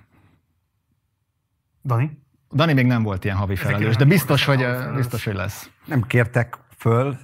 Dani? 1.88 2.22
Dani 2.52 2.74
még 2.74 2.86
nem 2.86 3.04
volt 3.04 3.24
ilyen 3.24 3.38
havi 3.38 3.56
felelős, 3.56 3.96
de 3.96 4.06
biztos, 4.06 4.46
hogy, 4.46 4.66
biztos, 4.96 5.24
hogy 5.24 5.36
lesz. 5.36 5.70
Nem 5.86 6.02
kértek 6.02 6.58
föl. 6.78 7.18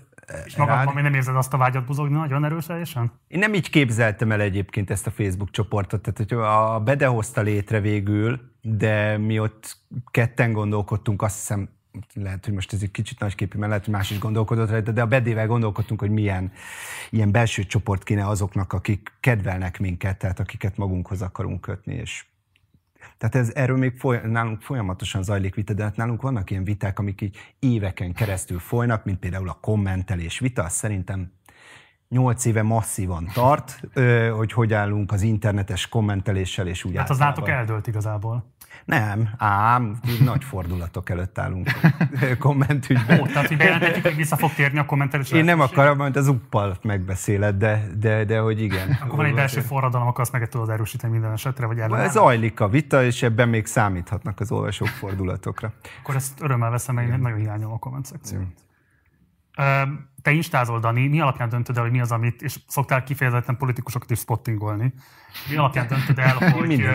És 0.46 0.56
magadban 0.56 0.94
még 0.94 1.04
nem 1.04 1.14
érzed 1.14 1.36
azt 1.36 1.54
a 1.54 1.58
vágyat 1.58 1.86
buzogni 1.86 2.16
nagyon 2.16 2.46
erősen? 2.46 3.12
Én 3.28 3.40
nem 3.40 3.54
így 3.54 3.70
képzeltem 3.70 4.32
el 4.32 4.42
egyébként 4.42 4.90
ezt 4.90 5.08
a 5.08 5.12
Facebook 5.12 5.52
csoportot, 5.52 6.02
tehát 6.02 6.18
hogy 6.18 6.38
a 6.38 6.80
Bede 6.80 7.06
hozta 7.06 7.42
létre 7.42 7.80
végül, 7.80 8.40
de 8.62 9.18
mi 9.18 9.40
ott 9.40 9.78
ketten 10.12 10.52
gondolkodtunk, 10.52 11.22
azt 11.22 11.36
hiszem, 11.36 11.70
lehet, 12.14 12.46
hogy 12.46 12.54
most 12.54 12.74
ez 12.74 12.82
egy 12.82 12.92
kicsit 12.92 13.20
nagyképű, 13.20 13.58
mert 13.58 13.70
lehet, 13.70 13.86
hogy 13.86 13.94
más 13.94 14.12
is 14.12 14.20
gondolkodott 14.20 14.70
rajta, 14.70 14.92
de 14.92 15.02
a 15.02 15.08
bedével 15.08 15.48
gondolkodtunk, 15.48 16.00
hogy 16.00 16.10
milyen 16.10 16.52
ilyen 17.10 17.32
belső 17.32 17.64
csoport 17.64 18.04
kéne 18.04 18.28
azoknak, 18.28 18.74
akik 18.74 19.12
kedvelnek 19.20 19.80
minket, 19.80 20.18
tehát 20.18 20.40
akiket 20.40 20.78
magunkhoz 20.78 21.22
akarunk 21.22 21.62
kötni, 21.62 21.94
és 21.94 22.26
tehát 23.18 23.36
ez, 23.36 23.52
erről 23.56 23.78
még 23.78 23.98
foly, 23.98 24.22
nálunk 24.26 24.62
folyamatosan 24.62 25.24
zajlik 25.24 25.56
vita, 25.56 25.74
de 25.74 25.84
hát 25.84 25.96
nálunk 25.96 26.22
vannak 26.22 26.50
ilyen 26.52 26.64
viták, 26.64 27.00
amik 27.00 27.22
így 27.22 27.38
éveken 27.60 28.14
keresztül 28.14 28.60
folynak, 28.60 29.04
mint 29.04 29.20
például 29.20 29.50
a 29.50 29.58
kommentelés 29.62 30.40
vita, 30.40 30.70
szerintem 30.70 31.32
nyolc 32.10 32.46
éve 32.46 32.62
masszívan 32.62 33.30
tart, 33.34 33.80
hogy 34.36 34.52
hogy 34.52 34.74
állunk 34.74 35.12
az 35.12 35.22
internetes 35.22 35.90
kommenteléssel, 35.90 36.68
és 36.68 36.84
úgy 36.84 36.98
Hát 36.98 37.10
az 37.10 37.18
nátok 37.18 37.50
eldőlt 37.50 37.88
igazából. 37.88 38.54
Nem, 38.86 39.30
ám, 39.38 40.00
nagy 40.24 40.44
fordulatok 40.44 41.10
előtt 41.10 41.38
állunk 41.38 41.70
kommentügyben. 42.40 43.20
Ó, 43.20 43.26
tehát, 43.26 43.48
hogy 43.48 43.58
bejelenthetjük, 43.58 44.04
hogy 44.04 44.16
vissza 44.16 44.36
fog 44.36 44.54
térni 44.54 44.80
a 44.80 44.86
kommentelés. 44.86 45.32
Én 45.32 45.44
nem 45.44 45.60
akarom, 45.60 45.98
mert 45.98 46.16
az 46.16 46.28
uppal 46.28 46.78
megbeszéled, 46.82 47.56
de, 47.56 47.88
de, 48.00 48.24
de 48.24 48.40
hogy 48.40 48.62
igen. 48.62 48.98
Akkor 49.02 49.16
van 49.16 49.26
egy 49.26 49.34
belső 49.34 49.62
forradalom, 49.62 50.08
akkor 50.08 50.22
azt 50.22 50.32
meg 50.32 50.50
tudod 50.50 50.70
erősíteni 50.70 51.14
minden 51.14 51.32
esetre, 51.32 51.66
vagy. 51.66 51.80
Ez 51.80 52.12
zajlik 52.12 52.60
a 52.60 52.68
vita, 52.68 53.04
és 53.04 53.24
ebben 53.24 53.50
még 53.50 53.66
számíthatnak 53.66 54.40
az 54.40 54.52
olvasók 54.52 54.88
fordulatokra. 54.88 55.74
Akkor 56.02 56.16
ezt 56.16 56.42
örömmel 56.42 56.70
veszem, 56.70 56.96
mert 56.96 57.12
én 57.12 57.20
nagyon 57.20 57.40
hiányolom 57.40 57.74
a 57.74 57.80
komment 57.80 58.06
szekciót. 58.06 58.63
Te 60.24 60.32
instázol, 60.32 60.80
Dani, 60.80 61.08
mi 61.08 61.20
alapján 61.20 61.50
döntöd 61.50 61.78
el, 61.78 61.84
hogy 61.84 61.92
mi 61.92 62.00
az, 62.00 62.12
amit, 62.12 62.42
és 62.42 62.60
szoktál 62.68 63.04
kifejezetten 63.04 63.58
politikusokat 63.58 64.12
is 64.12 64.20
spottingolni. 64.20 64.94
Mi 65.50 65.56
alapján 65.56 65.88
döntöd 65.88 66.20
el, 66.20 66.38
hogy, 66.58 66.86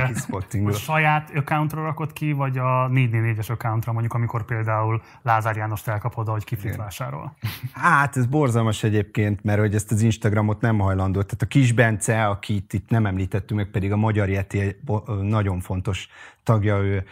hogy 0.64 0.74
saját 0.74 1.30
accountra 1.34 1.82
rakod 1.82 2.12
ki, 2.12 2.32
vagy 2.32 2.58
a 2.58 2.90
444-es 2.92 3.50
accountra, 3.50 3.92
mondjuk 3.92 4.14
amikor 4.14 4.44
például 4.44 5.02
Lázár 5.22 5.56
Jánost 5.56 5.88
elkapod, 5.88 6.28
hogy 6.28 6.44
kiflit 6.44 6.76
vásárol? 6.76 7.36
Hát 7.72 8.16
ez 8.16 8.26
borzalmas 8.26 8.82
egyébként, 8.82 9.44
mert 9.44 9.58
hogy 9.58 9.74
ezt 9.74 9.92
az 9.92 10.02
Instagramot 10.02 10.60
nem 10.60 10.78
hajlandó. 10.78 11.22
Tehát 11.22 11.42
a 11.42 11.46
Kis 11.46 11.72
Bence, 11.72 12.26
akit 12.26 12.72
itt 12.72 12.88
nem 12.88 13.06
említettünk 13.06 13.60
meg, 13.60 13.70
pedig 13.70 13.92
a 13.92 13.96
Magyar 13.96 14.28
Yeti 14.28 14.80
nagyon 15.20 15.60
fontos 15.60 16.08
tagja, 16.42 16.78
ő 16.78 17.04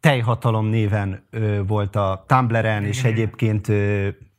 Tejhatalom 0.00 0.66
néven 0.66 1.26
volt 1.66 1.96
a 1.96 2.24
Tumblr-en, 2.26 2.84
és 2.84 3.04
egyébként 3.04 3.68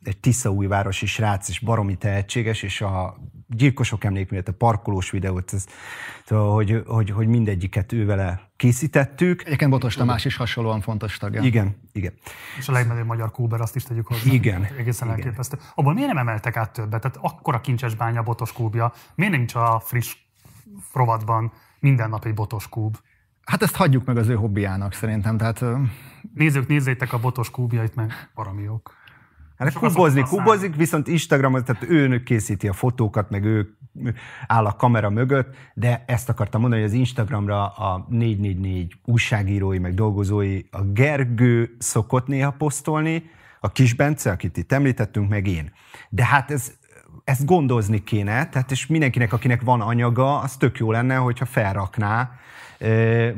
egy 0.06 0.18
Tiszaújvárosi 0.18 1.06
srác, 1.06 1.48
és 1.48 1.58
baromi 1.58 1.96
tehetséges, 1.96 2.62
és 2.62 2.80
a 2.80 3.16
gyilkosok 3.48 4.04
emlékművet, 4.04 4.48
a 4.48 4.52
parkolós 4.52 5.10
videót, 5.10 5.52
ez, 5.52 5.66
szóval, 6.24 6.54
hogy, 6.54 6.82
hogy, 6.86 7.10
hogy 7.10 7.26
mindegyiket 7.26 7.92
ő 7.92 8.06
vele 8.06 8.50
készítettük. 8.56 9.42
Egyébként 9.44 9.70
Botos 9.70 9.94
Tamás 9.94 10.24
is 10.24 10.36
hasonlóan 10.36 10.80
fontos 10.80 11.18
tagja. 11.18 11.42
Igen, 11.42 11.76
igen. 11.92 12.12
És 12.58 12.68
a 12.68 12.72
legmenőbb 12.72 13.06
magyar 13.06 13.30
kúber, 13.30 13.60
azt 13.60 13.76
is 13.76 13.82
tegyük 13.82 14.06
hozzá. 14.06 14.32
Igen. 14.32 14.64
Egészen 14.78 15.08
igen. 15.08 15.20
elképesztő. 15.20 15.58
Abból 15.74 15.94
miért 15.94 16.08
nem 16.08 16.18
emeltek 16.18 16.56
át 16.56 16.72
többet? 16.72 17.00
Tehát 17.00 17.18
akkora 17.20 17.60
kincses 17.60 17.94
bánya 17.94 18.22
botos 18.22 18.52
kúbja. 18.52 18.92
Miért 19.14 19.32
nincs 19.32 19.54
a 19.54 19.82
friss 19.84 20.16
rovatban 20.92 21.52
minden 21.78 22.08
nap 22.08 22.24
egy 22.24 22.34
botos 22.34 22.68
kúb? 22.68 22.96
Hát 23.44 23.62
ezt 23.62 23.76
hagyjuk 23.76 24.04
meg 24.04 24.16
az 24.16 24.28
ő 24.28 24.34
hobbiának 24.34 24.92
szerintem. 24.92 25.36
Tehát, 25.36 25.64
Nézzük, 26.34 26.66
nézzétek 26.66 27.12
a 27.12 27.18
botos 27.18 27.50
kúbjait, 27.50 27.94
meg 27.94 28.30
baromi 28.34 28.62
jók. 28.62 28.94
Hát 29.56 29.72
kubozni, 29.72 30.22
kubozik, 30.22 30.76
viszont 30.76 31.08
Instagramon, 31.08 31.64
tehát 31.64 31.82
ő 31.88 32.22
készíti 32.22 32.68
a 32.68 32.72
fotókat, 32.72 33.30
meg 33.30 33.44
ő 33.44 33.76
áll 34.46 34.64
a 34.64 34.76
kamera 34.76 35.10
mögött, 35.10 35.56
de 35.74 36.04
ezt 36.06 36.28
akartam 36.28 36.60
mondani, 36.60 36.82
hogy 36.82 36.90
az 36.90 36.96
Instagramra 36.96 37.66
a 37.66 38.06
444 38.08 38.94
újságírói, 39.04 39.78
meg 39.78 39.94
dolgozói, 39.94 40.60
a 40.70 40.82
Gergő 40.82 41.76
szokott 41.78 42.26
néha 42.26 42.50
posztolni, 42.50 43.30
a 43.60 43.72
kis 43.72 43.94
Bence, 43.94 44.30
akit 44.30 44.56
itt 44.56 44.72
említettünk, 44.72 45.28
meg 45.28 45.46
én. 45.46 45.72
De 46.08 46.24
hát 46.24 46.50
ez, 46.50 46.72
ezt 47.24 47.44
gondozni 47.44 48.04
kéne, 48.04 48.48
tehát 48.48 48.70
és 48.70 48.86
mindenkinek, 48.86 49.32
akinek 49.32 49.62
van 49.62 49.80
anyaga, 49.80 50.38
az 50.38 50.56
tök 50.56 50.78
jó 50.78 50.90
lenne, 50.90 51.16
hogyha 51.16 51.44
felrakná, 51.44 52.30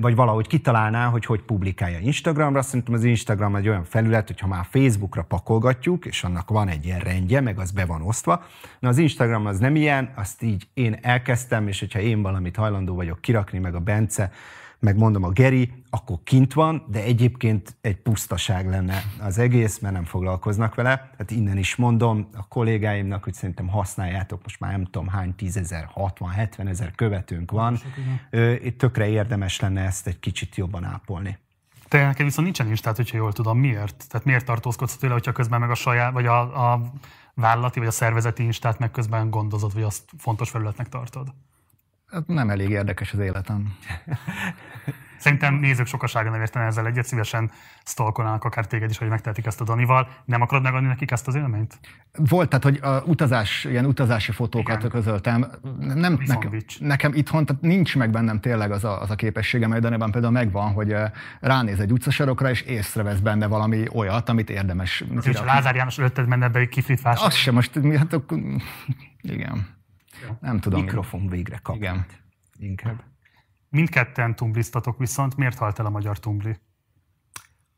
vagy 0.01 0.15
valahogy 0.15 0.47
kitalálná, 0.47 1.07
hogy 1.07 1.25
hogy 1.25 1.43
publikálja 1.43 1.99
Instagramra. 1.99 2.63
Szerintem 2.63 2.95
az 2.95 3.05
Instagram 3.05 3.57
egy 3.57 3.69
olyan 3.69 3.85
felület, 3.85 4.27
hogyha 4.27 4.47
már 4.47 4.67
Facebookra 4.71 5.23
pakolgatjuk, 5.23 6.07
és 6.07 6.25
annak 6.25 6.51
van 6.51 6.69
egy 6.69 6.85
ilyen 6.85 7.01
rendje, 7.01 7.41
meg 7.41 7.59
az 7.59 7.71
be 7.71 7.85
van 7.85 8.03
osztva. 8.03 8.45
Na 8.79 8.89
az 8.89 8.99
Instagram 8.99 9.47
az 9.47 9.59
nem 9.59 9.77
ilyen, 9.77 10.13
azt 10.17 10.43
így 10.43 10.69
én 10.75 10.99
elkezdtem, 11.03 11.69
és 11.69 11.81
hogyha 11.81 11.99
én 11.99 12.23
valamit 12.23 12.57
hajlandó 12.57 12.95
vagyok 12.95 13.21
kirakni, 13.21 13.59
meg 13.59 13.75
a 13.75 13.81
Bence, 13.81 14.31
meg 14.79 14.97
mondom 14.97 15.23
a 15.23 15.31
Geri, 15.31 15.73
akkor 15.91 16.19
kint 16.25 16.53
van, 16.53 16.85
de 16.91 17.03
egyébként 17.03 17.77
egy 17.81 17.97
pusztaság 17.97 18.69
lenne 18.69 19.03
az 19.21 19.39
egész, 19.39 19.79
mert 19.79 19.95
nem 19.95 20.05
foglalkoznak 20.05 20.75
vele. 20.75 21.11
Hát 21.19 21.31
innen 21.31 21.57
is 21.57 21.77
mondom 21.77 22.29
a 22.37 22.49
kollégáimnak, 22.49 23.25
hogy 23.25 23.35
szerintem 23.35 23.69
használjátok, 23.69 24.43
most 24.43 24.61
már 24.61 24.71
nem 24.71 24.85
tudom 24.85 25.09
hány 25.09 25.35
tízezer, 25.35 25.89
60, 25.93 26.31
70 26.31 26.67
ezer 26.67 26.93
követőnk 26.95 27.51
van. 27.51 27.79
Itt 28.63 28.79
tökre 28.79 29.09
érdemes 29.09 29.61
lenne 29.61 29.81
ezt 29.81 30.07
egy 30.07 30.21
kicsit 30.21 30.57
jobban 30.57 30.85
ápolni. 30.85 31.39
Te 31.89 32.07
nekem 32.07 32.27
viszont 32.27 32.47
nincsen 32.47 32.69
Instát, 32.69 32.97
hogyha 32.97 33.17
jól 33.17 33.33
tudom. 33.33 33.59
Miért? 33.59 34.05
Tehát 34.09 34.27
miért 34.27 34.45
tartózkodsz 34.45 34.97
tőle, 34.97 35.13
hogyha 35.13 35.33
közben 35.33 35.61
meg 35.61 35.71
a 35.71 35.75
saját, 35.75 36.13
vagy 36.13 36.27
a, 36.27 36.73
a 36.73 36.93
vállalati, 37.35 37.79
vagy 37.79 37.89
a 37.89 37.91
szervezeti 37.91 38.43
Instát 38.43 38.79
meg 38.79 38.91
közben 38.91 39.31
gondozod, 39.31 39.75
vagy 39.75 39.83
azt 39.83 40.11
fontos 40.19 40.51
felületnek 40.51 40.89
tartod? 40.89 41.29
Hát 42.11 42.27
nem 42.27 42.51
elég 42.51 42.71
érdekes 42.71 43.13
az 43.13 43.19
életem. 43.19 43.77
Szerintem 45.19 45.55
nézők 45.55 45.87
sokasága 45.87 46.31
nem 46.31 46.41
értene 46.41 46.65
ezzel 46.65 46.87
egyet, 46.87 47.05
szívesen 47.05 47.51
stalkolnának 47.85 48.45
akár 48.45 48.67
téged 48.67 48.91
is, 48.91 48.99
hogy 48.99 49.09
megtehetik 49.09 49.47
ezt 49.47 49.61
a 49.61 49.65
Danival. 49.65 50.09
Nem 50.25 50.41
akarod 50.41 50.63
megadni 50.63 50.87
nekik 50.87 51.11
ezt 51.11 51.29
az 51.29 51.35
élményt? 51.35 51.79
Volt, 52.13 52.49
tehát, 52.49 52.65
hogy 52.65 52.79
a 52.83 53.03
utazás, 53.07 53.65
ilyen 53.65 53.85
utazási 53.85 54.33
fotókat 54.33 54.79
Igen. 54.79 54.91
közöltem. 54.91 55.47
Nem, 55.79 56.19
nekem, 56.27 56.53
nekem 56.79 57.15
itthon 57.15 57.47
tehát 57.47 57.63
nincs 57.63 57.97
meg 57.97 58.11
bennem 58.11 58.41
tényleg 58.41 58.71
az 58.71 58.85
a, 58.85 59.01
az 59.01 59.11
a 59.11 59.15
képességem, 59.15 59.71
mert 59.71 59.83
Daniban 59.83 60.11
például 60.11 60.33
megvan, 60.33 60.73
hogy 60.73 60.95
ránéz 61.41 61.81
egy 61.81 61.93
utcasarokra, 61.93 62.51
és 62.51 62.61
észrevesz 62.61 63.19
benne 63.19 63.47
valami 63.47 63.85
olyat, 63.93 64.29
amit 64.29 64.51
érdemes. 64.51 65.05
És 65.23 65.41
Lázár 65.41 65.75
János 65.75 65.99
előtted 65.99 66.27
menne 66.27 66.49
be 66.49 66.59
egy 66.59 66.69
kiflit 66.69 67.01
Az 67.05 67.35
sem, 67.35 67.55
most 67.55 67.81
hát 67.97 68.13
akkor, 68.13 68.39
Nem 70.41 70.61
tudom. 70.61 70.81
Mikrofon 70.81 71.29
végre 71.29 71.59
kap. 71.63 71.77
Igen. 71.77 72.07
Inkább. 72.59 73.03
Mindketten 73.71 74.37
tumbliztatok 74.37 74.99
viszont, 74.99 75.37
miért 75.37 75.59
halt 75.59 75.79
el 75.79 75.87
a 75.87 75.91
magyar 75.91 76.19
tumbli? 76.19 76.57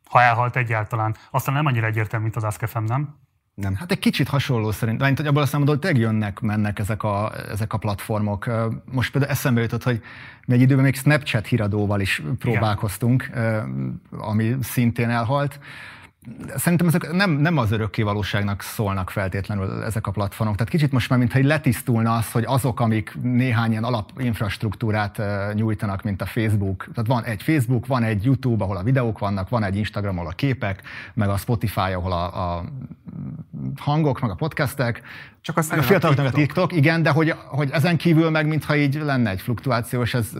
Ha 0.04 0.22
elhalt 0.22 0.56
egyáltalán. 0.56 1.16
Aztán 1.30 1.54
nem 1.54 1.66
annyira 1.66 1.86
egyértelmű, 1.86 2.24
mint 2.24 2.36
az 2.36 2.44
Ask.fm, 2.44 2.84
nem? 2.84 3.18
Nem. 3.54 3.74
Hát 3.74 3.90
egy 3.90 3.98
kicsit 3.98 4.28
hasonló 4.28 4.70
szerintem. 4.70 5.06
Mint, 5.06 5.18
hogy 5.18 5.26
abból 5.26 5.42
a 5.42 5.46
számodból 5.46 5.78
tényleg 5.78 6.00
jönnek, 6.00 6.40
mennek 6.40 6.78
ezek 6.78 7.02
a, 7.02 7.32
ezek 7.50 7.72
a 7.72 7.78
platformok. 7.78 8.50
Most 8.84 9.12
például 9.12 9.32
eszembe 9.32 9.60
jutott, 9.60 9.82
hogy 9.82 10.02
mi 10.46 10.54
egy 10.54 10.60
időben 10.60 10.84
még 10.84 10.96
Snapchat 10.96 11.46
híradóval 11.46 12.00
is 12.00 12.22
próbálkoztunk, 12.38 13.26
Igen. 13.30 14.00
ami 14.10 14.56
szintén 14.60 15.10
elhalt 15.10 15.60
Szerintem 16.56 16.86
ezek 16.86 17.12
nem, 17.12 17.30
nem 17.30 17.56
az 17.56 17.70
örökké 17.70 18.02
valóságnak 18.02 18.62
szólnak 18.62 19.10
feltétlenül 19.10 19.82
ezek 19.82 20.06
a 20.06 20.10
platformok. 20.10 20.56
Tehát 20.56 20.72
kicsit 20.72 20.92
most 20.92 21.08
már, 21.08 21.18
mintha 21.18 21.40
letisztulna 21.42 22.14
az, 22.14 22.32
hogy 22.32 22.44
azok, 22.46 22.80
amik 22.80 23.16
néhány 23.22 23.70
ilyen 23.70 23.84
alapinfrastruktúrát 23.84 25.22
nyújtanak, 25.54 26.02
mint 26.02 26.22
a 26.22 26.26
Facebook. 26.26 26.88
Tehát 26.94 27.10
van 27.10 27.24
egy 27.24 27.42
Facebook, 27.42 27.86
van 27.86 28.02
egy 28.02 28.24
YouTube, 28.24 28.64
ahol 28.64 28.76
a 28.76 28.82
videók 28.82 29.18
vannak, 29.18 29.48
van 29.48 29.64
egy 29.64 29.76
Instagram, 29.76 30.18
ahol 30.18 30.30
a 30.30 30.34
képek, 30.34 30.82
meg 31.14 31.28
a 31.28 31.36
Spotify, 31.36 31.80
ahol 31.92 32.12
a, 32.12 32.56
a 32.56 32.64
hangok, 33.76 34.20
meg 34.20 34.30
a 34.30 34.34
podcastek. 34.34 35.02
Csak 35.40 35.56
aztán 35.56 35.78
a 35.78 35.82
fiataloknak 35.82 36.26
a 36.26 36.30
TikTok, 36.30 36.72
igen, 36.72 37.02
de 37.02 37.10
hogy, 37.10 37.34
hogy 37.46 37.70
ezen 37.70 37.96
kívül 37.96 38.30
meg, 38.30 38.46
mintha 38.46 38.76
így 38.76 38.94
lenne 38.94 39.30
egy 39.30 39.40
fluktuáció, 39.40 40.02
és 40.02 40.14
ez 40.14 40.32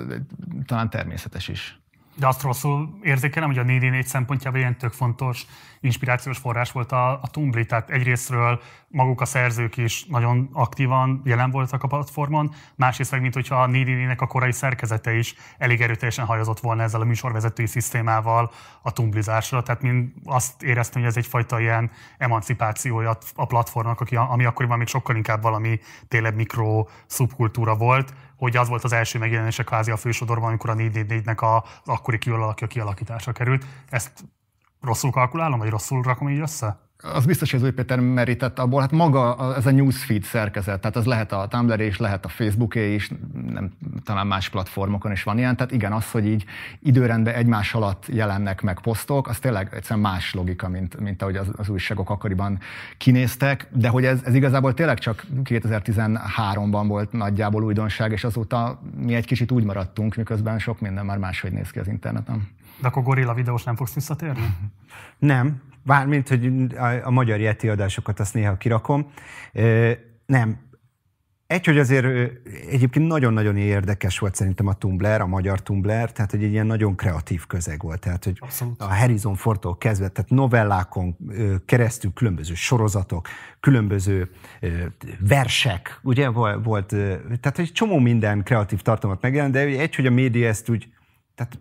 talán 0.67 0.91
természetes 0.91 1.49
is. 1.49 1.80
De 2.21 2.27
azt 2.27 2.43
rosszul 2.43 2.99
érzékelem, 3.03 3.49
hogy 3.49 3.59
a 3.59 3.63
4 3.63 4.07
szempontjából 4.07 4.59
ilyen 4.59 4.79
tök 4.79 4.93
fontos 4.93 5.47
inspirációs 5.81 6.39
forrás 6.39 6.73
volt 6.73 6.93
a, 6.93 7.13
a 7.13 7.29
Tumblr. 7.31 7.67
Tehát 7.67 7.91
egyrésztről 7.91 8.61
maguk 8.89 9.21
a 9.21 9.25
szerzők 9.25 9.77
is 9.77 10.05
nagyon 10.05 10.49
aktívan 10.53 11.21
jelen 11.25 11.51
voltak 11.51 11.83
a 11.83 11.87
platformon, 11.87 12.55
másrészt 12.75 13.11
meg, 13.11 13.21
mint 13.21 13.35
hogyha 13.35 13.63
a 13.63 13.67
4 13.67 14.15
a 14.17 14.27
korai 14.27 14.53
szerkezete 14.53 15.15
is 15.15 15.35
elég 15.59 15.81
erőteljesen 15.81 16.25
hajozott 16.25 16.61
volna 16.61 16.83
ezzel 16.83 17.01
a 17.01 17.05
műsorvezetői 17.05 17.67
szisztémával 17.67 18.51
a 18.83 18.93
tumblizásra. 18.93 19.63
Tehát 19.63 19.83
mind 19.83 20.13
azt 20.25 20.63
éreztem, 20.63 21.01
hogy 21.01 21.11
ez 21.11 21.17
egyfajta 21.17 21.61
ilyen 21.61 21.91
emancipációja 22.19 23.19
a 23.35 23.47
platformnak, 23.47 24.01
ami 24.11 24.45
akkoriban 24.45 24.79
még 24.79 24.87
sokkal 24.87 25.17
inkább 25.17 25.43
valami 25.43 25.81
tényleg 26.09 26.35
mikro 26.35 26.87
szubkultúra 27.07 27.75
volt, 27.77 28.15
hogy 28.41 28.57
az 28.57 28.69
volt 28.69 28.85
az 28.85 28.93
első 28.93 29.19
megjelenése 29.19 29.63
kvázi 29.63 29.91
a 29.91 29.97
fősodorban, 29.97 30.49
amikor 30.49 30.71
a 30.71 30.75
444-nek 30.75 31.39
az 31.39 31.89
akkori 31.89 32.19
kialakja 32.19 32.67
kialakításra 32.67 33.33
került. 33.33 33.65
Ezt 33.89 34.25
rosszul 34.81 35.11
kalkulálom, 35.11 35.59
vagy 35.59 35.71
rosszul 35.71 36.03
rakom 36.03 36.29
így 36.29 36.41
össze? 36.41 36.90
Az 37.03 37.27
biztos, 37.27 37.51
hogy 37.51 37.61
az 37.61 37.67
új 37.67 37.73
Péter 37.73 38.01
merített 38.01 38.59
abból, 38.59 38.81
hát 38.81 38.91
maga 38.91 39.55
ez 39.57 39.67
a 39.67 39.71
newsfeed 39.71 40.23
szerkezet, 40.23 40.81
tehát 40.81 40.97
az 40.97 41.05
lehet 41.05 41.33
a 41.33 41.47
Tumblr 41.49 41.81
és 41.81 41.99
lehet 41.99 42.25
a 42.25 42.29
Facebooké 42.29 42.95
is, 42.95 43.11
nem, 43.53 43.71
talán 44.05 44.27
más 44.27 44.49
platformokon 44.49 45.13
is 45.13 45.23
van 45.23 45.39
ilyen, 45.39 45.57
tehát 45.57 45.73
igen, 45.73 45.93
az, 45.93 46.11
hogy 46.11 46.27
így 46.27 46.45
időrendben 46.83 47.35
egymás 47.35 47.75
alatt 47.75 48.07
jelennek 48.09 48.63
meg 48.63 48.81
posztok, 48.81 49.29
az 49.29 49.39
tényleg 49.39 49.75
egyszerűen 49.75 50.01
más 50.01 50.35
logika, 50.35 50.69
mint, 50.69 51.01
mint 51.01 51.23
ahogy 51.23 51.37
az, 51.37 51.49
az 51.57 51.69
újságok 51.69 52.11
akkoriban 52.11 52.59
kinéztek, 52.99 53.69
de 53.73 53.89
hogy 53.89 54.05
ez, 54.05 54.21
ez 54.25 54.35
igazából 54.35 54.75
tényleg 54.75 54.99
csak 54.99 55.25
2013-ban 55.45 56.85
volt 56.87 57.13
nagyjából 57.13 57.65
újdonság, 57.65 58.13
és 58.13 58.25
azóta 58.25 58.81
mi 58.97 59.15
egy 59.15 59.27
kicsit 59.27 59.51
úgy 59.51 59.65
maradtunk, 59.65 60.15
miközben 60.15 60.59
sok 60.59 60.81
minden 60.81 61.05
már 61.05 61.19
máshogy 61.19 61.53
néz 61.53 61.71
ki 61.71 61.79
az 61.79 61.89
interneten. 61.89 62.49
De 62.81 62.89
akkor 62.89 63.03
gorilla 63.03 63.35
videós 63.35 63.65
nem 63.65 63.77
fogsz 63.77 63.95
visszatérni? 63.95 64.57
Nem, 65.19 65.61
Bármint, 65.83 66.29
hogy 66.29 66.75
a, 66.77 67.07
a 67.07 67.11
magyar 67.11 67.41
Yeti 67.41 67.69
adásokat 67.69 68.21
azt 68.21 68.35
néha 68.35 68.57
kirakom. 68.57 69.13
Nem. 70.27 70.69
Egy, 71.47 71.67
hogy 71.67 71.79
azért 71.79 72.07
egyébként 72.71 73.07
nagyon-nagyon 73.07 73.57
érdekes 73.57 74.19
volt 74.19 74.35
szerintem 74.35 74.67
a 74.67 74.75
Tumblr, 74.75 75.21
a 75.21 75.27
magyar 75.27 75.63
Tumblr, 75.63 76.13
tehát 76.13 76.31
hogy 76.31 76.45
egy 76.45 76.51
ilyen 76.51 76.67
nagyon 76.67 76.97
kreatív 76.97 77.47
közeg 77.47 77.83
volt. 77.83 78.01
Tehát, 78.01 78.25
hogy 78.25 78.37
Abszolút. 78.41 78.81
a 78.81 78.95
Harrison 78.95 79.35
Fordtól 79.35 79.79
kezdve, 79.79 80.09
tehát 80.09 80.31
novellákon 80.31 81.17
keresztül 81.67 82.13
különböző 82.13 82.55
sorozatok, 82.55 83.29
különböző 83.61 84.31
versek, 85.19 86.01
ugye 86.03 86.29
volt, 86.29 86.87
tehát 87.41 87.59
egy 87.59 87.73
csomó 87.73 87.99
minden 87.99 88.43
kreatív 88.43 88.81
tartalmat 88.81 89.23
megjelent, 89.23 89.53
de 89.53 89.61
egy, 89.61 89.95
hogy 89.95 90.07
a 90.07 90.11
média 90.11 90.49
ezt 90.49 90.69
úgy, 90.69 90.89
tehát 91.35 91.59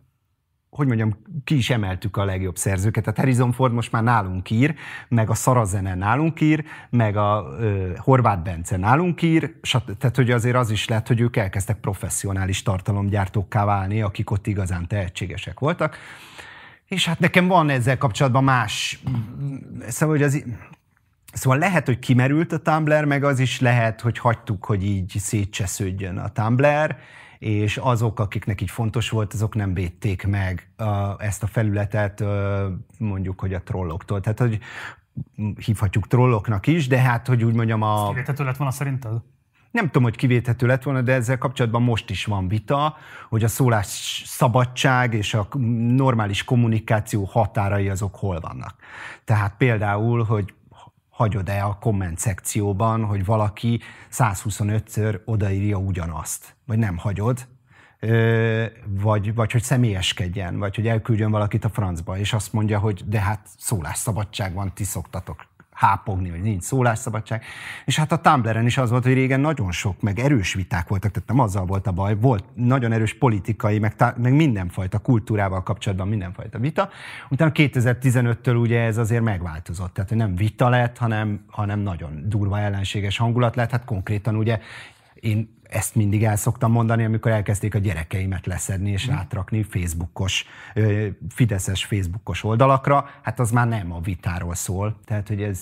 hogy 0.70 0.88
mondjam, 0.88 1.18
ki 1.44 1.58
is 1.58 1.70
emeltük 1.70 2.18
a 2.18 2.26
legjobb 2.26 2.58
szerzőket. 2.58 3.04
Tehát 3.04 3.20
Harrison 3.20 3.52
Ford 3.52 3.74
most 3.74 3.92
már 3.92 4.04
nálunk 4.04 4.50
ír, 4.50 4.76
meg 5.08 5.30
a 5.30 5.34
Szarazene 5.34 5.96
nálunk 5.96 6.42
ír, 6.42 6.64
meg 6.90 7.18
a 7.18 7.56
ö, 7.60 7.92
Horváth 7.98 8.44
Bence 8.44 8.78
nálunk 8.78 9.22
ír, 9.22 9.54
tehát 9.98 10.16
hogy 10.16 10.32
azért 10.32 10.56
az 10.56 10.70
is 10.70 10.88
lett, 10.88 11.08
hogy 11.08 11.20
ők 11.20 11.36
elkezdtek 11.36 11.78
professzionális 11.78 12.64
tartalomgyártókká 12.64 13.66
válni, 13.66 14.02
akik 14.02 14.32
ott 14.32 14.48
igazán 14.48 14.88
tehetségesek 14.88 15.60
voltak. 15.60 15.98
És 16.88 17.06
hát 17.06 17.20
nekem 17.20 17.48
van 17.48 17.70
ezzel 17.70 17.98
kapcsolatban 17.98 18.44
más, 18.44 19.04
szóval, 19.88 20.16
hogy 20.16 20.24
az, 20.24 20.44
Szóval 21.34 21.58
lehet, 21.58 21.86
hogy 21.86 22.00
kimerült 22.00 22.52
a 22.52 22.58
Tumblr, 22.58 23.06
meg 23.06 23.24
az 23.24 23.40
is 23.40 23.60
lehet, 23.60 24.02
hogy 24.02 24.18
hagytuk, 24.18 24.66
hogy 24.66 24.84
így 24.84 25.16
szétcsesződjön 25.18 26.18
a 26.18 26.30
Tumblr, 26.30 26.96
és 27.40 27.78
azok, 27.78 28.20
akiknek 28.20 28.62
így 28.62 28.72
fontos 28.72 29.10
volt, 29.10 29.34
azok 29.34 29.56
nem 29.56 29.74
védték 29.74 30.28
meg 30.28 30.70
a, 30.78 31.24
ezt 31.24 31.44
a 31.44 31.48
felületet 31.48 32.24
mondjuk, 32.98 33.40
hogy 33.40 33.54
a 33.54 33.62
trolloktól. 33.62 34.22
Tehát, 34.22 34.40
hogy 34.40 34.60
hívhatjuk 35.66 36.08
trolloknak 36.08 36.68
is, 36.68 36.88
de 36.88 37.00
hát, 37.00 37.28
hogy 37.28 37.44
úgy 37.44 37.54
mondjam 37.54 37.82
a... 37.82 38.14
Ez 38.16 38.38
lett 38.38 38.58
volna 38.58 38.72
szerinted? 38.72 39.22
nem 39.72 39.86
tudom, 39.86 40.04
hogy 40.04 40.16
kivéthető 40.16 40.68
lett 40.68 40.84
volna, 40.84 41.02
de 41.02 41.14
ezzel 41.14 41.38
kapcsolatban 41.38 41.82
most 41.82 42.10
is 42.10 42.26
van 42.26 42.48
vita, 42.48 42.98
hogy 43.30 43.44
a 43.44 43.48
szólás 43.48 44.24
szabadság 44.26 45.14
és 45.14 45.34
a 45.34 45.48
normális 45.96 46.44
kommunikáció 46.44 47.24
határai 47.24 47.90
azok 47.90 48.16
hol 48.16 48.40
vannak. 48.40 48.76
Tehát 49.24 49.54
például, 49.58 50.24
hogy 50.24 50.54
hagyod-e 51.20 51.64
a 51.64 51.78
komment 51.80 52.20
szekcióban, 52.20 53.06
hogy 53.06 53.26
valaki 53.26 53.80
125-ször 54.12 55.20
odaírja 55.26 55.78
ugyanazt, 55.78 56.56
vagy 56.66 56.78
nem 56.78 56.98
hagyod, 56.98 57.48
vagy, 58.88 59.34
vagy 59.36 59.52
hogy 59.52 59.62
személyeskedjen, 59.62 60.58
vagy 60.58 60.76
hogy 60.76 60.88
elküldjön 60.88 61.32
valakit 61.32 61.66
a 61.66 61.70
francba, 61.70 62.18
és 62.18 62.34
azt 62.34 62.54
mondja, 62.54 62.80
hogy 62.80 63.04
de 63.06 63.20
hát 63.20 63.48
szólásszabadság 63.58 64.54
van, 64.54 64.74
ti 64.74 64.84
szoktatok 64.84 65.49
hápogni, 65.80 66.30
vagy 66.30 66.42
nincs 66.42 66.64
szólásszabadság. 66.64 67.44
És 67.86 67.98
hát 67.98 68.12
a 68.12 68.18
Tumblr-en 68.18 68.66
is 68.66 68.78
az 68.78 68.90
volt, 68.90 69.04
hogy 69.04 69.14
régen 69.14 69.40
nagyon 69.40 69.72
sok, 69.72 70.02
meg 70.02 70.20
erős 70.20 70.54
viták 70.54 70.88
voltak, 70.88 71.12
tehát 71.12 71.30
nem 71.30 71.40
azzal 71.40 71.66
volt 71.66 71.88
a 71.88 71.92
baj, 71.92 72.16
volt 72.16 72.44
nagyon 72.54 72.92
erős 72.92 73.14
politikai, 73.14 73.80
meg, 73.80 73.96
meg 74.18 74.34
mindenfajta 74.34 75.00
kultúrával 75.00 75.64
kapcsolatban 75.64 76.08
mindenfajta 76.08 76.60
vita. 76.60 76.90
Utána 77.30 77.52
2015-től 77.54 78.60
ugye 78.60 78.80
ez 78.82 78.98
azért 78.98 79.24
megváltozott, 79.24 79.94
tehát 79.94 80.16
nem 80.16 80.36
vita 80.36 80.70
lett, 80.70 80.98
hanem, 80.98 81.46
hanem 81.48 81.80
nagyon 81.80 82.24
durva 82.26 82.60
ellenséges 82.60 83.18
hangulat 83.18 83.56
lett, 83.56 83.72
hát 83.72 83.86
konkrétan 83.86 84.36
ugye 84.36 84.60
én 85.22 85.58
ezt 85.64 85.96
mindig 85.96 86.24
el 86.24 86.36
szoktam 86.36 86.72
mondani, 86.72 87.04
amikor 87.04 87.32
elkezdték 87.32 87.76
a 87.76 87.80
gyerekeimet 87.80 88.46
leszedni 88.46 88.92
és 88.92 89.10
mm. 89.10 89.14
átrakni 89.14 89.64
Facebookos, 89.64 90.46
Fideszes 91.30 91.86
Facebookos 91.86 92.44
oldalakra, 92.44 93.10
hát 93.22 93.40
az 93.40 93.52
már 93.52 93.68
nem 93.68 93.92
a 93.92 94.00
vitáról 94.00 94.56
szól. 94.56 95.00
Tehát, 95.06 95.28
hogy 95.28 95.42
ez, 95.42 95.60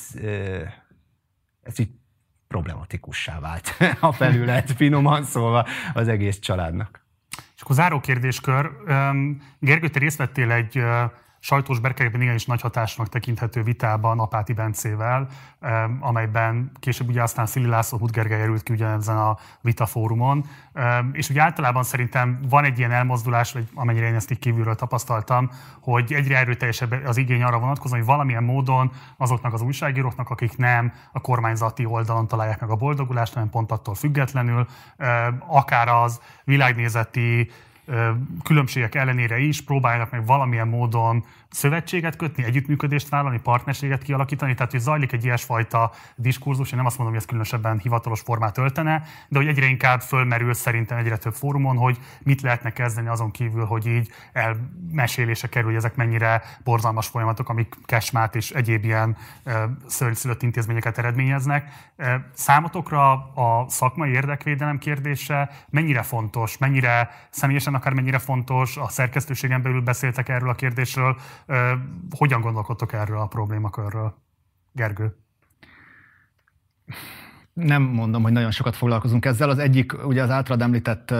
ez 1.61 1.79
így 1.79 1.89
problematikussá 2.47 3.39
vált 3.39 3.77
a 3.99 4.11
felület, 4.11 4.71
finoman 4.71 5.23
szólva 5.23 5.65
az 5.93 6.07
egész 6.07 6.39
családnak. 6.39 7.05
És 7.55 7.61
akkor 7.61 7.75
záró 7.75 7.99
kérdéskör. 7.99 8.71
Gergő, 9.59 9.89
te 9.89 9.99
részt 9.99 10.17
vettél 10.17 10.51
egy 10.51 10.83
sajtós 11.39 11.79
berkekben 11.79 12.21
igenis 12.21 12.45
nagy 12.45 12.61
hatásnak 12.61 13.09
tekinthető 13.09 13.63
vitában 13.63 14.19
Apáti 14.19 14.53
Bencével, 14.53 15.27
amelyben 15.99 16.71
később 16.79 17.07
ugye 17.07 17.21
aztán 17.21 17.45
Szili 17.45 17.67
László 17.67 17.97
Hudgergely 17.97 18.41
erült 18.41 18.63
ki 18.63 18.73
ugyanezen 18.73 19.17
a 19.17 19.37
vitafórumon, 19.61 20.45
és 21.11 21.29
ugye 21.29 21.41
általában 21.41 21.83
szerintem 21.83 22.39
van 22.49 22.63
egy 22.63 22.77
ilyen 22.77 22.91
elmozdulás, 22.91 23.51
vagy 23.51 23.67
amennyire 23.73 24.07
én 24.07 24.15
ezt 24.15 24.31
így 24.31 24.39
kívülről 24.39 24.75
tapasztaltam, 24.75 25.49
hogy 25.81 26.13
egyre 26.13 26.37
erőteljesebb 26.37 27.05
az 27.05 27.17
igény 27.17 27.43
arra 27.43 27.59
vonatkozóan, 27.59 27.99
hogy 27.99 28.09
valamilyen 28.09 28.43
módon 28.43 28.91
azoknak 29.17 29.53
az 29.53 29.61
újságíróknak, 29.61 30.29
akik 30.29 30.57
nem 30.57 30.93
a 31.11 31.21
kormányzati 31.21 31.85
oldalon 31.85 32.27
találják 32.27 32.59
meg 32.59 32.69
a 32.69 32.75
boldogulást, 32.75 33.33
hanem 33.33 33.49
pont 33.49 33.71
attól 33.71 33.95
függetlenül, 33.95 34.67
akár 35.47 35.87
az 35.87 36.21
világnézeti 36.43 37.51
különbségek 38.43 38.95
ellenére 38.95 39.37
is 39.37 39.61
próbálnak 39.61 40.11
meg 40.11 40.25
valamilyen 40.25 40.67
módon 40.67 41.25
szövetséget 41.49 42.15
kötni, 42.15 42.43
együttműködést 42.43 43.09
vállalni, 43.09 43.39
partnerséget 43.39 44.03
kialakítani, 44.03 44.53
tehát 44.53 44.71
hogy 44.71 44.79
zajlik 44.79 45.11
egy 45.11 45.25
ilyesfajta 45.25 45.91
diskurzus, 46.15 46.71
én 46.71 46.77
nem 46.77 46.85
azt 46.85 46.97
mondom, 46.97 47.15
hogy 47.15 47.23
ez 47.23 47.29
különösebben 47.29 47.79
hivatalos 47.79 48.21
formát 48.21 48.57
öltene, 48.57 49.03
de 49.27 49.37
hogy 49.37 49.47
egyre 49.47 49.65
inkább 49.65 50.01
fölmerül 50.01 50.53
szerintem 50.53 50.97
egyre 50.97 51.17
több 51.17 51.33
fórumon, 51.33 51.77
hogy 51.77 51.99
mit 52.23 52.41
lehetne 52.41 52.71
kezdeni 52.71 53.07
azon 53.07 53.31
kívül, 53.31 53.65
hogy 53.65 53.87
így 53.87 54.11
elmesélése 54.33 55.47
kerül, 55.47 55.67
hogy 55.67 55.77
ezek 55.77 55.95
mennyire 55.95 56.41
borzalmas 56.63 57.07
folyamatok, 57.07 57.49
amik 57.49 57.75
kesmát 57.85 58.35
és 58.35 58.51
egyéb 58.51 58.83
ilyen 58.83 59.17
szörnyszülött 59.87 60.43
intézményeket 60.43 60.97
eredményeznek. 60.97 61.93
Számotokra 62.33 63.11
a 63.33 63.65
szakmai 63.69 64.11
érdekvédelem 64.11 64.77
kérdése 64.77 65.49
mennyire 65.69 66.01
fontos, 66.01 66.57
mennyire 66.57 67.09
személyesen 67.29 67.73
akár 67.73 67.93
mennyire 67.93 68.19
fontos, 68.19 68.77
a 68.77 68.89
szerkesztőségen 68.89 69.61
belül 69.61 69.81
beszéltek 69.81 70.29
erről 70.29 70.49
a 70.49 70.55
kérdésről, 70.55 71.17
hogyan 72.09 72.41
gondolkodtok 72.41 72.93
erről 72.93 73.19
a 73.19 73.27
problémakörről? 73.27 74.17
Gergő? 74.71 75.17
Nem 77.53 77.81
mondom, 77.81 78.23
hogy 78.23 78.31
nagyon 78.31 78.51
sokat 78.51 78.75
foglalkozunk 78.75 79.25
ezzel. 79.25 79.49
Az 79.49 79.57
egyik, 79.57 80.05
ugye 80.05 80.23
az 80.23 80.29
általad 80.29 80.61
említett 80.61 81.13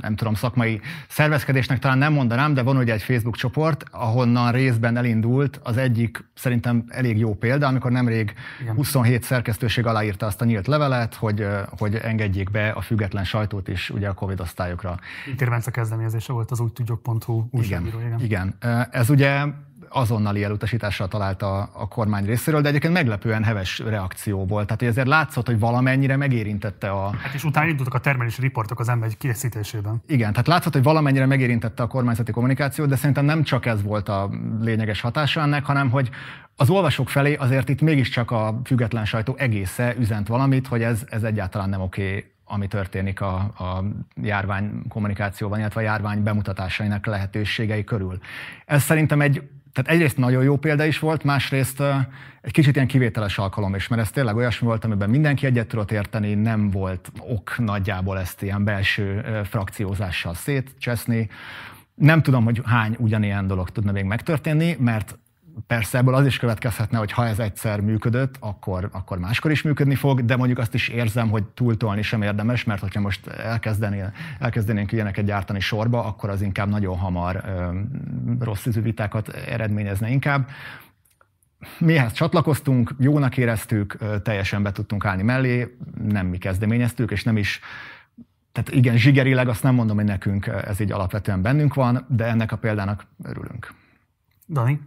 nem 0.00 0.16
tudom, 0.16 0.34
szakmai 0.34 0.80
szervezkedésnek 1.08 1.78
talán 1.78 1.98
nem 1.98 2.12
mondanám, 2.12 2.54
de 2.54 2.62
van 2.62 2.76
ugye 2.76 2.92
egy 2.92 3.02
Facebook 3.02 3.36
csoport, 3.36 3.84
ahonnan 3.90 4.52
részben 4.52 4.96
elindult 4.96 5.60
az 5.62 5.76
egyik 5.76 6.24
szerintem 6.34 6.84
elég 6.88 7.18
jó 7.18 7.34
példa, 7.34 7.66
amikor 7.66 7.90
nemrég 7.90 8.34
Igen. 8.60 8.74
27 8.74 9.22
szerkesztőség 9.22 9.86
aláírta 9.86 10.26
azt 10.26 10.40
a 10.40 10.44
nyílt 10.44 10.66
levelet, 10.66 11.14
hogy, 11.14 11.46
hogy 11.78 11.94
engedjék 11.94 12.50
be 12.50 12.68
a 12.68 12.80
független 12.80 13.24
sajtót 13.24 13.68
is 13.68 13.90
ugye 13.90 14.08
a 14.08 14.12
Covid 14.12 14.40
osztályokra. 14.40 14.98
Intervence 15.28 15.70
kezdeményezése 15.70 16.32
volt 16.32 16.50
az 16.50 16.60
úgy 16.60 16.72
tudjuk.hu 16.72 17.44
újságíró. 17.50 17.98
Igen, 17.98 18.20
igen. 18.20 18.54
Ez 18.90 19.10
ugye 19.10 19.44
azonnali 19.92 20.44
elutasítással 20.44 21.08
találta 21.08 21.62
a 21.72 21.88
kormány 21.88 22.24
részéről, 22.24 22.60
de 22.60 22.68
egyébként 22.68 22.92
meglepően 22.92 23.44
heves 23.44 23.78
reakció 23.78 24.46
volt. 24.46 24.66
Tehát 24.66 24.82
ezért 24.82 25.06
látszott, 25.06 25.46
hogy 25.46 25.58
valamennyire 25.58 26.16
megérintette 26.16 26.90
a... 26.90 27.10
Hát 27.22 27.34
és 27.34 27.44
utána 27.44 27.68
indultak 27.68 27.94
a 27.94 27.98
termelési 27.98 28.40
riportok 28.40 28.80
az 28.80 28.88
ember 28.88 29.10
készítésében. 29.18 30.02
Igen, 30.06 30.30
tehát 30.30 30.46
látszott, 30.46 30.72
hogy 30.72 30.82
valamennyire 30.82 31.26
megérintette 31.26 31.82
a 31.82 31.86
kormányzati 31.86 32.32
kommunikációt, 32.32 32.88
de 32.88 32.96
szerintem 32.96 33.24
nem 33.24 33.42
csak 33.42 33.66
ez 33.66 33.82
volt 33.82 34.08
a 34.08 34.30
lényeges 34.60 35.00
hatása 35.00 35.40
ennek, 35.40 35.64
hanem 35.64 35.90
hogy 35.90 36.10
az 36.56 36.70
olvasók 36.70 37.08
felé 37.08 37.34
azért 37.34 37.68
itt 37.68 37.80
mégiscsak 37.80 38.30
a 38.30 38.60
független 38.64 39.04
sajtó 39.04 39.34
egésze 39.38 39.94
üzent 39.98 40.28
valamit, 40.28 40.66
hogy 40.66 40.82
ez, 40.82 41.04
ez 41.08 41.22
egyáltalán 41.22 41.68
nem 41.68 41.80
oké, 41.80 42.08
okay, 42.08 42.24
ami 42.44 42.66
történik 42.66 43.20
a, 43.20 43.34
a 43.36 43.84
járvány 44.22 44.82
kommunikációban, 44.88 45.58
illetve 45.58 45.80
a 45.80 45.84
járvány 45.84 46.22
bemutatásainak 46.22 47.06
lehetőségei 47.06 47.84
körül. 47.84 48.18
Ez 48.66 48.82
szerintem 48.82 49.20
egy 49.20 49.42
tehát 49.72 49.90
egyrészt 49.90 50.16
nagyon 50.16 50.42
jó 50.42 50.56
példa 50.56 50.84
is 50.84 50.98
volt, 50.98 51.24
másrészt 51.24 51.82
egy 52.40 52.52
kicsit 52.52 52.74
ilyen 52.74 52.86
kivételes 52.86 53.38
alkalom 53.38 53.74
is, 53.74 53.88
mert 53.88 54.02
ez 54.02 54.10
tényleg 54.10 54.36
olyasmi 54.36 54.66
volt, 54.66 54.84
amiben 54.84 55.10
mindenki 55.10 55.46
egyet 55.46 55.66
tudott 55.66 55.92
érteni, 55.92 56.34
nem 56.34 56.70
volt 56.70 57.12
ok 57.18 57.58
nagyjából 57.58 58.18
ezt 58.18 58.42
ilyen 58.42 58.64
belső 58.64 59.24
frakciózással 59.44 60.34
szétcseszni. 60.34 61.28
Nem 61.94 62.22
tudom, 62.22 62.44
hogy 62.44 62.62
hány 62.64 62.96
ugyanilyen 62.98 63.46
dolog 63.46 63.70
tudna 63.70 63.92
még 63.92 64.04
megtörténni, 64.04 64.76
mert 64.78 65.18
Persze 65.66 65.98
ebből 65.98 66.14
az 66.14 66.26
is 66.26 66.38
következhetne, 66.38 66.98
hogy 66.98 67.12
ha 67.12 67.26
ez 67.26 67.38
egyszer 67.38 67.80
működött, 67.80 68.36
akkor, 68.40 68.88
akkor 68.92 69.18
máskor 69.18 69.50
is 69.50 69.62
működni 69.62 69.94
fog, 69.94 70.24
de 70.24 70.36
mondjuk 70.36 70.58
azt 70.58 70.74
is 70.74 70.88
érzem, 70.88 71.28
hogy 71.30 71.44
túltolni 71.44 72.02
sem 72.02 72.22
érdemes, 72.22 72.64
mert 72.64 72.80
hogyha 72.80 73.00
most 73.00 73.26
elkezdenénk, 73.26 74.12
elkezdenénk 74.38 74.92
ilyeneket 74.92 75.24
gyártani 75.24 75.60
sorba, 75.60 76.04
akkor 76.04 76.30
az 76.30 76.42
inkább 76.42 76.68
nagyon 76.68 76.96
hamar 76.96 77.44
ö, 77.46 77.78
rossz 78.44 78.64
vitákat 78.64 79.28
eredményezne 79.28 80.10
inkább. 80.10 80.48
Mi 81.78 81.96
ehhez 81.96 82.12
csatlakoztunk, 82.12 82.94
jónak 82.98 83.36
éreztük, 83.36 83.98
teljesen 84.22 84.62
be 84.62 84.72
tudtunk 84.72 85.04
állni 85.04 85.22
mellé, 85.22 85.76
nem 86.02 86.26
mi 86.26 86.38
kezdeményeztük, 86.38 87.10
és 87.10 87.24
nem 87.24 87.36
is 87.36 87.60
tehát 88.52 88.70
igen, 88.70 88.96
zsigerileg 88.96 89.48
azt 89.48 89.62
nem 89.62 89.74
mondom, 89.74 89.96
hogy 89.96 90.04
nekünk 90.04 90.46
ez 90.46 90.80
így 90.80 90.92
alapvetően 90.92 91.42
bennünk 91.42 91.74
van, 91.74 92.04
de 92.08 92.24
ennek 92.24 92.52
a 92.52 92.56
példának 92.56 93.06
örülünk. 93.22 93.74
Dani? 94.48 94.80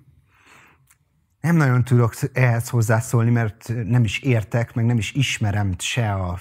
Nem 1.44 1.56
nagyon 1.56 1.84
tudok 1.84 2.14
ehhez 2.34 2.70
hozzászólni, 2.70 3.32
mert 3.32 3.74
nem 3.86 4.04
is 4.04 4.20
értek, 4.20 4.74
meg 4.74 4.86
nem 4.86 4.98
is 4.98 5.12
ismerem 5.12 5.76
se 5.78 6.14
a, 6.14 6.40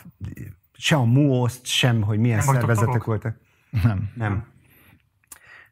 se 0.73 0.97
a 0.97 1.05
MUOST, 1.05 1.67
sem, 1.67 2.03
hogy 2.03 2.19
milyen 2.19 2.43
nem 2.45 2.55
szervezetek 2.55 3.05
voltak. 3.05 3.37
Nem. 3.83 4.11
Nem. 4.15 4.47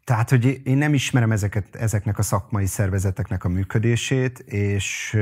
Tehát, 0.04 0.30
hogy 0.30 0.60
én 0.64 0.76
nem 0.76 0.94
ismerem 0.94 1.32
ezeket, 1.32 1.76
ezeknek 1.76 2.18
a 2.18 2.22
szakmai 2.22 2.66
szervezeteknek 2.66 3.44
a 3.44 3.48
működését, 3.48 4.38
és, 4.38 5.18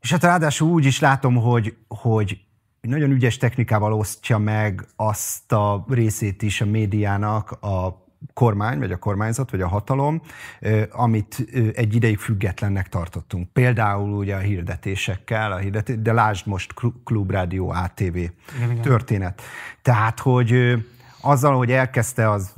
és 0.00 0.10
hát 0.10 0.22
ráadásul 0.22 0.70
úgy 0.70 0.84
is 0.84 1.00
látom, 1.00 1.34
hogy, 1.34 1.76
hogy 1.88 2.40
nagyon 2.80 3.10
ügyes 3.10 3.36
technikával 3.36 3.92
osztja 3.92 4.38
meg 4.38 4.86
azt 4.96 5.52
a 5.52 5.84
részét 5.88 6.42
is 6.42 6.60
a 6.60 6.66
médiának, 6.66 7.50
a 7.50 8.03
kormány, 8.32 8.78
vagy 8.78 8.92
a 8.92 8.96
kormányzat, 8.96 9.50
vagy 9.50 9.60
a 9.60 9.68
hatalom, 9.68 10.22
amit 10.90 11.46
egy 11.74 11.94
ideig 11.94 12.18
függetlennek 12.18 12.88
tartottunk. 12.88 13.48
Például 13.52 14.12
ugye 14.12 14.34
a 14.34 14.38
hirdetésekkel, 14.38 15.52
a 15.52 15.56
hirdetés, 15.56 15.96
de 15.98 16.12
lásd 16.12 16.46
most 16.46 16.74
Klubrádió 17.04 17.70
ATV 17.70 18.16
igen, 18.16 18.32
igen. 18.56 18.80
történet. 18.80 19.42
Tehát, 19.82 20.20
hogy 20.20 20.74
azzal, 21.20 21.56
hogy 21.56 21.70
elkezdte 21.70 22.30
az, 22.30 22.54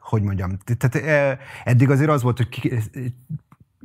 hogy 0.00 0.22
mondjam, 0.22 0.58
tehát 0.78 1.36
eddig 1.64 1.90
azért 1.90 2.10
az 2.10 2.22
volt, 2.22 2.36
hogy 2.36 2.72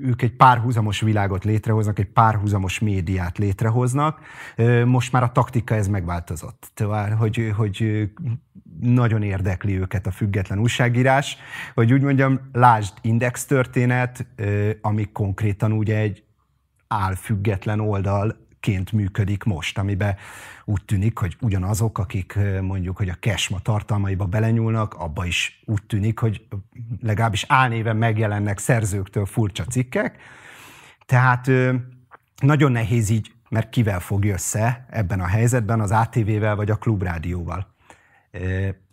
ők 0.02 0.22
egy 0.22 0.36
párhuzamos 0.36 1.02
világot 1.02 1.44
létrehoznak, 1.44 2.00
egy 2.00 2.12
párhuzamos 2.12 2.80
médiát 2.80 3.38
létrehoznak. 3.38 4.20
Most 4.86 5.12
már 5.12 5.24
a 5.24 5.32
taktika 5.32 5.76
ez 5.76 5.88
megváltozott. 5.88 6.72
Tehát, 6.74 7.14
hogy, 7.14 7.54
hogy 7.56 8.10
nagyon 8.80 9.24
érdekli 9.24 9.80
őket 9.80 10.08
a 10.08 10.12
független 10.12 10.60
újságírás, 10.60 11.38
hogy 11.74 11.94
úgy 11.94 12.02
mondjam, 12.02 12.40
lásd 12.52 12.94
Index 13.02 13.46
történet, 13.46 14.26
ami 14.82 15.12
konkrétan 15.12 15.72
ugye 15.72 15.98
egy 15.98 16.24
álfüggetlen 16.88 17.80
oldalként 18.68 18.92
működik 18.92 19.44
most, 19.44 19.78
amiben 19.78 20.16
úgy 20.66 20.86
tűnik, 20.86 21.18
hogy 21.18 21.38
ugyanazok, 21.42 21.98
akik 21.98 22.38
mondjuk, 22.62 22.98
hogy 22.98 23.10
a 23.10 23.16
kesma 23.20 23.60
tartalmaiba 23.60 24.26
belenyúlnak, 24.26 24.94
abba 24.94 25.26
is 25.26 25.62
úgy 25.66 25.84
tűnik, 25.84 26.20
hogy 26.20 26.46
legalábbis 27.02 27.46
álnéven 27.48 27.98
megjelennek 27.98 28.60
szerzőktől 28.60 29.26
furcsa 29.26 29.66
cikkek. 29.66 30.18
Tehát 31.06 31.50
nagyon 32.42 32.72
nehéz 32.72 33.10
így, 33.10 33.32
mert 33.50 33.70
kivel 33.70 34.00
fog 34.00 34.26
össze 34.26 34.86
ebben 34.90 35.20
a 35.20 35.28
helyzetben, 35.28 35.80
az 35.80 35.92
ATV-vel 35.92 36.56
vagy 36.56 36.72
a 36.72 36.76
klubrádióval. 36.76 37.68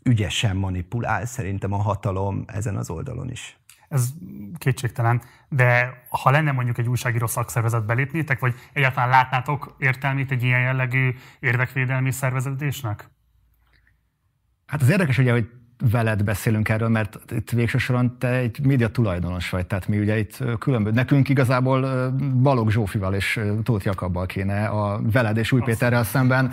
Ügyesen 0.03 0.57
manipulál 0.57 1.27
szerintem 1.27 1.73
a 1.73 1.83
hatalom 1.83 2.45
ezen 2.47 2.77
az 2.77 2.91
oldalon 2.91 3.31
is. 3.31 3.59
Ez 3.89 4.09
kétségtelen, 4.59 5.23
de 5.49 6.03
ha 6.09 6.31
lenne 6.31 6.53
mondjuk 6.53 6.79
egy 6.79 6.89
újságíró 6.89 7.27
szakszervezet 7.27 7.87
belépnétek, 7.87 8.39
vagy 8.39 8.55
egyáltalán 8.73 9.09
látnátok 9.09 9.75
értelmét 9.79 10.31
egy 10.31 10.43
ilyen 10.43 10.61
jellegű 10.61 11.15
érdekvédelmi 11.41 12.11
szerveződésnek? 12.11 13.11
Hát 14.67 14.83
az 14.83 14.91
érdekes 14.91 15.19
ugye, 15.19 15.33
hogy 15.33 15.51
veled 15.91 16.25
beszélünk 16.25 16.69
erről, 16.69 16.89
mert 16.89 17.19
itt 17.33 17.51
végső 17.51 17.79
soron 17.79 18.19
te 18.19 18.29
egy 18.29 18.61
média 18.63 18.89
tulajdonos 18.89 19.51
vagy, 19.51 19.67
tehát 19.67 19.89
mi 19.89 19.99
ugye 19.99 20.19
itt 20.19 20.45
különböző, 20.59 20.95
nekünk 20.95 21.29
igazából 21.29 22.11
Balogh 22.43 22.71
Zsófival 22.71 23.15
és 23.15 23.41
Tóth 23.63 23.85
Jakabbal 23.85 24.27
kéne 24.27 24.67
a 24.67 25.01
veled 25.03 25.37
és 25.37 25.53
Új 25.53 25.61
Péterrel 25.61 26.05
szemben 26.05 26.53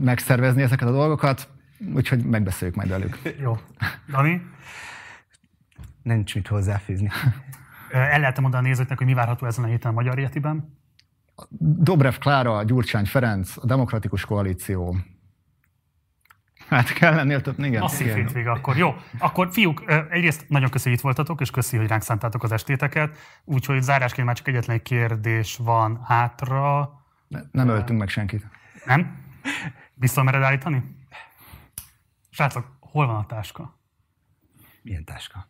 megszervezni 0.00 0.62
ezeket 0.62 0.88
a 0.88 0.92
dolgokat, 0.92 1.48
úgyhogy 1.94 2.24
megbeszéljük 2.24 2.76
majd 2.76 2.88
velük. 2.88 3.18
Jó. 3.40 3.58
Dani? 4.10 4.42
Nincs 6.02 6.34
mit 6.34 6.48
hozzáfűzni. 6.48 7.10
El 7.90 8.20
lehet 8.20 8.40
mondani 8.40 8.66
a 8.66 8.68
nézőknek, 8.68 8.98
hogy 8.98 9.06
mi 9.06 9.14
várható 9.14 9.46
ezen 9.46 9.64
a 9.64 9.66
héten 9.66 9.90
a 9.90 9.94
Magyar 9.94 10.18
Yetiben? 10.18 10.78
Dobrev 11.58 12.14
Klára, 12.14 12.62
Gyurcsány 12.62 13.06
Ferenc, 13.06 13.56
a 13.56 13.66
Demokratikus 13.66 14.24
Koalíció, 14.24 14.96
Hát 16.70 16.92
kell 16.92 17.14
lennél 17.14 17.40
több, 17.40 17.58
igen. 17.58 17.80
Masszív 17.80 18.14
hétvége 18.14 18.50
akkor. 18.50 18.76
Jó, 18.76 18.94
akkor 19.18 19.48
fiúk, 19.52 19.84
egyrészt 20.10 20.48
nagyon 20.48 20.70
köszi, 20.70 20.88
hogy 20.88 20.98
itt 20.98 21.04
voltatok, 21.04 21.40
és 21.40 21.50
köszi, 21.50 21.76
hogy 21.76 21.86
ránk 21.86 22.02
szántátok 22.02 22.42
az 22.42 22.52
estéteket. 22.52 23.16
Úgyhogy 23.44 23.82
zárásként 23.82 24.26
már 24.26 24.36
csak 24.36 24.48
egyetlen 24.48 24.76
egy 24.76 24.82
kérdés 24.82 25.56
van 25.56 26.00
hátra. 26.04 26.90
Ne, 27.28 27.40
nem 27.52 27.68
öltünk 27.68 27.98
meg 27.98 28.08
senkit. 28.08 28.46
Nem? 28.84 29.16
Biztos 29.94 30.24
mered 30.24 30.42
állítani? 30.42 30.96
Srácok, 32.30 32.76
hol 32.80 33.06
van 33.06 33.16
a 33.16 33.26
táska? 33.26 33.78
Milyen 34.82 35.04
táska? 35.04 35.49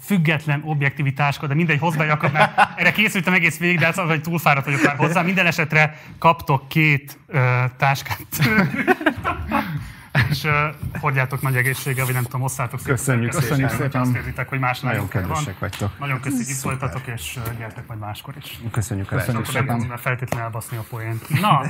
Független 0.00 0.62
objektivitáska, 0.64 1.46
de 1.46 1.54
mindegy, 1.54 1.78
hozd 1.78 1.98
be 1.98 2.04
Jakab, 2.04 2.32
mert 2.32 2.58
erre 2.76 2.92
készültem 2.92 3.32
egész 3.32 3.58
végig, 3.58 3.78
de 3.78 3.88
az, 3.88 3.96
hogy 3.96 4.20
túlfáradt 4.20 4.64
vagyok 4.64 4.82
már 4.82 4.96
hozzá. 4.96 5.22
Minden 5.22 5.46
esetre 5.46 5.98
kaptok 6.18 6.68
két 6.68 7.18
uh, 7.28 7.40
táskát. 7.76 8.26
és 10.30 10.44
uh, 10.44 10.52
hordjátok 11.00 11.42
nagy 11.42 11.56
egészséggel, 11.56 12.04
vagy 12.04 12.14
nem 12.14 12.22
tudom, 12.22 12.40
hosszátok 12.40 12.80
Köszönjük, 12.84 13.30
köszönjük 13.30 13.70
szépen. 13.70 14.00
Azt 14.00 14.14
érzitek, 14.14 14.48
hogy 14.48 14.58
más 14.58 14.80
Nagyon 14.80 15.08
kedvesek 15.08 15.58
vagytok. 15.58 15.98
Nagyon 15.98 16.20
köszönjük, 16.20 16.48
itt 16.48 16.60
voltatok, 16.60 17.06
és 17.06 17.36
uh, 17.36 17.58
gyertek 17.58 17.86
majd 17.86 18.00
máskor 18.00 18.34
is. 18.42 18.60
Köszönjük 18.70 19.06
Köszönjük 19.06 19.46
szépen. 19.46 19.76
Nem 19.76 19.96
feltétlenül 19.96 20.44
elbaszni 20.44 20.76
a 20.76 20.84
poént. 20.90 21.40
Na, 21.40 21.62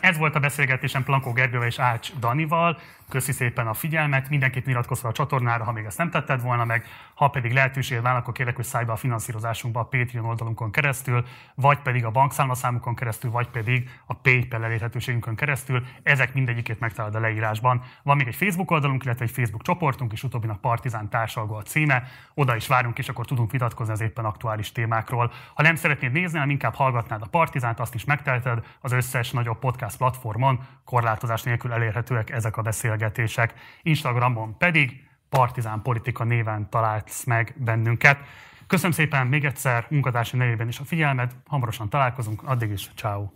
ez 0.00 0.16
volt 0.16 0.34
a 0.34 0.38
beszélgetésem 0.38 1.04
Plankó 1.04 1.32
Gergővel 1.32 1.66
és 1.66 1.78
Ács 1.78 2.10
Danival. 2.20 2.78
Köszi 3.08 3.32
szépen 3.32 3.66
a 3.66 3.74
figyelmet, 3.74 4.28
mindenkit 4.28 4.66
iratkozz 4.66 5.04
a 5.04 5.12
csatornára, 5.12 5.64
ha 5.64 5.72
még 5.72 5.84
ezt 5.84 5.98
nem 5.98 6.10
tetted 6.10 6.42
volna 6.42 6.64
meg, 6.64 6.84
ha 7.14 7.28
pedig 7.28 7.52
lehetőséged 7.52 8.02
van, 8.02 8.16
akkor 8.16 8.32
kérlek, 8.32 8.56
hogy 8.56 8.64
szállj 8.64 8.84
be 8.84 8.92
a 8.92 8.96
finanszírozásunkba 8.96 9.80
a 9.80 9.84
Patreon 9.84 10.24
oldalunkon 10.24 10.70
keresztül, 10.70 11.24
vagy 11.54 11.78
pedig 11.78 12.04
a 12.04 12.10
bankszámlaszámukon 12.10 12.94
keresztül, 12.94 13.30
vagy 13.30 13.48
pedig 13.48 13.90
a 14.06 14.14
PayPal 14.14 14.64
elérhetőségünkön 14.64 15.34
keresztül. 15.34 15.86
Ezek 16.02 16.34
mindegyikét 16.34 16.80
megtalálod 16.80 17.14
a 17.14 17.20
leírásban. 17.20 17.82
Van 18.02 18.16
még 18.16 18.26
egy 18.26 18.34
Facebook 18.34 18.70
oldalunk, 18.70 19.04
illetve 19.04 19.24
egy 19.24 19.30
Facebook 19.30 19.62
csoportunk, 19.62 20.12
és 20.12 20.22
utóbbinak 20.22 20.60
Partizán 20.60 21.08
társalgó 21.08 21.54
a 21.54 21.62
címe. 21.62 22.02
Oda 22.34 22.56
is 22.56 22.66
várunk, 22.66 22.98
és 22.98 23.08
akkor 23.08 23.26
tudunk 23.26 23.50
vitatkozni 23.50 23.92
az 23.92 24.00
éppen 24.00 24.24
aktuális 24.24 24.72
témákról. 24.72 25.32
Ha 25.54 25.62
nem 25.62 25.74
szeretnéd 25.74 26.12
nézni, 26.12 26.34
hanem 26.34 26.50
inkább 26.50 26.74
hallgatnád 26.74 27.22
a 27.22 27.26
Partizánt, 27.26 27.80
azt 27.80 27.94
is 27.94 28.04
megteheted 28.04 28.64
az 28.80 28.92
összes 28.92 29.30
nagyobb 29.30 29.58
podcast 29.58 29.96
platformon, 29.96 30.60
korlátozás 30.84 31.42
nélkül 31.42 31.72
elérhetőek 31.72 32.30
ezek 32.30 32.56
a 32.56 32.62
beszélgetések 32.62 32.94
beszélgetések. 32.96 33.54
Instagramon 33.82 34.56
pedig 34.58 35.04
Partizán 35.28 35.82
Politika 35.82 36.24
néven 36.24 36.70
találsz 36.70 37.24
meg 37.24 37.54
bennünket. 37.56 38.18
Köszönöm 38.66 38.92
szépen 38.92 39.26
még 39.26 39.44
egyszer 39.44 39.86
munkatársi 39.90 40.36
nevében 40.36 40.68
is 40.68 40.78
a 40.78 40.84
figyelmet, 40.84 41.36
hamarosan 41.46 41.88
találkozunk, 41.88 42.42
addig 42.42 42.70
is, 42.70 42.90
ciao. 42.94 43.28